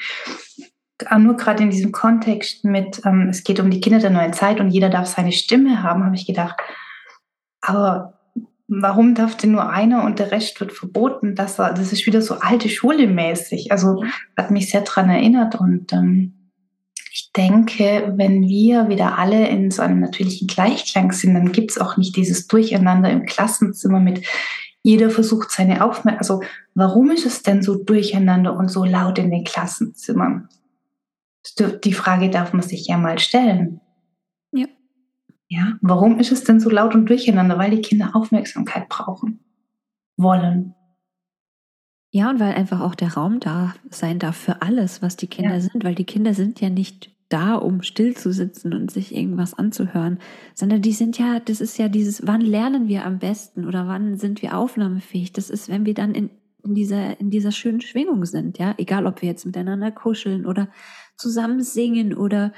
Nur 1.18 1.36
gerade 1.36 1.62
in 1.62 1.70
diesem 1.70 1.92
Kontext 1.92 2.64
mit, 2.64 3.00
ähm, 3.06 3.28
es 3.30 3.42
geht 3.42 3.58
um 3.58 3.70
die 3.70 3.80
Kinder 3.80 4.00
der 4.00 4.10
neuen 4.10 4.34
Zeit 4.34 4.60
und 4.60 4.70
jeder 4.70 4.90
darf 4.90 5.06
seine 5.06 5.32
Stimme 5.32 5.82
haben, 5.82 6.04
habe 6.04 6.14
ich 6.14 6.26
gedacht, 6.26 6.56
aber 7.62 8.19
warum 8.70 9.14
darf 9.14 9.36
denn 9.36 9.52
nur 9.52 9.68
einer 9.68 10.04
und 10.04 10.18
der 10.18 10.30
Rest 10.30 10.60
wird 10.60 10.72
verboten? 10.72 11.34
Das, 11.34 11.56
das 11.56 11.92
ist 11.92 12.06
wieder 12.06 12.22
so 12.22 12.36
alte 12.36 12.68
Schule 12.68 13.06
mäßig. 13.08 13.72
Also 13.72 14.04
hat 14.36 14.50
mich 14.50 14.70
sehr 14.70 14.82
daran 14.82 15.10
erinnert 15.10 15.56
und 15.56 15.92
ähm, 15.92 16.34
ich 17.12 17.32
denke, 17.36 18.14
wenn 18.16 18.42
wir 18.42 18.88
wieder 18.88 19.18
alle 19.18 19.48
in 19.48 19.72
so 19.72 19.82
einem 19.82 19.98
natürlichen 19.98 20.46
Gleichklang 20.46 21.10
sind, 21.10 21.34
dann 21.34 21.50
gibt 21.50 21.72
es 21.72 21.78
auch 21.78 21.96
nicht 21.96 22.16
dieses 22.16 22.46
Durcheinander 22.46 23.10
im 23.10 23.26
Klassenzimmer 23.26 23.98
mit 23.98 24.24
jeder 24.82 25.10
versucht 25.10 25.50
seine 25.50 25.84
Aufmerksamkeit. 25.84 26.18
Also 26.20 26.42
warum 26.74 27.10
ist 27.10 27.26
es 27.26 27.42
denn 27.42 27.62
so 27.62 27.74
durcheinander 27.82 28.56
und 28.56 28.68
so 28.68 28.84
laut 28.84 29.18
in 29.18 29.30
den 29.30 29.44
Klassenzimmern? 29.44 30.48
Die 31.84 31.92
Frage 31.92 32.30
darf 32.30 32.52
man 32.52 32.62
sich 32.62 32.86
ja 32.86 32.96
mal 32.96 33.18
stellen. 33.18 33.80
Ja, 35.52 35.76
warum 35.80 36.20
ist 36.20 36.30
es 36.30 36.44
denn 36.44 36.60
so 36.60 36.70
laut 36.70 36.94
und 36.94 37.08
durcheinander? 37.08 37.58
Weil 37.58 37.72
die 37.72 37.82
Kinder 37.82 38.14
Aufmerksamkeit 38.14 38.88
brauchen, 38.88 39.40
wollen. 40.16 40.76
Ja, 42.12 42.30
und 42.30 42.38
weil 42.38 42.54
einfach 42.54 42.80
auch 42.80 42.94
der 42.94 43.14
Raum 43.14 43.40
da 43.40 43.74
sein 43.90 44.20
darf 44.20 44.36
für 44.36 44.62
alles, 44.62 45.02
was 45.02 45.16
die 45.16 45.26
Kinder 45.26 45.54
ja. 45.54 45.60
sind, 45.60 45.82
weil 45.82 45.96
die 45.96 46.04
Kinder 46.04 46.34
sind 46.34 46.60
ja 46.60 46.70
nicht 46.70 47.10
da, 47.28 47.56
um 47.56 47.82
still 47.82 48.16
zu 48.16 48.32
sitzen 48.32 48.72
und 48.74 48.92
sich 48.92 49.14
irgendwas 49.14 49.54
anzuhören, 49.54 50.20
sondern 50.54 50.82
die 50.82 50.92
sind 50.92 51.18
ja, 51.18 51.40
das 51.40 51.60
ist 51.60 51.78
ja 51.78 51.88
dieses, 51.88 52.26
wann 52.28 52.40
lernen 52.40 52.86
wir 52.86 53.04
am 53.04 53.18
besten 53.18 53.66
oder 53.66 53.88
wann 53.88 54.18
sind 54.18 54.42
wir 54.42 54.56
aufnahmefähig? 54.56 55.32
Das 55.32 55.50
ist, 55.50 55.68
wenn 55.68 55.84
wir 55.84 55.94
dann 55.94 56.14
in, 56.14 56.30
in 56.62 56.74
dieser, 56.76 57.18
in 57.18 57.30
dieser 57.30 57.50
schönen 57.50 57.80
Schwingung 57.80 58.24
sind, 58.24 58.58
ja, 58.58 58.74
egal 58.78 59.06
ob 59.06 59.20
wir 59.20 59.28
jetzt 59.28 59.46
miteinander 59.46 59.90
kuscheln 59.90 60.46
oder 60.46 60.68
zusammen 61.16 61.62
singen 61.62 62.14
oder 62.14 62.52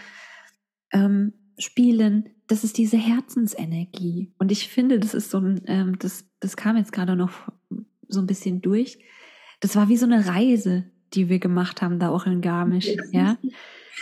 ähm, 0.92 1.32
spielen, 1.58 2.30
das 2.46 2.64
ist 2.64 2.78
diese 2.78 2.96
Herzensenergie. 2.96 4.32
Und 4.38 4.52
ich 4.52 4.68
finde, 4.68 4.98
das 4.98 5.14
ist 5.14 5.30
so 5.30 5.38
ein, 5.38 5.62
ähm, 5.66 5.98
das, 5.98 6.24
das 6.40 6.56
kam 6.56 6.76
jetzt 6.76 6.92
gerade 6.92 7.16
noch 7.16 7.30
so 8.08 8.20
ein 8.20 8.26
bisschen 8.26 8.60
durch. 8.60 8.98
Das 9.60 9.76
war 9.76 9.88
wie 9.88 9.96
so 9.96 10.06
eine 10.06 10.26
Reise, 10.26 10.84
die 11.14 11.28
wir 11.28 11.38
gemacht 11.38 11.82
haben, 11.82 11.98
da 11.98 12.10
auch 12.10 12.26
in 12.26 12.40
Garmisch, 12.40 12.88
ja. 13.12 13.38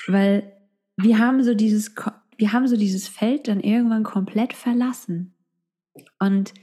Weil 0.06 0.52
wir 0.96 1.18
haben 1.18 1.42
so 1.42 1.54
dieses, 1.54 1.94
wir 2.36 2.52
haben 2.52 2.66
so 2.66 2.76
dieses 2.76 3.08
Feld 3.08 3.48
dann 3.48 3.60
irgendwann 3.60 4.04
komplett 4.04 4.52
verlassen. 4.52 5.34
Und 6.18 6.54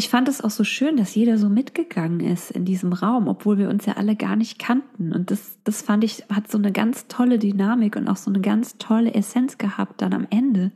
ich 0.00 0.08
fand 0.08 0.30
es 0.30 0.42
auch 0.42 0.48
so 0.48 0.64
schön, 0.64 0.96
dass 0.96 1.14
jeder 1.14 1.36
so 1.36 1.50
mitgegangen 1.50 2.20
ist 2.20 2.50
in 2.50 2.64
diesem 2.64 2.94
Raum, 2.94 3.28
obwohl 3.28 3.58
wir 3.58 3.68
uns 3.68 3.84
ja 3.84 3.98
alle 3.98 4.16
gar 4.16 4.34
nicht 4.34 4.58
kannten. 4.58 5.12
Und 5.12 5.30
das, 5.30 5.58
das 5.64 5.82
fand 5.82 6.04
ich, 6.04 6.24
hat 6.34 6.50
so 6.50 6.56
eine 6.56 6.72
ganz 6.72 7.06
tolle 7.06 7.38
Dynamik 7.38 7.96
und 7.96 8.08
auch 8.08 8.16
so 8.16 8.30
eine 8.30 8.40
ganz 8.40 8.78
tolle 8.78 9.12
Essenz 9.12 9.58
gehabt 9.58 10.00
dann 10.00 10.14
am 10.14 10.26
Ende. 10.30 10.72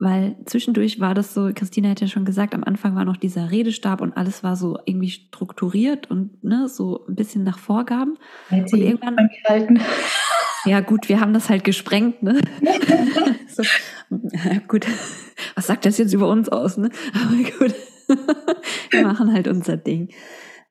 Weil 0.00 0.34
zwischendurch 0.44 0.98
war 0.98 1.14
das 1.14 1.34
so, 1.34 1.52
Christina 1.54 1.90
hat 1.90 2.00
ja 2.00 2.08
schon 2.08 2.24
gesagt, 2.24 2.52
am 2.56 2.64
Anfang 2.64 2.96
war 2.96 3.04
noch 3.04 3.16
dieser 3.16 3.52
Redestab 3.52 4.00
und 4.00 4.16
alles 4.16 4.42
war 4.42 4.56
so 4.56 4.76
irgendwie 4.86 5.10
strukturiert 5.10 6.10
und 6.10 6.42
ne, 6.42 6.68
so 6.68 7.06
ein 7.06 7.14
bisschen 7.14 7.44
nach 7.44 7.60
Vorgaben. 7.60 8.18
und 8.50 8.72
irgendwann 8.72 9.30
gehalten. 9.44 9.78
Ja, 10.64 10.80
gut, 10.80 11.08
wir 11.08 11.20
haben 11.20 11.32
das 11.32 11.48
halt 11.48 11.62
gesprengt, 11.62 12.24
ne? 12.24 12.40
so, 13.48 13.62
gut, 14.66 14.84
was 15.54 15.68
sagt 15.68 15.86
das 15.86 15.96
jetzt 15.96 16.12
über 16.12 16.28
uns 16.28 16.48
aus, 16.48 16.76
ne? 16.76 16.90
Aber 17.14 17.36
gut, 17.60 17.72
wir 18.90 19.02
machen 19.02 19.32
halt 19.32 19.48
unser 19.48 19.76
Ding. 19.76 20.08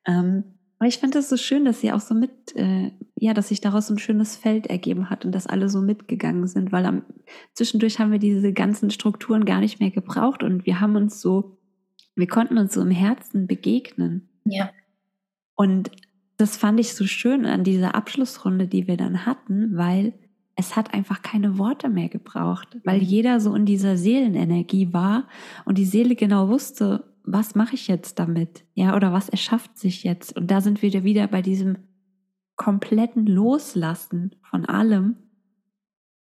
Ähm, 0.05 0.43
aber 0.77 0.89
ich 0.89 0.97
fand 0.97 1.15
das 1.15 1.29
so 1.29 1.37
schön, 1.37 1.65
dass 1.65 1.81
sie 1.81 1.91
auch 1.91 2.01
so 2.01 2.13
mit, 2.13 2.55
äh, 2.55 2.91
ja, 3.15 3.33
dass 3.33 3.47
sich 3.47 3.61
daraus 3.61 3.87
so 3.87 3.93
ein 3.93 3.99
schönes 3.99 4.35
Feld 4.35 4.67
ergeben 4.67 5.09
hat 5.09 5.25
und 5.25 5.31
dass 5.31 5.47
alle 5.47 5.69
so 5.69 5.81
mitgegangen 5.81 6.47
sind, 6.47 6.71
weil 6.71 6.85
am, 6.85 7.03
zwischendurch 7.53 7.99
haben 7.99 8.11
wir 8.11 8.19
diese 8.19 8.51
ganzen 8.51 8.91
Strukturen 8.91 9.45
gar 9.45 9.61
nicht 9.61 9.79
mehr 9.79 9.91
gebraucht 9.91 10.43
und 10.43 10.65
wir 10.65 10.81
haben 10.81 10.95
uns 10.95 11.21
so, 11.21 11.57
wir 12.15 12.27
konnten 12.27 12.57
uns 12.57 12.73
so 12.73 12.81
im 12.81 12.91
Herzen 12.91 13.47
begegnen. 13.47 14.29
Ja. 14.43 14.69
Und 15.55 15.91
das 16.37 16.57
fand 16.57 16.79
ich 16.79 16.93
so 16.93 17.07
schön 17.07 17.45
an 17.45 17.63
dieser 17.63 17.95
Abschlussrunde, 17.95 18.67
die 18.67 18.87
wir 18.87 18.97
dann 18.97 19.25
hatten, 19.25 19.77
weil 19.77 20.13
es 20.57 20.75
hat 20.75 20.93
einfach 20.93 21.21
keine 21.21 21.57
Worte 21.57 21.89
mehr 21.89 22.09
gebraucht, 22.09 22.77
weil 22.83 22.99
mhm. 22.99 23.05
jeder 23.05 23.39
so 23.39 23.55
in 23.55 23.65
dieser 23.65 23.97
Seelenenergie 23.97 24.93
war 24.93 25.27
und 25.65 25.77
die 25.77 25.85
Seele 25.85 26.15
genau 26.15 26.49
wusste, 26.49 27.14
was 27.25 27.55
mache 27.55 27.75
ich 27.75 27.87
jetzt 27.87 28.19
damit? 28.19 28.65
Ja, 28.73 28.95
oder 28.95 29.11
was 29.11 29.29
erschafft 29.29 29.77
sich 29.77 30.03
jetzt? 30.03 30.35
Und 30.35 30.51
da 30.51 30.61
sind 30.61 30.81
wir 30.81 31.03
wieder 31.03 31.27
bei 31.27 31.41
diesem 31.41 31.77
kompletten 32.55 33.25
Loslassen 33.25 34.35
von 34.43 34.65
allem. 34.65 35.17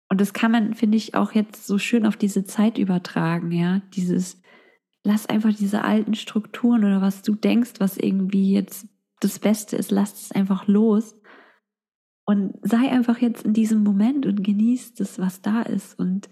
Und 0.09 0.21
das 0.21 0.33
kann 0.33 0.51
man, 0.51 0.73
finde 0.73 0.97
ich, 0.97 1.15
auch 1.15 1.33
jetzt 1.33 1.67
so 1.67 1.77
schön 1.77 2.05
auf 2.05 2.17
diese 2.17 2.45
Zeit 2.45 2.77
übertragen, 2.77 3.51
ja. 3.51 3.81
Dieses, 3.93 4.41
lass 5.03 5.27
einfach 5.27 5.53
diese 5.53 5.83
alten 5.83 6.13
Strukturen 6.13 6.83
oder 6.83 7.01
was 7.01 7.21
du 7.21 7.35
denkst, 7.35 7.73
was 7.79 7.97
irgendwie 7.97 8.53
jetzt 8.53 8.87
das 9.19 9.39
Beste 9.39 9.75
ist, 9.75 9.91
lass 9.91 10.13
es 10.13 10.31
einfach 10.31 10.67
los. 10.67 11.15
Und 12.25 12.55
sei 12.63 12.89
einfach 12.89 13.19
jetzt 13.19 13.45
in 13.45 13.53
diesem 13.53 13.83
Moment 13.83 14.25
und 14.25 14.43
genieß 14.43 14.95
das, 14.95 15.19
was 15.19 15.41
da 15.41 15.61
ist 15.61 15.99
und 15.99 16.29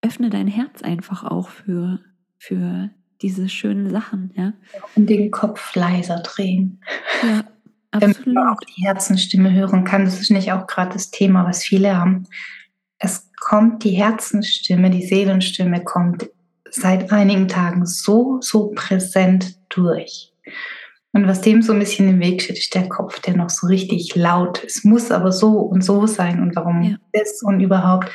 öffne 0.00 0.30
dein 0.30 0.46
Herz 0.46 0.82
einfach 0.82 1.24
auch 1.24 1.48
für, 1.48 2.00
für 2.38 2.90
diese 3.22 3.48
schönen 3.48 3.90
Sachen, 3.90 4.32
ja. 4.36 4.52
Und 4.94 5.08
den 5.08 5.30
Kopf 5.30 5.74
leiser 5.74 6.20
drehen. 6.20 6.80
Ja, 7.22 7.44
absolut. 7.90 8.16
Damit 8.16 8.26
man 8.26 8.48
auch 8.48 8.60
die 8.60 8.82
Herzenstimme 8.82 9.52
hören 9.52 9.84
kann. 9.84 10.04
Das 10.04 10.20
ist 10.20 10.30
nicht 10.30 10.52
auch 10.52 10.66
gerade 10.66 10.92
das 10.92 11.10
Thema, 11.10 11.46
was 11.46 11.64
viele 11.64 11.96
haben. 11.96 12.26
Es 12.98 13.30
kommt 13.40 13.84
die 13.84 13.92
Herzenstimme, 13.92 14.90
die 14.90 15.06
Seelenstimme 15.06 15.82
kommt 15.82 16.28
seit 16.70 17.12
einigen 17.12 17.48
Tagen 17.48 17.86
so, 17.86 18.38
so 18.40 18.68
präsent 18.74 19.56
durch. 19.68 20.32
Und 21.12 21.26
was 21.26 21.40
dem 21.40 21.62
so 21.62 21.72
ein 21.72 21.78
bisschen 21.78 22.08
im 22.08 22.20
Weg 22.20 22.42
steht, 22.42 22.58
ist 22.58 22.74
der 22.74 22.88
Kopf, 22.88 23.20
der 23.20 23.36
noch 23.36 23.50
so 23.50 23.66
richtig 23.66 24.14
laut. 24.14 24.62
Es 24.64 24.84
muss 24.84 25.10
aber 25.10 25.32
so 25.32 25.52
und 25.58 25.82
so 25.82 26.06
sein 26.06 26.42
und 26.42 26.54
warum 26.54 26.82
ja. 26.82 26.96
das 27.12 27.42
und 27.42 27.60
überhaupt. 27.60 28.10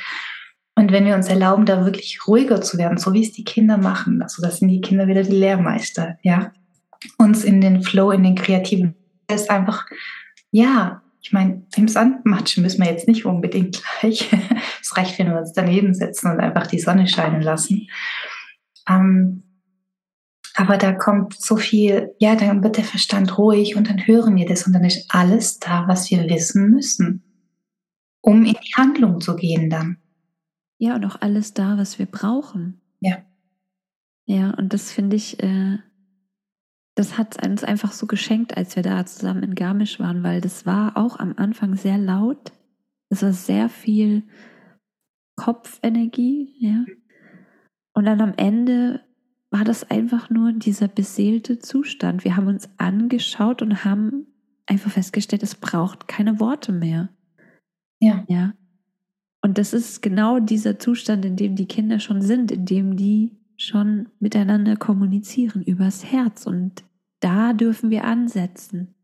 Und 0.75 0.91
wenn 0.91 1.05
wir 1.05 1.15
uns 1.15 1.27
erlauben, 1.27 1.65
da 1.65 1.85
wirklich 1.85 2.27
ruhiger 2.27 2.61
zu 2.61 2.77
werden, 2.77 2.97
so 2.97 3.13
wie 3.13 3.23
es 3.23 3.31
die 3.31 3.43
Kinder 3.43 3.77
machen, 3.77 4.21
also 4.21 4.41
das 4.41 4.57
sind 4.57 4.69
die 4.69 4.81
Kinder 4.81 5.07
wieder 5.07 5.23
die 5.23 5.35
Lehrmeister, 5.35 6.17
ja, 6.23 6.51
uns 7.17 7.43
in 7.43 7.61
den 7.61 7.83
Flow, 7.83 8.11
in 8.11 8.23
den 8.23 8.35
kreativen, 8.35 8.95
ist 9.31 9.49
einfach, 9.49 9.85
ja, 10.51 11.01
ich 11.21 11.31
meine, 11.31 11.65
im 11.75 11.87
Sand 11.87 12.25
matschen 12.25 12.63
müssen 12.63 12.83
wir 12.83 12.91
jetzt 12.91 13.07
nicht 13.07 13.25
unbedingt 13.25 13.81
gleich. 13.99 14.29
Es 14.81 14.97
reicht, 14.97 15.17
wenn 15.17 15.29
wir 15.29 15.39
uns 15.39 15.53
daneben 15.53 15.93
setzen 15.93 16.29
und 16.29 16.41
einfach 16.41 16.67
die 16.67 16.79
Sonne 16.79 17.07
scheinen 17.07 17.41
lassen. 17.41 17.87
Ähm, 18.89 19.43
aber 20.55 20.77
da 20.77 20.91
kommt 20.91 21.33
so 21.39 21.55
viel, 21.55 22.13
ja, 22.19 22.35
dann 22.35 22.61
wird 22.63 22.77
der 22.77 22.83
Verstand 22.83 23.37
ruhig 23.37 23.75
und 23.77 23.89
dann 23.89 24.05
hören 24.05 24.35
wir 24.35 24.45
das 24.45 24.67
und 24.67 24.73
dann 24.73 24.83
ist 24.83 25.05
alles 25.09 25.59
da, 25.59 25.87
was 25.87 26.11
wir 26.11 26.29
wissen 26.29 26.69
müssen, 26.69 27.23
um 28.21 28.43
in 28.43 28.53
die 28.61 28.75
Handlung 28.75 29.21
zu 29.21 29.35
gehen 29.35 29.69
dann. 29.69 30.02
Ja, 30.83 30.95
und 30.95 31.05
auch 31.05 31.21
alles 31.21 31.53
da, 31.53 31.77
was 31.77 31.97
wir 31.97 32.07
brauchen. 32.07 32.81
Ja. 32.99 33.23
Ja, 34.25 34.49
und 34.49 34.73
das 34.73 34.91
finde 34.91 35.15
ich, 35.15 35.41
äh, 35.41 35.77
das 36.95 37.17
hat 37.17 37.47
uns 37.47 37.63
einfach 37.63 37.93
so 37.93 38.05
geschenkt, 38.05 38.57
als 38.57 38.75
wir 38.75 38.83
da 38.83 39.05
zusammen 39.05 39.43
in 39.43 39.55
Garmisch 39.55 40.01
waren, 40.01 40.23
weil 40.23 40.41
das 40.41 40.65
war 40.65 40.97
auch 40.97 41.19
am 41.19 41.35
Anfang 41.37 41.77
sehr 41.77 41.97
laut. 41.97 42.51
Es 43.07 43.23
war 43.23 43.31
sehr 43.31 43.69
viel 43.69 44.23
Kopfenergie, 45.37 46.53
ja. 46.59 46.83
Und 47.93 48.03
dann 48.03 48.19
am 48.19 48.33
Ende 48.35 48.99
war 49.51 49.63
das 49.63 49.89
einfach 49.89 50.29
nur 50.29 50.51
dieser 50.51 50.89
beseelte 50.89 51.59
Zustand. 51.59 52.25
Wir 52.25 52.35
haben 52.35 52.47
uns 52.47 52.69
angeschaut 52.77 53.61
und 53.61 53.85
haben 53.85 54.27
einfach 54.65 54.91
festgestellt, 54.91 55.43
es 55.43 55.55
braucht 55.55 56.09
keine 56.09 56.41
Worte 56.41 56.73
mehr. 56.73 57.07
Ja. 58.01 58.25
Ja. 58.27 58.53
Und 59.43 59.57
das 59.57 59.73
ist 59.73 60.01
genau 60.01 60.39
dieser 60.39 60.79
Zustand, 60.79 61.25
in 61.25 61.35
dem 61.35 61.55
die 61.57 61.67
Kinder 61.67 61.99
schon 61.99 62.21
sind, 62.21 62.49
in 62.49 62.65
dem 62.65 62.95
die 62.95 63.37
schon 63.57 64.07
miteinander 64.19 64.77
kommunizieren 64.77 65.63
übers 65.63 66.05
Herz. 66.05 66.47
Und 66.47 66.85
da 67.19 67.51
dürfen 67.51 67.89
wir 67.89 68.05
ansetzen. 68.05 68.95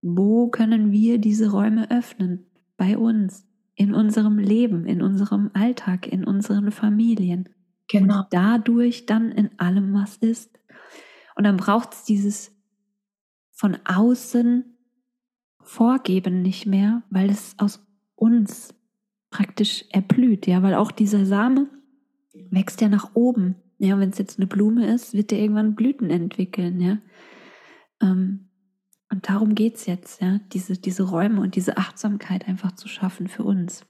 Wo 0.00 0.48
können 0.48 0.92
wir 0.92 1.18
diese 1.18 1.50
Räume 1.50 1.90
öffnen? 1.90 2.46
Bei 2.76 2.96
uns, 2.96 3.44
in 3.74 3.92
unserem 3.92 4.38
Leben, 4.38 4.86
in 4.86 5.02
unserem 5.02 5.50
Alltag, 5.54 6.06
in 6.06 6.24
unseren 6.24 6.70
Familien. 6.70 7.48
Genau. 7.88 8.20
Und 8.20 8.26
dadurch 8.30 9.06
dann 9.06 9.32
in 9.32 9.58
allem, 9.58 9.92
was 9.92 10.18
ist. 10.18 10.56
Und 11.34 11.42
dann 11.44 11.56
braucht 11.56 11.94
es 11.94 12.04
dieses 12.04 12.52
von 13.50 13.76
außen 13.84 14.64
Vorgeben 15.62 16.42
nicht 16.42 16.66
mehr, 16.66 17.02
weil 17.10 17.28
es 17.28 17.54
aus 17.58 17.84
uns 18.14 18.72
praktisch 19.30 19.84
erblüht, 19.90 20.46
ja, 20.46 20.62
weil 20.62 20.74
auch 20.74 20.90
dieser 20.90 21.24
Same 21.24 21.68
wächst 22.50 22.80
ja 22.80 22.88
nach 22.88 23.10
oben. 23.14 23.56
Ja, 23.78 23.98
wenn 23.98 24.10
es 24.10 24.18
jetzt 24.18 24.38
eine 24.38 24.46
Blume 24.46 24.92
ist, 24.92 25.14
wird 25.14 25.30
der 25.30 25.38
irgendwann 25.38 25.74
Blüten 25.74 26.10
entwickeln, 26.10 26.80
ja. 26.80 26.98
Ähm, 28.02 28.50
und 29.10 29.28
darum 29.28 29.54
geht 29.54 29.76
es 29.76 29.86
jetzt, 29.86 30.20
ja, 30.20 30.38
diese, 30.52 30.74
diese 30.74 31.02
Räume 31.02 31.40
und 31.40 31.56
diese 31.56 31.76
Achtsamkeit 31.78 32.46
einfach 32.46 32.72
zu 32.72 32.86
schaffen 32.86 33.26
für 33.26 33.42
uns. 33.42 33.84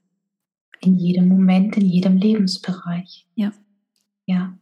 In 0.79 0.97
jedem 0.97 1.27
Moment, 1.27 1.77
in 1.77 1.85
jedem 1.85 2.17
Lebensbereich. 2.17 3.27
Ja. 3.35 3.51
Ja. 4.25 4.57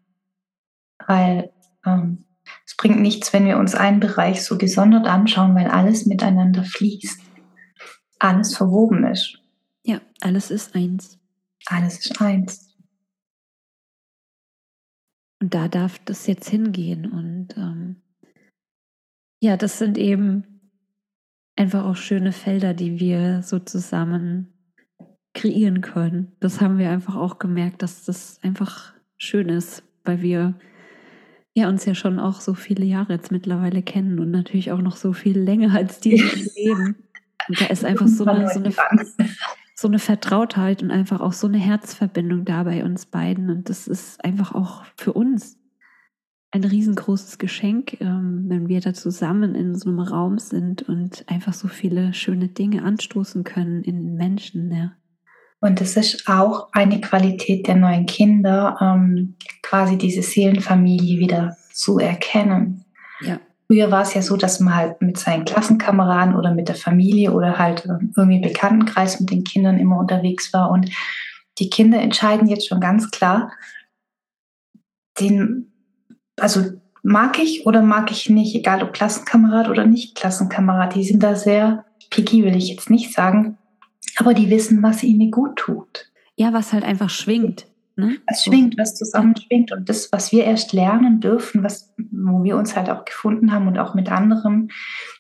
Weil 1.07 1.51
ähm, 1.86 2.25
es 2.65 2.75
bringt 2.75 2.99
nichts, 2.99 3.32
wenn 3.32 3.45
wir 3.45 3.57
uns 3.57 3.73
einen 3.73 4.01
Bereich 4.01 4.43
so 4.43 4.57
gesondert 4.57 5.07
anschauen, 5.07 5.55
weil 5.55 5.67
alles 5.67 6.05
miteinander 6.05 6.63
fließt. 6.63 7.21
Alles 8.19 8.57
verwoben 8.57 9.05
ist. 9.05 9.39
Ja, 9.84 10.01
alles 10.21 10.51
ist 10.51 10.75
eins. 10.75 11.19
Alles 11.65 12.05
ist 12.05 12.21
eins. 12.21 12.75
Und 15.41 15.53
da 15.53 15.67
darf 15.67 15.99
das 15.99 16.27
jetzt 16.27 16.49
hingehen. 16.49 17.11
Und 17.11 17.55
ähm, 17.57 18.01
ja, 19.41 19.55
das 19.57 19.80
sind 19.80 19.97
eben 19.97 20.59
einfach 21.55 21.86
auch 21.86 21.95
schöne 21.95 22.32
Felder, 22.32 22.73
die 22.73 22.99
wir 22.99 23.41
so 23.43 23.59
zusammen 23.59 24.53
kreieren 25.34 25.82
können. 25.82 26.34
Das 26.39 26.61
haben 26.61 26.77
wir 26.77 26.89
einfach 26.89 27.15
auch 27.15 27.39
gemerkt, 27.39 27.82
dass 27.82 28.05
das 28.05 28.39
einfach 28.43 28.93
schön 29.17 29.49
ist, 29.49 29.84
weil 30.03 30.21
wir 30.21 30.55
ja 31.53 31.69
uns 31.69 31.86
ja 31.86 31.95
schon 31.95 32.19
auch 32.19 32.41
so 32.41 32.53
viele 32.53 32.86
Jahre 32.86 33.13
jetzt 33.13 33.32
mittlerweile 33.32 33.82
kennen 33.82 34.19
und 34.19 34.32
natürlich 34.32 34.71
auch 34.71 34.82
noch 34.82 34.95
so 34.95 35.13
viel 35.13 35.39
länger 35.39 35.73
als 35.75 35.99
die 35.99 36.15
leben. 36.55 36.95
Und 37.47 37.61
da 37.61 37.65
ist 37.67 37.86
einfach 37.86 38.07
so 38.07 38.25
eine, 38.25 38.49
so 38.49 38.59
eine, 38.59 38.73
so 39.80 39.88
eine 39.88 39.99
Vertrautheit 39.99 40.84
und 40.84 40.91
einfach 40.91 41.21
auch 41.21 41.32
so 41.32 41.47
eine 41.47 41.57
Herzverbindung 41.57 42.43
da 42.43 42.63
bei 42.63 42.84
uns 42.84 43.05
beiden. 43.05 43.49
Und 43.49 43.69
das 43.69 43.88
ist 43.88 44.21
einfach 44.25 44.53
auch 44.53 44.84
für 44.97 45.13
uns 45.13 45.57
ein 46.51 46.65
riesengroßes 46.65 47.38
Geschenk, 47.38 48.01
ähm, 48.01 48.45
wenn 48.47 48.67
wir 48.67 48.82
da 48.82 48.93
zusammen 48.93 49.55
in 49.55 49.75
so 49.75 49.89
einem 49.89 49.99
Raum 49.99 50.38
sind 50.38 50.82
und 50.82 51.23
einfach 51.30 51.53
so 51.53 51.69
viele 51.69 52.13
schöne 52.13 52.49
Dinge 52.49 52.84
anstoßen 52.84 53.45
können 53.45 53.82
in 53.84 54.03
den 54.03 54.15
Menschen. 54.15 54.69
Ja. 54.69 54.91
Und 55.61 55.80
es 55.80 55.95
ist 55.95 56.27
auch 56.27 56.67
eine 56.73 56.99
Qualität 56.99 57.67
der 57.67 57.77
neuen 57.77 58.05
Kinder, 58.05 58.75
ähm, 58.82 59.36
quasi 59.61 59.97
diese 59.97 60.23
Seelenfamilie 60.23 61.19
wieder 61.19 61.55
zu 61.71 61.99
erkennen. 61.99 62.84
Ja. 63.21 63.39
Früher 63.72 63.91
war 63.91 64.01
es 64.01 64.15
ja 64.15 64.24
so, 64.24 64.36
dass 64.36 64.59
man 64.59 64.76
halt 64.76 65.01
mit 65.01 65.20
seinen 65.20 65.45
Klassenkameraden 65.45 66.36
oder 66.36 66.53
mit 66.53 66.70
der 66.70 66.76
Familie 66.76 67.32
oder 67.32 67.59
halt 67.59 67.86
ähm, 67.86 68.11
irgendwie 68.17 68.39
Bekanntenkreis 68.39 69.20
mit 69.20 69.30
den 69.30 69.43
Kindern 69.43 69.78
immer 69.78 69.99
unterwegs 69.99 70.51
war. 70.53 70.72
Und 70.72 70.89
die 71.59 71.70
Kinder 71.70 71.99
entscheiden 72.01 72.47
jetzt 72.47 72.67
schon 72.67 72.80
ganz 72.80 73.11
klar, 73.11 73.51
den 75.20 75.72
also 76.39 76.63
mag 77.03 77.38
ich 77.38 77.65
oder 77.65 77.82
mag 77.82 78.11
ich 78.11 78.30
nicht, 78.30 78.55
egal 78.55 78.82
ob 78.82 78.93
Klassenkamerad 78.93 79.70
oder 79.70 79.86
nicht 79.86 80.15
Klassenkamerad, 80.15 80.95
die 80.95 81.03
sind 81.03 81.22
da 81.22 81.36
sehr 81.36 81.86
picky, 82.09 82.43
will 82.43 82.55
ich 82.55 82.70
jetzt 82.70 82.89
nicht 82.89 83.13
sagen, 83.13 83.57
aber 84.17 84.34
die 84.34 84.49
wissen, 84.49 84.82
was 84.82 85.03
ihnen 85.03 85.32
gut 85.32 85.57
tut. 85.57 86.11
Ja, 86.36 86.53
was 86.53 86.74
halt 86.74 86.84
einfach 86.84 87.09
schwingt. 87.09 87.67
Ne? 88.00 88.18
Was 88.28 88.43
so. 88.43 88.52
schwingt, 88.52 88.78
was 88.78 88.95
zusammen 88.95 89.36
schwingt 89.36 89.72
und 89.74 89.89
das, 89.89 90.12
was 90.12 90.32
wir 90.32 90.45
erst 90.45 90.72
lernen 90.72 91.20
dürfen, 91.20 91.64
was, 91.64 91.93
wo 91.97 92.43
wir 92.43 92.56
uns 92.56 92.76
halt 92.76 92.89
auch 92.89 93.04
gefunden 93.04 93.52
haben 93.52 93.68
und 93.68 93.78
auch 93.78 93.93
mit 93.93 94.10
anderen, 94.10 94.72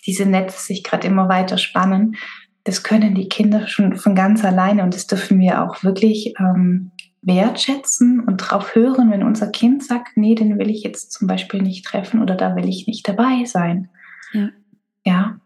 diese 0.05 0.25
Netze 0.25 0.59
sich 0.59 0.83
gerade 0.83 1.05
immer 1.07 1.27
weiter 1.27 1.57
spannen, 1.57 2.15
das 2.63 2.83
können 2.83 3.15
die 3.15 3.27
Kinder 3.27 3.67
schon 3.67 3.97
von 3.97 4.15
ganz 4.15 4.45
alleine 4.45 4.83
und 4.83 4.93
das 4.93 5.07
dürfen 5.07 5.39
wir 5.39 5.61
auch 5.61 5.83
wirklich 5.83 6.33
ähm, 6.39 6.91
wertschätzen 7.21 8.21
und 8.21 8.41
darauf 8.41 8.75
hören, 8.75 9.11
wenn 9.11 9.23
unser 9.23 9.47
Kind 9.47 9.83
sagt, 9.83 10.15
nee, 10.15 10.35
den 10.35 10.57
will 10.57 10.69
ich 10.69 10.83
jetzt 10.83 11.11
zum 11.11 11.27
Beispiel 11.27 11.61
nicht 11.61 11.85
treffen 11.85 12.21
oder 12.21 12.35
da 12.35 12.55
will 12.55 12.67
ich 12.67 12.87
nicht 12.87 13.07
dabei 13.07 13.43
sein. 13.45 13.89
Ja. 14.31 14.49
Ja. 15.05 15.39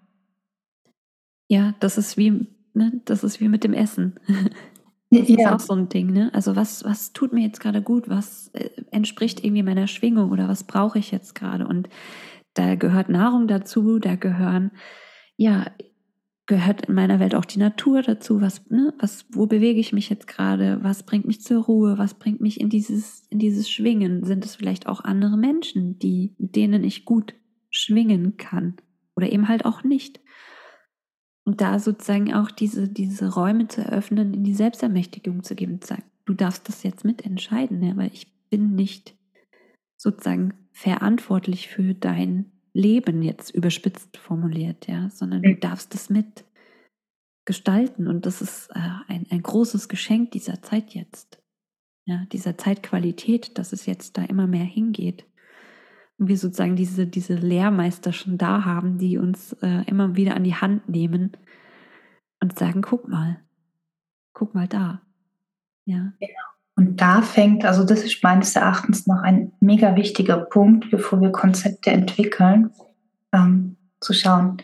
Ja, 1.47 1.73
das 1.79 1.97
ist 1.97 2.15
wie, 2.17 2.47
ne, 2.73 3.01
das 3.05 3.23
ist 3.23 3.39
wie 3.39 3.47
mit 3.47 3.63
dem 3.63 3.73
Essen. 3.73 4.19
Das 5.19 5.29
ja. 5.29 5.37
ist 5.37 5.47
auch 5.47 5.59
so 5.59 5.73
ein 5.73 5.89
Ding, 5.89 6.11
ne? 6.11 6.29
Also 6.33 6.55
was, 6.55 6.83
was 6.83 7.13
tut 7.13 7.33
mir 7.33 7.41
jetzt 7.41 7.59
gerade 7.59 7.81
gut? 7.81 8.09
Was 8.09 8.49
äh, 8.53 8.69
entspricht 8.91 9.43
irgendwie 9.43 9.63
meiner 9.63 9.87
Schwingung 9.87 10.31
oder 10.31 10.47
was 10.47 10.63
brauche 10.63 10.99
ich 10.99 11.11
jetzt 11.11 11.35
gerade? 11.35 11.67
Und 11.67 11.89
da 12.53 12.75
gehört 12.75 13.09
Nahrung 13.09 13.47
dazu, 13.47 13.99
da 13.99 14.15
gehören 14.15 14.71
ja 15.37 15.65
gehört 16.45 16.87
in 16.87 16.95
meiner 16.95 17.19
Welt 17.19 17.35
auch 17.35 17.45
die 17.45 17.59
Natur 17.59 18.01
dazu. 18.01 18.41
Was, 18.41 18.69
ne, 18.69 18.93
was, 18.99 19.25
wo 19.31 19.45
bewege 19.45 19.79
ich 19.79 19.93
mich 19.93 20.09
jetzt 20.09 20.27
gerade? 20.27 20.79
Was 20.81 21.03
bringt 21.03 21.25
mich 21.25 21.41
zur 21.41 21.63
Ruhe? 21.63 21.97
Was 21.97 22.15
bringt 22.15 22.41
mich 22.41 22.59
in 22.59 22.69
dieses, 22.69 23.25
in 23.29 23.39
dieses 23.39 23.69
Schwingen? 23.69 24.25
Sind 24.25 24.43
es 24.43 24.55
vielleicht 24.55 24.87
auch 24.87 25.03
andere 25.03 25.37
Menschen, 25.37 25.97
die, 25.99 26.35
mit 26.37 26.55
denen 26.55 26.83
ich 26.83 27.05
gut 27.05 27.33
schwingen 27.69 28.35
kann? 28.37 28.75
Oder 29.15 29.31
eben 29.31 29.47
halt 29.47 29.65
auch 29.65 29.83
nicht. 29.83 30.19
Und 31.45 31.59
da 31.59 31.79
sozusagen 31.79 32.33
auch 32.33 32.51
diese, 32.51 32.87
diese 32.87 33.33
Räume 33.33 33.67
zu 33.67 33.81
eröffnen, 33.81 34.33
in 34.33 34.43
die 34.43 34.53
Selbstermächtigung 34.53 35.43
zu 35.43 35.55
geben, 35.55 35.81
zu 35.81 35.89
sagen, 35.89 36.03
du 36.25 36.33
darfst 36.33 36.69
das 36.69 36.83
jetzt 36.83 37.03
mitentscheiden, 37.03 37.83
ja, 37.83 37.97
weil 37.97 38.11
ich 38.13 38.31
bin 38.49 38.75
nicht 38.75 39.15
sozusagen 39.97 40.53
verantwortlich 40.71 41.67
für 41.67 41.93
dein 41.93 42.51
Leben 42.73 43.21
jetzt 43.21 43.51
überspitzt 43.51 44.17
formuliert, 44.17 44.87
ja, 44.87 45.09
sondern 45.09 45.41
du 45.41 45.55
darfst 45.55 45.93
es 45.93 46.09
mit 46.09 46.45
gestalten 47.45 48.07
und 48.07 48.25
das 48.25 48.41
ist 48.41 48.69
äh, 48.73 48.79
ein, 49.07 49.27
ein 49.29 49.43
großes 49.43 49.89
Geschenk 49.89 50.31
dieser 50.31 50.61
Zeit 50.61 50.93
jetzt, 50.93 51.41
ja, 52.05 52.25
dieser 52.31 52.57
Zeitqualität, 52.57 53.57
dass 53.57 53.73
es 53.73 53.85
jetzt 53.85 54.17
da 54.17 54.23
immer 54.23 54.47
mehr 54.47 54.63
hingeht 54.63 55.25
und 56.17 56.27
wir 56.27 56.37
sozusagen 56.37 56.75
diese, 56.75 57.07
diese 57.07 57.35
Lehrmeister 57.35 58.13
schon 58.13 58.37
da 58.37 58.65
haben, 58.65 58.97
die 58.97 59.17
uns 59.17 59.53
äh, 59.61 59.83
immer 59.87 60.15
wieder 60.15 60.35
an 60.35 60.43
die 60.43 60.55
Hand 60.55 60.87
nehmen 60.89 61.31
und 62.41 62.57
sagen, 62.57 62.81
guck 62.81 63.07
mal, 63.07 63.39
guck 64.33 64.53
mal 64.53 64.67
da, 64.67 65.01
ja. 65.85 66.13
Genau. 66.19 66.53
Und 66.75 67.01
da 67.01 67.21
fängt, 67.21 67.65
also 67.65 67.83
das 67.83 68.03
ist 68.03 68.23
meines 68.23 68.55
Erachtens 68.55 69.05
noch 69.05 69.21
ein 69.21 69.51
mega 69.59 69.95
wichtiger 69.95 70.37
Punkt, 70.37 70.89
bevor 70.89 71.21
wir 71.21 71.31
Konzepte 71.31 71.91
entwickeln, 71.91 72.71
ähm, 73.31 73.77
zu 73.99 74.13
schauen, 74.13 74.57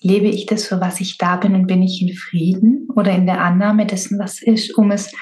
lebe 0.00 0.26
ich 0.26 0.46
das, 0.46 0.66
für 0.66 0.80
was 0.80 1.00
ich 1.00 1.16
da 1.16 1.36
bin 1.36 1.54
und 1.54 1.66
bin 1.66 1.82
ich 1.82 2.02
in 2.02 2.14
Frieden 2.14 2.88
oder 2.94 3.12
in 3.12 3.26
der 3.26 3.40
Annahme 3.40 3.86
dessen, 3.86 4.18
was 4.18 4.42
ist, 4.42 4.76
um 4.76 4.90
es 4.90 5.12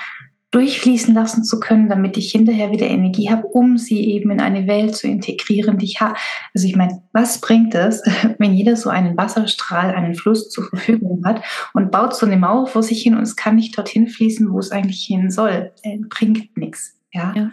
durchfließen 0.53 1.15
lassen 1.15 1.45
zu 1.45 1.59
können, 1.59 1.89
damit 1.89 2.17
ich 2.19 2.31
hinterher 2.31 2.71
wieder 2.71 2.87
Energie 2.87 3.31
habe, 3.31 3.47
um 3.47 3.79
sie 3.79 4.05
eben 4.11 4.31
in 4.31 4.41
eine 4.41 4.67
Welt 4.67 4.95
zu 4.95 5.09
integrieren, 5.09 5.79
die 5.79 5.87
ich 5.87 6.01
habe. 6.01 6.15
Also 6.55 6.67
ich 6.69 6.77
meine, 6.77 7.03
was 7.13 7.41
bringt 7.41 7.75
es, 7.75 8.03
wenn 8.39 8.53
jeder 8.53 8.77
so 8.77 8.91
einen 8.91 9.17
Wasserstrahl, 9.17 9.95
einen 9.95 10.15
Fluss 10.15 10.51
zur 10.51 10.65
Verfügung 10.69 11.25
hat 11.25 11.43
und 11.73 11.91
baut 11.91 12.15
so 12.15 12.27
eine 12.27 12.37
Mauer 12.37 12.67
vor 12.67 12.83
sich 12.83 13.03
hin 13.03 13.17
und 13.17 13.23
es 13.23 13.35
kann 13.35 13.57
nicht 13.57 13.77
dorthin 13.77 14.09
fließen, 14.09 14.53
wo 14.53 14.59
es 14.59 14.71
eigentlich 14.71 15.03
hin 15.03 15.31
soll? 15.31 15.73
Äh, 15.83 15.99
bringt 16.09 16.57
nichts. 16.57 17.01
Ja. 17.13 17.33
ja. 17.35 17.53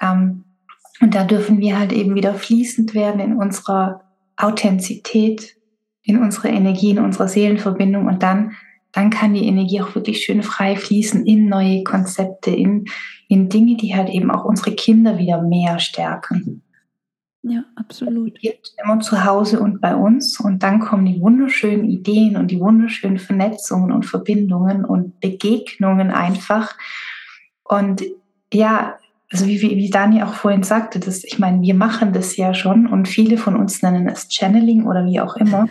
Ähm, 0.00 0.44
und 1.00 1.14
da 1.14 1.22
dürfen 1.22 1.60
wir 1.60 1.78
halt 1.78 1.92
eben 1.92 2.16
wieder 2.16 2.34
fließend 2.34 2.94
werden 2.94 3.20
in 3.20 3.36
unserer 3.36 4.02
Authentizität, 4.36 5.56
in 6.02 6.18
unserer 6.18 6.48
Energie, 6.48 6.90
in 6.90 6.98
unserer 6.98 7.28
Seelenverbindung 7.28 8.06
und 8.06 8.24
dann 8.24 8.56
dann 8.98 9.10
kann 9.10 9.32
die 9.32 9.46
Energie 9.46 9.80
auch 9.80 9.94
wirklich 9.94 10.24
schön 10.24 10.42
frei 10.42 10.74
fließen 10.74 11.24
in 11.24 11.48
neue 11.48 11.84
Konzepte, 11.84 12.50
in, 12.50 12.86
in 13.28 13.48
Dinge, 13.48 13.76
die 13.76 13.94
halt 13.94 14.08
eben 14.08 14.28
auch 14.32 14.44
unsere 14.44 14.72
Kinder 14.72 15.18
wieder 15.18 15.40
mehr 15.40 15.78
stärken. 15.78 16.64
Ja, 17.42 17.62
absolut. 17.76 18.40
Gibt 18.40 18.74
immer 18.82 18.98
zu 18.98 19.24
Hause 19.24 19.60
und 19.60 19.80
bei 19.80 19.94
uns 19.94 20.40
und 20.40 20.64
dann 20.64 20.80
kommen 20.80 21.06
die 21.06 21.20
wunderschönen 21.20 21.84
Ideen 21.84 22.36
und 22.36 22.50
die 22.50 22.58
wunderschönen 22.58 23.18
Vernetzungen 23.18 23.92
und 23.92 24.04
Verbindungen 24.04 24.84
und 24.84 25.20
Begegnungen 25.20 26.10
einfach. 26.10 26.76
Und 27.62 28.02
ja, 28.52 28.96
also 29.30 29.46
wie, 29.46 29.60
wie 29.60 29.90
Dani 29.90 30.24
auch 30.24 30.34
vorhin 30.34 30.64
sagte, 30.64 30.98
das, 30.98 31.22
ich 31.22 31.38
meine, 31.38 31.62
wir 31.62 31.74
machen 31.74 32.12
das 32.12 32.36
ja 32.36 32.52
schon 32.52 32.88
und 32.88 33.06
viele 33.06 33.38
von 33.38 33.54
uns 33.54 33.80
nennen 33.80 34.08
es 34.08 34.26
Channeling 34.28 34.86
oder 34.86 35.06
wie 35.06 35.20
auch 35.20 35.36
immer. 35.36 35.68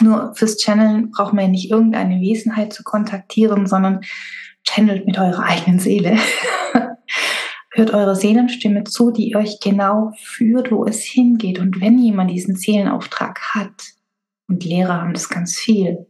Nur 0.00 0.34
fürs 0.34 0.56
Channeln 0.56 1.10
braucht 1.10 1.32
man 1.32 1.44
ja 1.44 1.50
nicht 1.50 1.70
irgendeine 1.70 2.20
Wesenheit 2.20 2.72
zu 2.72 2.82
kontaktieren, 2.82 3.66
sondern 3.66 4.00
channelt 4.64 5.06
mit 5.06 5.18
eurer 5.18 5.44
eigenen 5.44 5.78
Seele. 5.78 6.18
Hört 7.72 7.92
eurer 7.92 8.14
Seelenstimme 8.14 8.84
zu, 8.84 9.10
die 9.10 9.34
euch 9.34 9.58
genau 9.60 10.12
führt, 10.22 10.70
wo 10.70 10.84
es 10.84 11.02
hingeht. 11.02 11.58
Und 11.58 11.80
wenn 11.80 11.98
jemand 11.98 12.30
diesen 12.30 12.56
Seelenauftrag 12.56 13.40
hat, 13.54 13.94
und 14.48 14.64
Lehrer 14.64 15.00
haben 15.00 15.14
das 15.14 15.28
ganz 15.28 15.58
viel, 15.58 16.06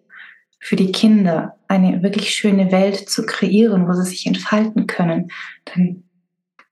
für 0.61 0.77
die 0.77 0.93
Kinder 0.93 1.57
eine 1.69 2.03
wirklich 2.03 2.31
schöne 2.31 2.73
Welt 2.73 3.09
zu 3.09 3.27
kreieren, 3.27 3.87
wo 3.87 3.93
sie 3.93 4.05
sich 4.05 4.27
entfalten 4.27 4.87
können, 4.87 5.31
dann 5.67 6.05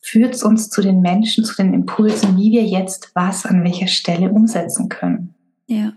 führt 0.00 0.34
es 0.34 0.42
uns 0.42 0.70
zu 0.70 0.82
den 0.82 1.00
Menschen, 1.00 1.44
zu 1.44 1.54
den 1.54 1.74
Impulsen, 1.74 2.36
wie 2.36 2.52
wir 2.52 2.64
jetzt 2.64 3.12
was 3.14 3.46
an 3.46 3.62
welcher 3.64 3.86
Stelle 3.86 4.30
umsetzen 4.30 4.88
können. 4.88 5.34
Ja. 5.66 5.92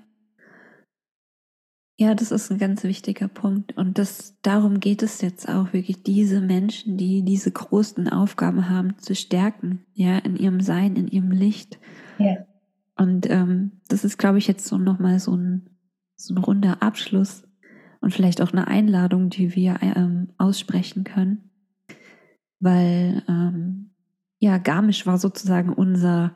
Ja, 1.97 2.13
das 2.13 2.31
ist 2.31 2.51
ein 2.51 2.57
ganz 2.57 2.83
wichtiger 2.83 3.29
Punkt. 3.29 3.77
Und 3.77 3.97
das, 3.97 4.35
darum 4.41 4.81
geht 4.81 5.01
es 5.01 5.21
jetzt 5.21 5.47
auch 5.47 5.71
wirklich, 5.71 6.03
diese 6.03 6.41
Menschen, 6.41 6.97
die 6.97 7.23
diese 7.23 7.51
großen 7.51 8.09
Aufgaben 8.09 8.69
haben, 8.69 8.97
zu 8.97 9.15
stärken, 9.15 9.85
ja, 9.93 10.17
in 10.17 10.35
ihrem 10.35 10.59
Sein, 10.59 10.97
in 10.97 11.07
ihrem 11.07 11.31
Licht. 11.31 11.79
Ja. 12.17 12.45
Und 12.97 13.29
ähm, 13.29 13.79
das 13.87 14.03
ist, 14.03 14.17
glaube 14.17 14.39
ich, 14.39 14.47
jetzt 14.47 14.65
so 14.65 14.77
nochmal 14.77 15.19
so 15.19 15.35
ein, 15.35 15.69
so 16.17 16.33
ein 16.33 16.37
runder 16.37 16.81
Abschluss 16.81 17.47
und 18.01 18.13
vielleicht 18.13 18.41
auch 18.41 18.51
eine 18.51 18.67
Einladung, 18.67 19.29
die 19.29 19.55
wir 19.55 19.77
ähm, 19.81 20.33
aussprechen 20.37 21.05
können. 21.05 21.49
Weil, 22.59 23.23
ähm, 23.29 23.91
ja, 24.39 24.57
Garmisch 24.57 25.05
war 25.07 25.17
sozusagen 25.17 25.71
unser 25.71 26.35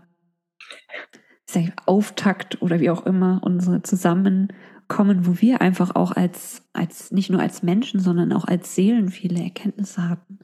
Auftakt 1.86 2.62
oder 2.62 2.80
wie 2.80 2.91
auch 2.91 3.05
immer, 3.05 3.41
unsere 3.43 3.82
Zusammen 3.82 4.53
kommen, 4.89 5.25
wo 5.25 5.39
wir 5.39 5.61
einfach 5.61 5.95
auch 5.95 6.11
als, 6.11 6.67
als, 6.73 7.11
nicht 7.11 7.29
nur 7.29 7.39
als 7.39 7.63
Menschen, 7.63 8.01
sondern 8.01 8.33
auch 8.33 8.45
als 8.45 8.75
Seelen 8.75 9.07
viele 9.09 9.41
Erkenntnisse 9.41 10.09
hatten. 10.09 10.39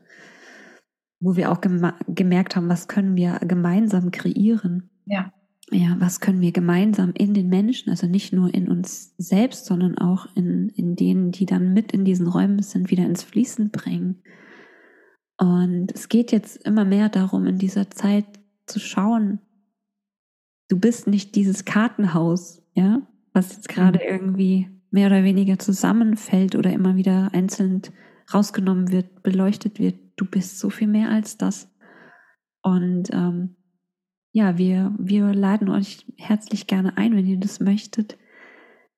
Wo 1.20 1.36
wir 1.36 1.52
auch 1.52 1.60
gemerkt 2.08 2.56
haben, 2.56 2.70
was 2.70 2.88
können 2.88 3.18
wir 3.18 3.40
gemeinsam 3.40 4.12
kreieren. 4.12 4.90
Ja. 5.06 5.34
Ja, 5.72 5.96
was 5.98 6.20
können 6.20 6.42
wir 6.42 6.52
gemeinsam 6.52 7.12
in 7.16 7.34
den 7.34 7.50
Menschen, 7.50 7.90
also 7.90 8.06
nicht 8.06 8.32
nur 8.32 8.54
in 8.54 8.70
uns 8.70 9.16
selbst, 9.18 9.66
sondern 9.66 9.98
auch 9.98 10.28
in, 10.36 10.70
in 10.70 10.96
denen, 10.96 11.32
die 11.32 11.48
dann 11.48 11.74
mit 11.74 11.92
in 11.92 12.06
diesen 12.06 12.28
Räumen 12.28 12.62
sind, 12.62 12.92
wieder 12.92 13.04
ins 13.04 13.24
Fließen 13.24 13.72
bringen. 13.72 14.22
Und 15.38 15.92
es 15.92 16.08
geht 16.08 16.32
jetzt 16.32 16.58
immer 16.58 16.86
mehr 16.86 17.10
darum, 17.10 17.48
in 17.48 17.58
dieser 17.58 17.90
Zeit 17.90 18.26
zu 18.68 18.80
schauen, 18.80 19.40
du 20.70 20.80
bist 20.80 21.08
nicht 21.08 21.36
dieses 21.36 21.66
Kartenhaus, 21.66 22.62
ja, 22.76 23.02
was 23.36 23.54
jetzt 23.54 23.70
gerade 23.70 24.00
mhm. 24.00 24.10
irgendwie 24.10 24.70
mehr 24.90 25.08
oder 25.08 25.24
weniger 25.24 25.60
zusammenfällt 25.60 26.56
oder 26.56 26.72
immer 26.72 26.96
wieder 26.96 27.30
einzeln 27.34 27.82
rausgenommen 28.34 28.92
wird, 28.92 29.22
beleuchtet 29.24 29.78
wird. 29.78 30.00
Du 30.16 30.26
bist 30.26 30.58
so 30.58 30.70
viel 30.70 30.88
mehr 30.88 31.10
als 31.10 31.38
das. 31.38 31.70
Und 32.64 33.10
ähm, 33.12 33.58
ja, 34.32 34.58
wir, 34.58 34.96
wir 34.98 35.34
laden 35.34 35.70
euch 35.70 36.06
herzlich 36.18 36.66
gerne 36.66 36.98
ein, 36.98 37.16
wenn 37.16 37.28
ihr 37.28 37.38
das 37.38 37.60
möchtet, 37.60 38.18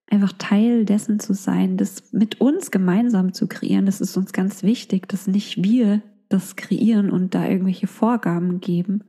einfach 0.09 0.33
Teil 0.37 0.85
dessen 0.85 1.19
zu 1.19 1.33
sein, 1.33 1.75
das 1.75 2.13
mit 2.13 2.39
uns 2.39 2.71
gemeinsam 2.71 3.33
zu 3.33 3.47
kreieren. 3.47 3.87
Das 3.87 3.99
ist 3.99 4.15
uns 4.17 4.33
ganz 4.33 4.63
wichtig, 4.63 5.09
dass 5.09 5.27
nicht 5.27 5.63
wir 5.63 6.01
das 6.29 6.55
kreieren 6.55 7.09
und 7.09 7.33
da 7.33 7.47
irgendwelche 7.47 7.87
Vorgaben 7.87 8.59
geben, 8.59 9.03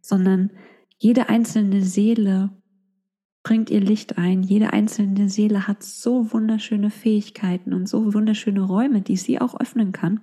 sondern 0.00 0.50
jede 0.98 1.28
einzelne 1.28 1.82
Seele 1.82 2.50
bringt 3.42 3.70
ihr 3.70 3.80
Licht 3.80 4.18
ein. 4.18 4.42
Jede 4.42 4.72
einzelne 4.72 5.28
Seele 5.28 5.66
hat 5.66 5.82
so 5.82 6.32
wunderschöne 6.32 6.90
Fähigkeiten 6.90 7.72
und 7.72 7.88
so 7.88 8.14
wunderschöne 8.14 8.60
Räume, 8.60 9.00
die 9.00 9.16
sie 9.16 9.40
auch 9.40 9.58
öffnen 9.58 9.92
kann. 9.92 10.20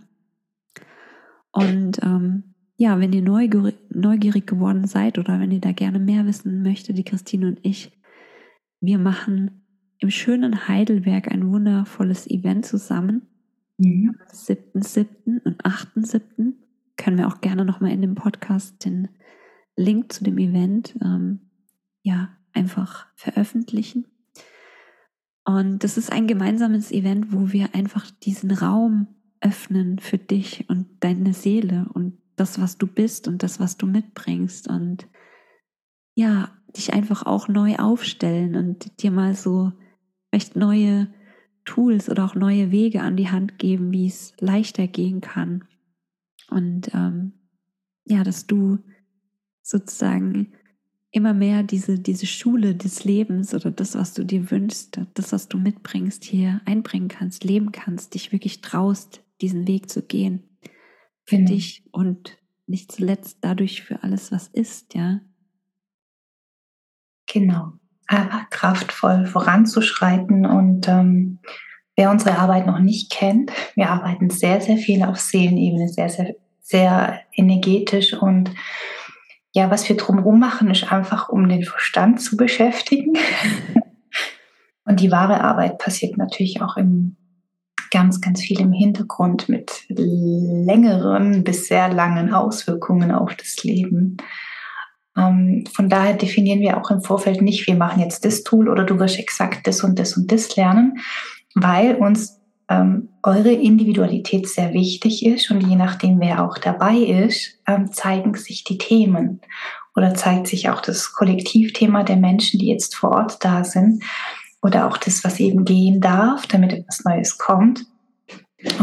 Und 1.52 2.02
ähm, 2.04 2.44
ja, 2.78 3.00
wenn 3.00 3.12
ihr 3.12 3.22
neugierig, 3.22 3.76
neugierig 3.90 4.48
geworden 4.48 4.88
seid 4.88 5.18
oder 5.18 5.40
wenn 5.40 5.52
ihr 5.52 5.60
da 5.60 5.74
gerne 5.74 6.00
mehr 6.00 6.26
wissen 6.26 6.62
möchtet, 6.62 6.98
die 6.98 7.04
Christine 7.04 7.48
und 7.48 7.60
ich, 7.62 7.92
wir 8.80 8.98
machen 8.98 9.66
im 10.00 10.10
schönen 10.10 10.68
Heidelberg 10.70 11.30
ein 11.30 11.52
wundervolles 11.52 12.30
Event 12.30 12.66
zusammen. 12.66 13.24
Mhm. 13.78 14.16
Am 14.18 14.28
7.7. 14.34 15.42
und 15.44 15.62
8.7. 15.66 16.54
können 16.96 17.18
wir 17.18 17.28
auch 17.28 17.42
gerne 17.42 17.66
nochmal 17.66 17.92
in 17.92 18.02
dem 18.02 18.16
Podcast 18.16 18.86
den 18.86 19.10
Link 19.76 20.14
zu 20.14 20.24
dem 20.24 20.38
Event 20.38 20.96
ähm, 21.02 21.40
ja, 22.02 22.30
einfach 22.54 23.08
veröffentlichen. 23.16 24.06
Und 25.46 25.84
das 25.84 25.98
ist 25.98 26.12
ein 26.12 26.28
gemeinsames 26.28 26.92
Event, 26.92 27.34
wo 27.34 27.52
wir 27.52 27.74
einfach 27.74 28.12
diesen 28.12 28.52
Raum 28.52 29.08
öffnen 29.42 30.00
für 30.00 30.18
dich 30.18 30.70
und 30.70 30.88
deine 31.00 31.34
Seele 31.34 31.88
und 31.94 32.18
das, 32.36 32.62
was 32.62 32.78
du 32.78 32.88
bist 32.88 33.28
und 33.28 33.42
das, 33.42 33.60
was 33.60 33.78
du 33.78 33.88
mitbringst. 33.88 34.68
Und 34.68 35.08
ja, 36.14 36.52
dich 36.76 36.94
einfach 36.94 37.26
auch 37.26 37.48
neu 37.48 37.78
aufstellen 37.78 38.56
und 38.56 39.02
dir 39.02 39.12
mal 39.12 39.36
so 39.36 39.72
vielleicht 40.30 40.56
neue 40.56 41.08
Tools 41.66 42.10
oder 42.10 42.26
auch 42.26 42.36
neue 42.36 42.72
Wege 42.72 43.02
an 43.02 43.18
die 43.18 43.30
Hand 43.30 43.58
geben, 43.58 43.92
wie 43.92 44.08
es 44.08 44.34
leichter 44.40 44.88
gehen 44.88 45.22
kann. 45.22 45.66
Und 46.50 46.94
ähm, 46.94 47.34
ja, 48.06 48.24
dass 48.24 48.48
du 48.48 48.80
sozusagen 49.62 50.54
immer 51.12 51.34
mehr 51.34 51.64
diese, 51.64 52.00
diese 52.00 52.28
Schule 52.28 52.76
des 52.76 53.04
Lebens 53.04 53.54
oder 53.54 53.72
das, 53.72 53.96
was 53.96 54.14
du 54.14 54.24
dir 54.24 54.52
wünschst, 54.52 55.00
das, 55.16 55.32
was 55.32 55.48
du 55.48 55.58
mitbringst, 55.58 56.24
hier 56.24 56.62
einbringen 56.66 57.08
kannst, 57.08 57.44
leben 57.44 57.72
kannst, 57.72 58.14
dich 58.14 58.32
wirklich 58.32 58.62
traust, 58.62 59.22
diesen 59.42 59.68
Weg 59.68 59.90
zu 59.90 60.04
gehen. 60.04 60.44
Für 61.26 61.38
genau. 61.38 61.52
dich 61.52 61.84
und 61.92 62.38
nicht 62.68 62.92
zuletzt 62.92 63.40
dadurch 63.42 63.82
für 63.84 64.04
alles, 64.04 64.32
was 64.32 64.48
ist, 64.48 64.94
ja. 64.94 65.22
Genau. 67.26 67.74
Aber 68.08 68.48
kraftvoll 68.50 69.26
voranzuschreiten 69.28 70.46
und 70.46 70.88
ähm, 70.88 71.40
wer 71.96 72.10
unsere 72.10 72.38
Arbeit 72.38 72.66
noch 72.66 72.80
nicht 72.80 73.12
kennt, 73.12 73.52
wir 73.76 73.90
arbeiten 73.90 74.30
sehr, 74.30 74.62
sehr 74.62 74.78
viel 74.78 75.04
auf 75.04 75.20
Seelenebene, 75.20 75.90
sehr, 75.90 76.10
sehr, 76.10 76.36
sehr 76.62 77.20
energetisch 77.36 78.14
und 78.14 78.52
ja, 79.54 79.72
was 79.72 79.88
wir 79.90 79.98
drumherum 79.98 80.40
machen, 80.40 80.70
ist 80.70 80.92
einfach, 80.92 81.30
um 81.30 81.48
den 81.50 81.64
Verstand 81.64 82.22
zu 82.22 82.38
beschäftigen. 82.38 83.14
Und 84.86 85.00
die 85.00 85.12
wahre 85.12 85.42
Arbeit 85.42 85.78
passiert 85.78 86.18
natürlich 86.18 86.62
auch 86.62 86.78
im 86.78 87.16
ganz, 87.92 88.22
ganz 88.22 88.42
viel 88.42 88.60
im 88.60 88.72
Hintergrund 88.72 89.50
mit 89.50 89.84
längeren 89.90 91.44
bis 91.44 91.68
sehr 91.68 91.92
langen 91.92 92.34
Auswirkungen 92.34 93.12
auf 93.12 93.36
das 93.36 93.64
Leben. 93.64 94.18
Ähm, 95.18 95.64
von 95.72 95.90
daher 95.90 96.14
definieren 96.14 96.60
wir 96.60 96.78
auch 96.78 96.92
im 96.92 97.02
Vorfeld 97.02 97.42
nicht, 97.42 97.68
wir 97.68 97.76
machen 97.76 98.02
jetzt 98.02 98.26
das 98.26 98.44
Tool 98.44 98.70
oder 98.70 98.84
du 98.84 99.00
wirst 99.00 99.20
exakt 99.20 99.66
das 99.66 99.84
und 99.84 99.98
das 99.98 100.16
und 100.18 100.32
das 100.32 100.56
lernen, 100.56 101.00
weil 101.56 101.96
uns 101.96 102.39
ähm, 102.70 103.10
eure 103.24 103.52
Individualität 103.52 104.48
sehr 104.48 104.74
wichtig 104.74 105.26
ist 105.26 105.50
und 105.50 105.62
je 105.62 105.76
nachdem, 105.76 106.20
wer 106.20 106.44
auch 106.46 106.58
dabei 106.58 106.98
ist, 106.98 107.60
ähm, 107.68 107.92
zeigen 107.92 108.36
sich 108.36 108.64
die 108.64 108.78
Themen 108.78 109.42
oder 109.96 110.14
zeigt 110.14 110.48
sich 110.48 110.70
auch 110.70 110.82
das 110.82 111.14
Kollektivthema 111.14 112.04
der 112.04 112.18
Menschen, 112.18 112.60
die 112.60 112.68
jetzt 112.68 112.96
vor 112.96 113.12
Ort 113.12 113.44
da 113.44 113.64
sind 113.64 114.04
oder 114.62 114.88
auch 114.88 114.98
das, 114.98 115.24
was 115.24 115.40
eben 115.40 115.66
gehen 115.66 116.00
darf, 116.00 116.46
damit 116.48 116.74
etwas 116.74 117.04
Neues 117.04 117.38
kommt. 117.38 117.86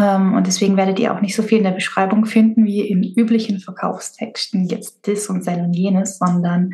Ähm, 0.01 0.35
und 0.35 0.47
deswegen 0.47 0.77
werdet 0.77 0.99
ihr 0.99 1.15
auch 1.15 1.21
nicht 1.21 1.37
so 1.37 1.43
viel 1.43 1.59
in 1.59 1.65
der 1.65 1.71
Beschreibung 1.71 2.27
finden 2.27 2.65
wie 2.65 2.81
in 2.81 3.05
üblichen 3.05 3.61
Verkaufstexten, 3.61 4.69
jetzt 4.69 5.07
das 5.07 5.29
und 5.29 5.45
sein 5.45 5.65
und 5.65 5.75
jenes, 5.75 6.19
sondern 6.19 6.73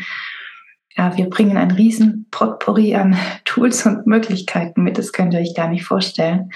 ja, 0.96 1.16
wir 1.16 1.28
bringen 1.28 1.56
ein 1.56 1.70
riesen 1.70 2.26
Potpourri 2.30 2.94
an 2.94 3.16
Tools 3.44 3.84
und 3.86 4.06
Möglichkeiten 4.06 4.82
mit, 4.82 4.98
das 4.98 5.12
könnt 5.12 5.34
ihr 5.34 5.40
euch 5.40 5.54
gar 5.54 5.68
nicht 5.68 5.84
vorstellen. 5.84 6.52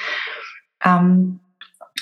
Ähm, 0.87 1.41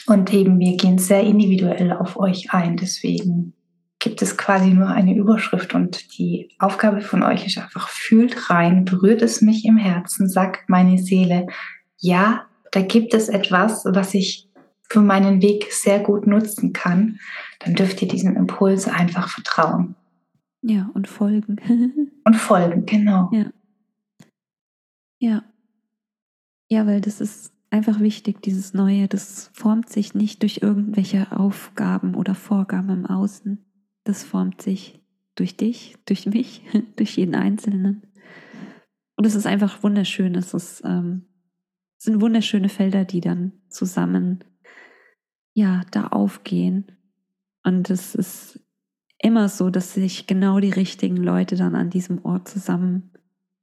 und 0.06 0.32
eben, 0.34 0.58
wir 0.58 0.76
gehen 0.76 0.98
sehr 0.98 1.22
individuell 1.22 1.92
auf 1.92 2.18
euch 2.18 2.52
ein. 2.52 2.76
Deswegen 2.76 3.54
gibt 3.98 4.20
es 4.20 4.36
quasi 4.36 4.68
nur 4.68 4.88
eine 4.88 5.14
Überschrift 5.14 5.74
und 5.74 6.18
die 6.18 6.50
Aufgabe 6.58 7.00
von 7.00 7.22
euch 7.22 7.46
ist 7.46 7.56
einfach, 7.56 7.88
fühlt 7.88 8.50
rein, 8.50 8.84
berührt 8.84 9.22
es 9.22 9.40
mich 9.40 9.64
im 9.64 9.78
Herzen, 9.78 10.28
sagt 10.28 10.68
meine 10.68 10.98
Seele, 10.98 11.46
ja, 11.98 12.44
da 12.70 12.82
gibt 12.82 13.14
es 13.14 13.30
etwas, 13.30 13.86
was 13.86 14.12
ich 14.12 14.50
für 14.90 15.00
meinen 15.00 15.40
Weg 15.40 15.72
sehr 15.72 16.00
gut 16.00 16.26
nutzen 16.26 16.74
kann, 16.74 17.18
dann 17.60 17.74
dürft 17.74 18.02
ihr 18.02 18.08
diesem 18.08 18.36
Impuls 18.36 18.86
einfach 18.86 19.28
vertrauen. 19.30 19.94
Ja, 20.60 20.90
und 20.92 21.08
folgen. 21.08 21.56
und 22.24 22.36
folgen, 22.36 22.84
genau. 22.84 23.30
Ja. 23.32 23.46
Ja. 25.18 25.44
Ja, 26.68 26.86
weil 26.86 27.00
das 27.00 27.22
ist 27.22 27.53
einfach 27.74 27.98
wichtig, 27.98 28.40
dieses 28.40 28.72
Neue, 28.72 29.08
das 29.08 29.50
formt 29.52 29.88
sich 29.88 30.14
nicht 30.14 30.42
durch 30.42 30.60
irgendwelche 30.62 31.32
Aufgaben 31.32 32.14
oder 32.14 32.36
Vorgaben 32.36 32.90
im 32.90 33.04
Außen. 33.04 33.66
Das 34.04 34.22
formt 34.22 34.62
sich 34.62 35.02
durch 35.34 35.56
dich, 35.56 35.96
durch 36.06 36.26
mich, 36.26 36.62
durch 36.96 37.16
jeden 37.16 37.34
Einzelnen. 37.34 38.02
Und 39.16 39.26
es 39.26 39.34
ist 39.34 39.48
einfach 39.48 39.82
wunderschön. 39.82 40.36
Es, 40.36 40.54
ist, 40.54 40.82
ähm, 40.84 41.26
es 41.98 42.04
sind 42.04 42.20
wunderschöne 42.20 42.68
Felder, 42.68 43.04
die 43.04 43.20
dann 43.20 43.52
zusammen 43.68 44.44
ja 45.52 45.82
da 45.90 46.06
aufgehen. 46.06 46.92
Und 47.64 47.90
es 47.90 48.14
ist 48.14 48.60
immer 49.18 49.48
so, 49.48 49.70
dass 49.70 49.94
sich 49.94 50.28
genau 50.28 50.60
die 50.60 50.70
richtigen 50.70 51.16
Leute 51.16 51.56
dann 51.56 51.74
an 51.74 51.90
diesem 51.90 52.24
Ort 52.24 52.46
zusammen 52.46 53.10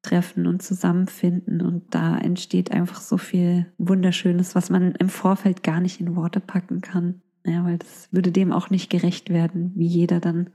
treffen 0.02 0.48
und 0.48 0.62
zusammenfinden. 0.62 1.62
Und 1.62 1.94
da 1.94 2.18
entsteht 2.18 2.72
einfach 2.72 3.02
so 3.02 3.18
viel 3.18 3.72
Wunderschönes, 3.78 4.56
was 4.56 4.70
man 4.70 4.94
im 4.96 5.10
Vorfeld 5.10 5.64
gar 5.64 5.80
nicht 5.80 6.00
in 6.00 6.16
Worte 6.16 6.40
packen 6.40 6.82
kann. 6.82 7.22
Ja, 7.46 7.64
weil 7.66 7.78
das 7.78 8.10
würde 8.12 8.32
dem 8.32 8.52
auch 8.52 8.70
nicht 8.70 8.90
gerecht 8.90 9.30
werden, 9.30 9.72
wie 9.76 9.88
jeder 9.88 10.20
dann 10.20 10.52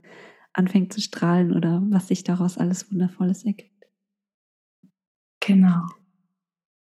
anfängt 0.53 0.93
zu 0.93 1.01
strahlen 1.01 1.53
oder 1.53 1.83
was 1.89 2.07
sich 2.07 2.23
daraus 2.23 2.57
alles 2.57 2.91
Wundervolles 2.91 3.45
ergibt. 3.45 3.85
Genau. 5.39 5.81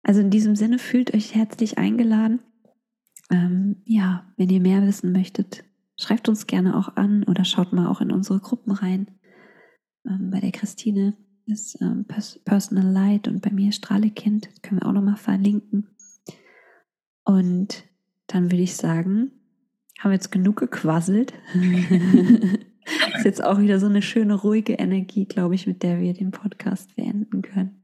Also 0.03 0.21
in 0.21 0.29
diesem 0.29 0.55
Sinne 0.55 0.79
fühlt 0.79 1.13
euch 1.13 1.35
herzlich 1.35 1.77
eingeladen. 1.77 2.39
Ähm, 3.29 3.81
ja, 3.85 4.31
wenn 4.37 4.49
ihr 4.49 4.61
mehr 4.61 4.81
wissen 4.83 5.11
möchtet, 5.11 5.65
schreibt 5.99 6.29
uns 6.29 6.47
gerne 6.47 6.77
auch 6.77 6.95
an 6.95 7.23
oder 7.23 7.43
schaut 7.43 7.73
mal 7.73 7.87
auch 7.87 7.99
in 7.99 8.11
unsere 8.11 8.39
Gruppen 8.39 8.71
rein. 8.71 9.11
Ähm, 10.07 10.29
bei 10.31 10.39
der 10.39 10.51
Christine 10.51 11.17
ist 11.47 11.79
ähm, 11.81 12.05
Personal 12.45 12.85
Light 12.85 13.27
und 13.27 13.41
bei 13.41 13.51
mir 13.51 13.71
Strahlekind. 13.71 14.47
Das 14.47 14.61
können 14.61 14.81
wir 14.81 14.87
auch 14.87 14.93
nochmal 14.93 15.15
verlinken. 15.15 15.87
Und 17.23 17.83
dann 18.27 18.51
würde 18.51 18.63
ich 18.63 18.75
sagen, 18.75 19.31
haben 19.99 20.11
wir 20.11 20.15
jetzt 20.15 20.31
genug 20.31 20.57
gequasselt. 20.57 21.33
ist 23.17 23.25
jetzt 23.25 23.43
auch 23.43 23.59
wieder 23.59 23.79
so 23.79 23.87
eine 23.87 24.01
schöne, 24.01 24.35
ruhige 24.35 24.73
Energie, 24.73 25.25
glaube 25.25 25.55
ich, 25.55 25.67
mit 25.67 25.83
der 25.83 25.99
wir 25.99 26.13
den 26.13 26.31
Podcast 26.31 26.95
beenden 26.95 27.41
können. 27.41 27.81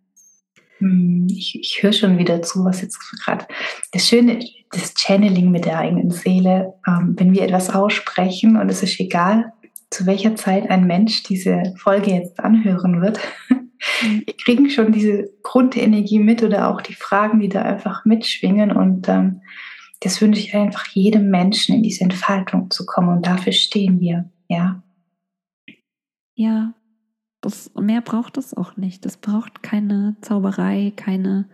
Hm, 0.78 1.28
ich, 1.30 1.60
ich 1.60 1.84
höre 1.84 1.94
schon 1.94 2.18
wieder 2.18 2.42
zu, 2.42 2.64
was 2.66 2.82
jetzt 2.82 3.00
gerade 3.00 3.46
das 3.92 4.08
Schöne, 4.08 4.40
das 4.72 4.94
Channeling 4.96 5.52
mit 5.52 5.66
der 5.66 5.80
eigenen 5.80 6.12
Seele, 6.12 6.74
ähm, 6.88 7.16
wenn 7.18 7.34
wir 7.34 7.44
etwas 7.44 7.70
aussprechen 7.70 8.58
und 8.58 8.70
es 8.70 8.84
ist 8.84 9.00
egal, 9.00 9.54
zu 9.94 10.06
welcher 10.06 10.36
Zeit 10.36 10.70
ein 10.70 10.88
Mensch 10.88 11.24
diese 11.24 11.74
Folge 11.78 12.12
jetzt 12.12 12.40
anhören 12.40 13.02
wird. 13.02 13.20
Mhm. 14.02 14.24
Wir 14.26 14.38
kriegen 14.38 14.70
schon 14.70 14.92
diese 14.92 15.30
Grundenergie 15.44 16.20
mit 16.20 16.42
oder 16.42 16.70
auch 16.70 16.82
die 16.82 16.96
Fragen, 16.96 17.40
die 17.40 17.50
da 17.50 17.62
einfach 17.62 18.06
mitschwingen. 18.06 18.72
Und 18.72 19.08
ähm, 19.08 19.42
das 20.00 20.22
wünsche 20.22 20.42
ich 20.42 20.56
einfach 20.56 20.88
jedem 20.88 21.30
Menschen, 21.30 21.76
in 21.76 21.84
diese 21.84 22.04
Entfaltung 22.04 22.72
zu 22.72 22.86
kommen. 22.86 23.18
Und 23.18 23.28
dafür 23.28 23.54
stehen 23.54 24.00
wir, 24.00 24.30
ja. 24.48 24.82
Ja, 26.36 26.74
das, 27.42 27.72
mehr 27.76 28.02
braucht 28.02 28.38
es 28.38 28.56
auch 28.56 28.76
nicht. 28.78 29.06
Das 29.06 29.18
braucht 29.18 29.62
keine 29.62 30.16
Zauberei, 30.22 30.92
keine 30.96 31.50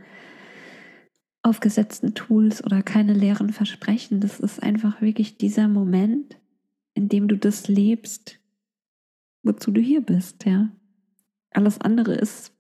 aufgesetzten 1.42 2.14
Tools 2.14 2.64
oder 2.64 2.84
keine 2.84 3.14
leeren 3.14 3.50
Versprechen. 3.50 4.20
Das 4.22 4.40
ist 4.40 4.62
einfach 4.62 5.02
wirklich 5.02 5.38
dieser 5.38 5.68
Moment, 5.68 6.38
in 7.00 7.08
dem 7.08 7.30
du 7.30 7.38
das 7.38 7.70
lebst, 7.70 8.40
wozu 9.42 9.72
du 9.72 9.80
hier 9.80 10.02
bist, 10.02 10.46
ja. 10.46 10.70
Alles 11.52 11.80
andere 11.80 12.14
ist 12.14 12.52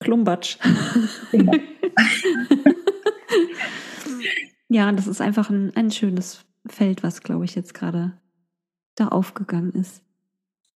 Klumbatsch. 0.00 0.58
Ja, 1.32 1.52
ja 4.68 4.92
das 4.92 5.06
ist 5.06 5.22
einfach 5.22 5.48
ein, 5.48 5.74
ein 5.76 5.90
schönes 5.90 6.44
Feld, 6.66 7.02
was, 7.02 7.22
glaube 7.22 7.46
ich, 7.46 7.54
jetzt 7.54 7.72
gerade 7.72 8.12
da 8.96 9.08
aufgegangen 9.08 9.72
ist. 9.72 10.02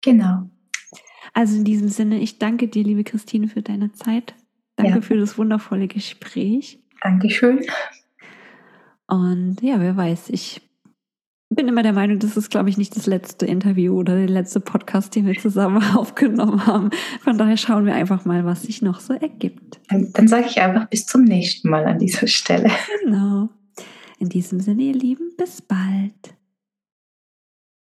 Genau. 0.02 0.50
Also 1.34 1.58
in 1.58 1.66
diesem 1.66 1.90
Sinne, 1.90 2.20
ich 2.20 2.40
danke 2.40 2.70
dir, 2.70 2.86
liebe 2.86 3.04
Christine, 3.04 3.50
für 3.50 3.62
deine 3.62 3.92
Zeit. 3.92 4.34
Danke 4.78 4.96
ja. 4.96 5.02
für 5.02 5.18
das 5.18 5.38
wundervolle 5.38 5.90
Gespräch. 5.90 6.82
Dankeschön. 7.02 7.66
Und 9.08 9.62
ja, 9.62 9.82
wer 9.82 9.98
weiß, 9.98 10.30
ich 10.30 10.62
bin 11.50 11.68
immer 11.68 11.84
der 11.84 11.94
Meinung, 11.94 12.20
das 12.20 12.38
ist, 12.38 12.50
glaube 12.50 12.70
ich, 12.70 12.78
nicht 12.78 12.96
das 12.96 13.06
letzte 13.06 13.46
Interview 13.46 13.98
oder 13.98 14.16
der 14.16 14.28
letzte 14.28 14.60
Podcast, 14.60 15.16
den 15.16 15.26
wir 15.26 15.38
zusammen 15.38 15.84
aufgenommen 15.96 16.66
haben. 16.66 16.90
Von 17.22 17.38
daher 17.38 17.58
schauen 17.58 17.86
wir 17.86 17.94
einfach 17.94 18.26
mal, 18.26 18.46
was 18.46 18.64
sich 18.64 18.82
noch 18.82 19.00
so 19.00 19.14
ergibt. 19.14 19.80
Dann, 19.90 20.12
dann 20.14 20.28
sage 20.28 20.48
ich 20.48 20.62
einfach 20.62 20.90
bis 20.90 21.06
zum 21.06 21.24
nächsten 21.24 21.70
Mal 21.70 21.86
an 21.86 22.00
dieser 22.00 22.28
Stelle. 22.28 22.72
Genau. 23.04 23.50
In 24.20 24.30
diesem 24.30 24.60
Sinne, 24.60 24.84
ihr 24.84 24.94
Lieben, 24.94 25.32
bis 25.38 25.62
bald. 25.62 26.36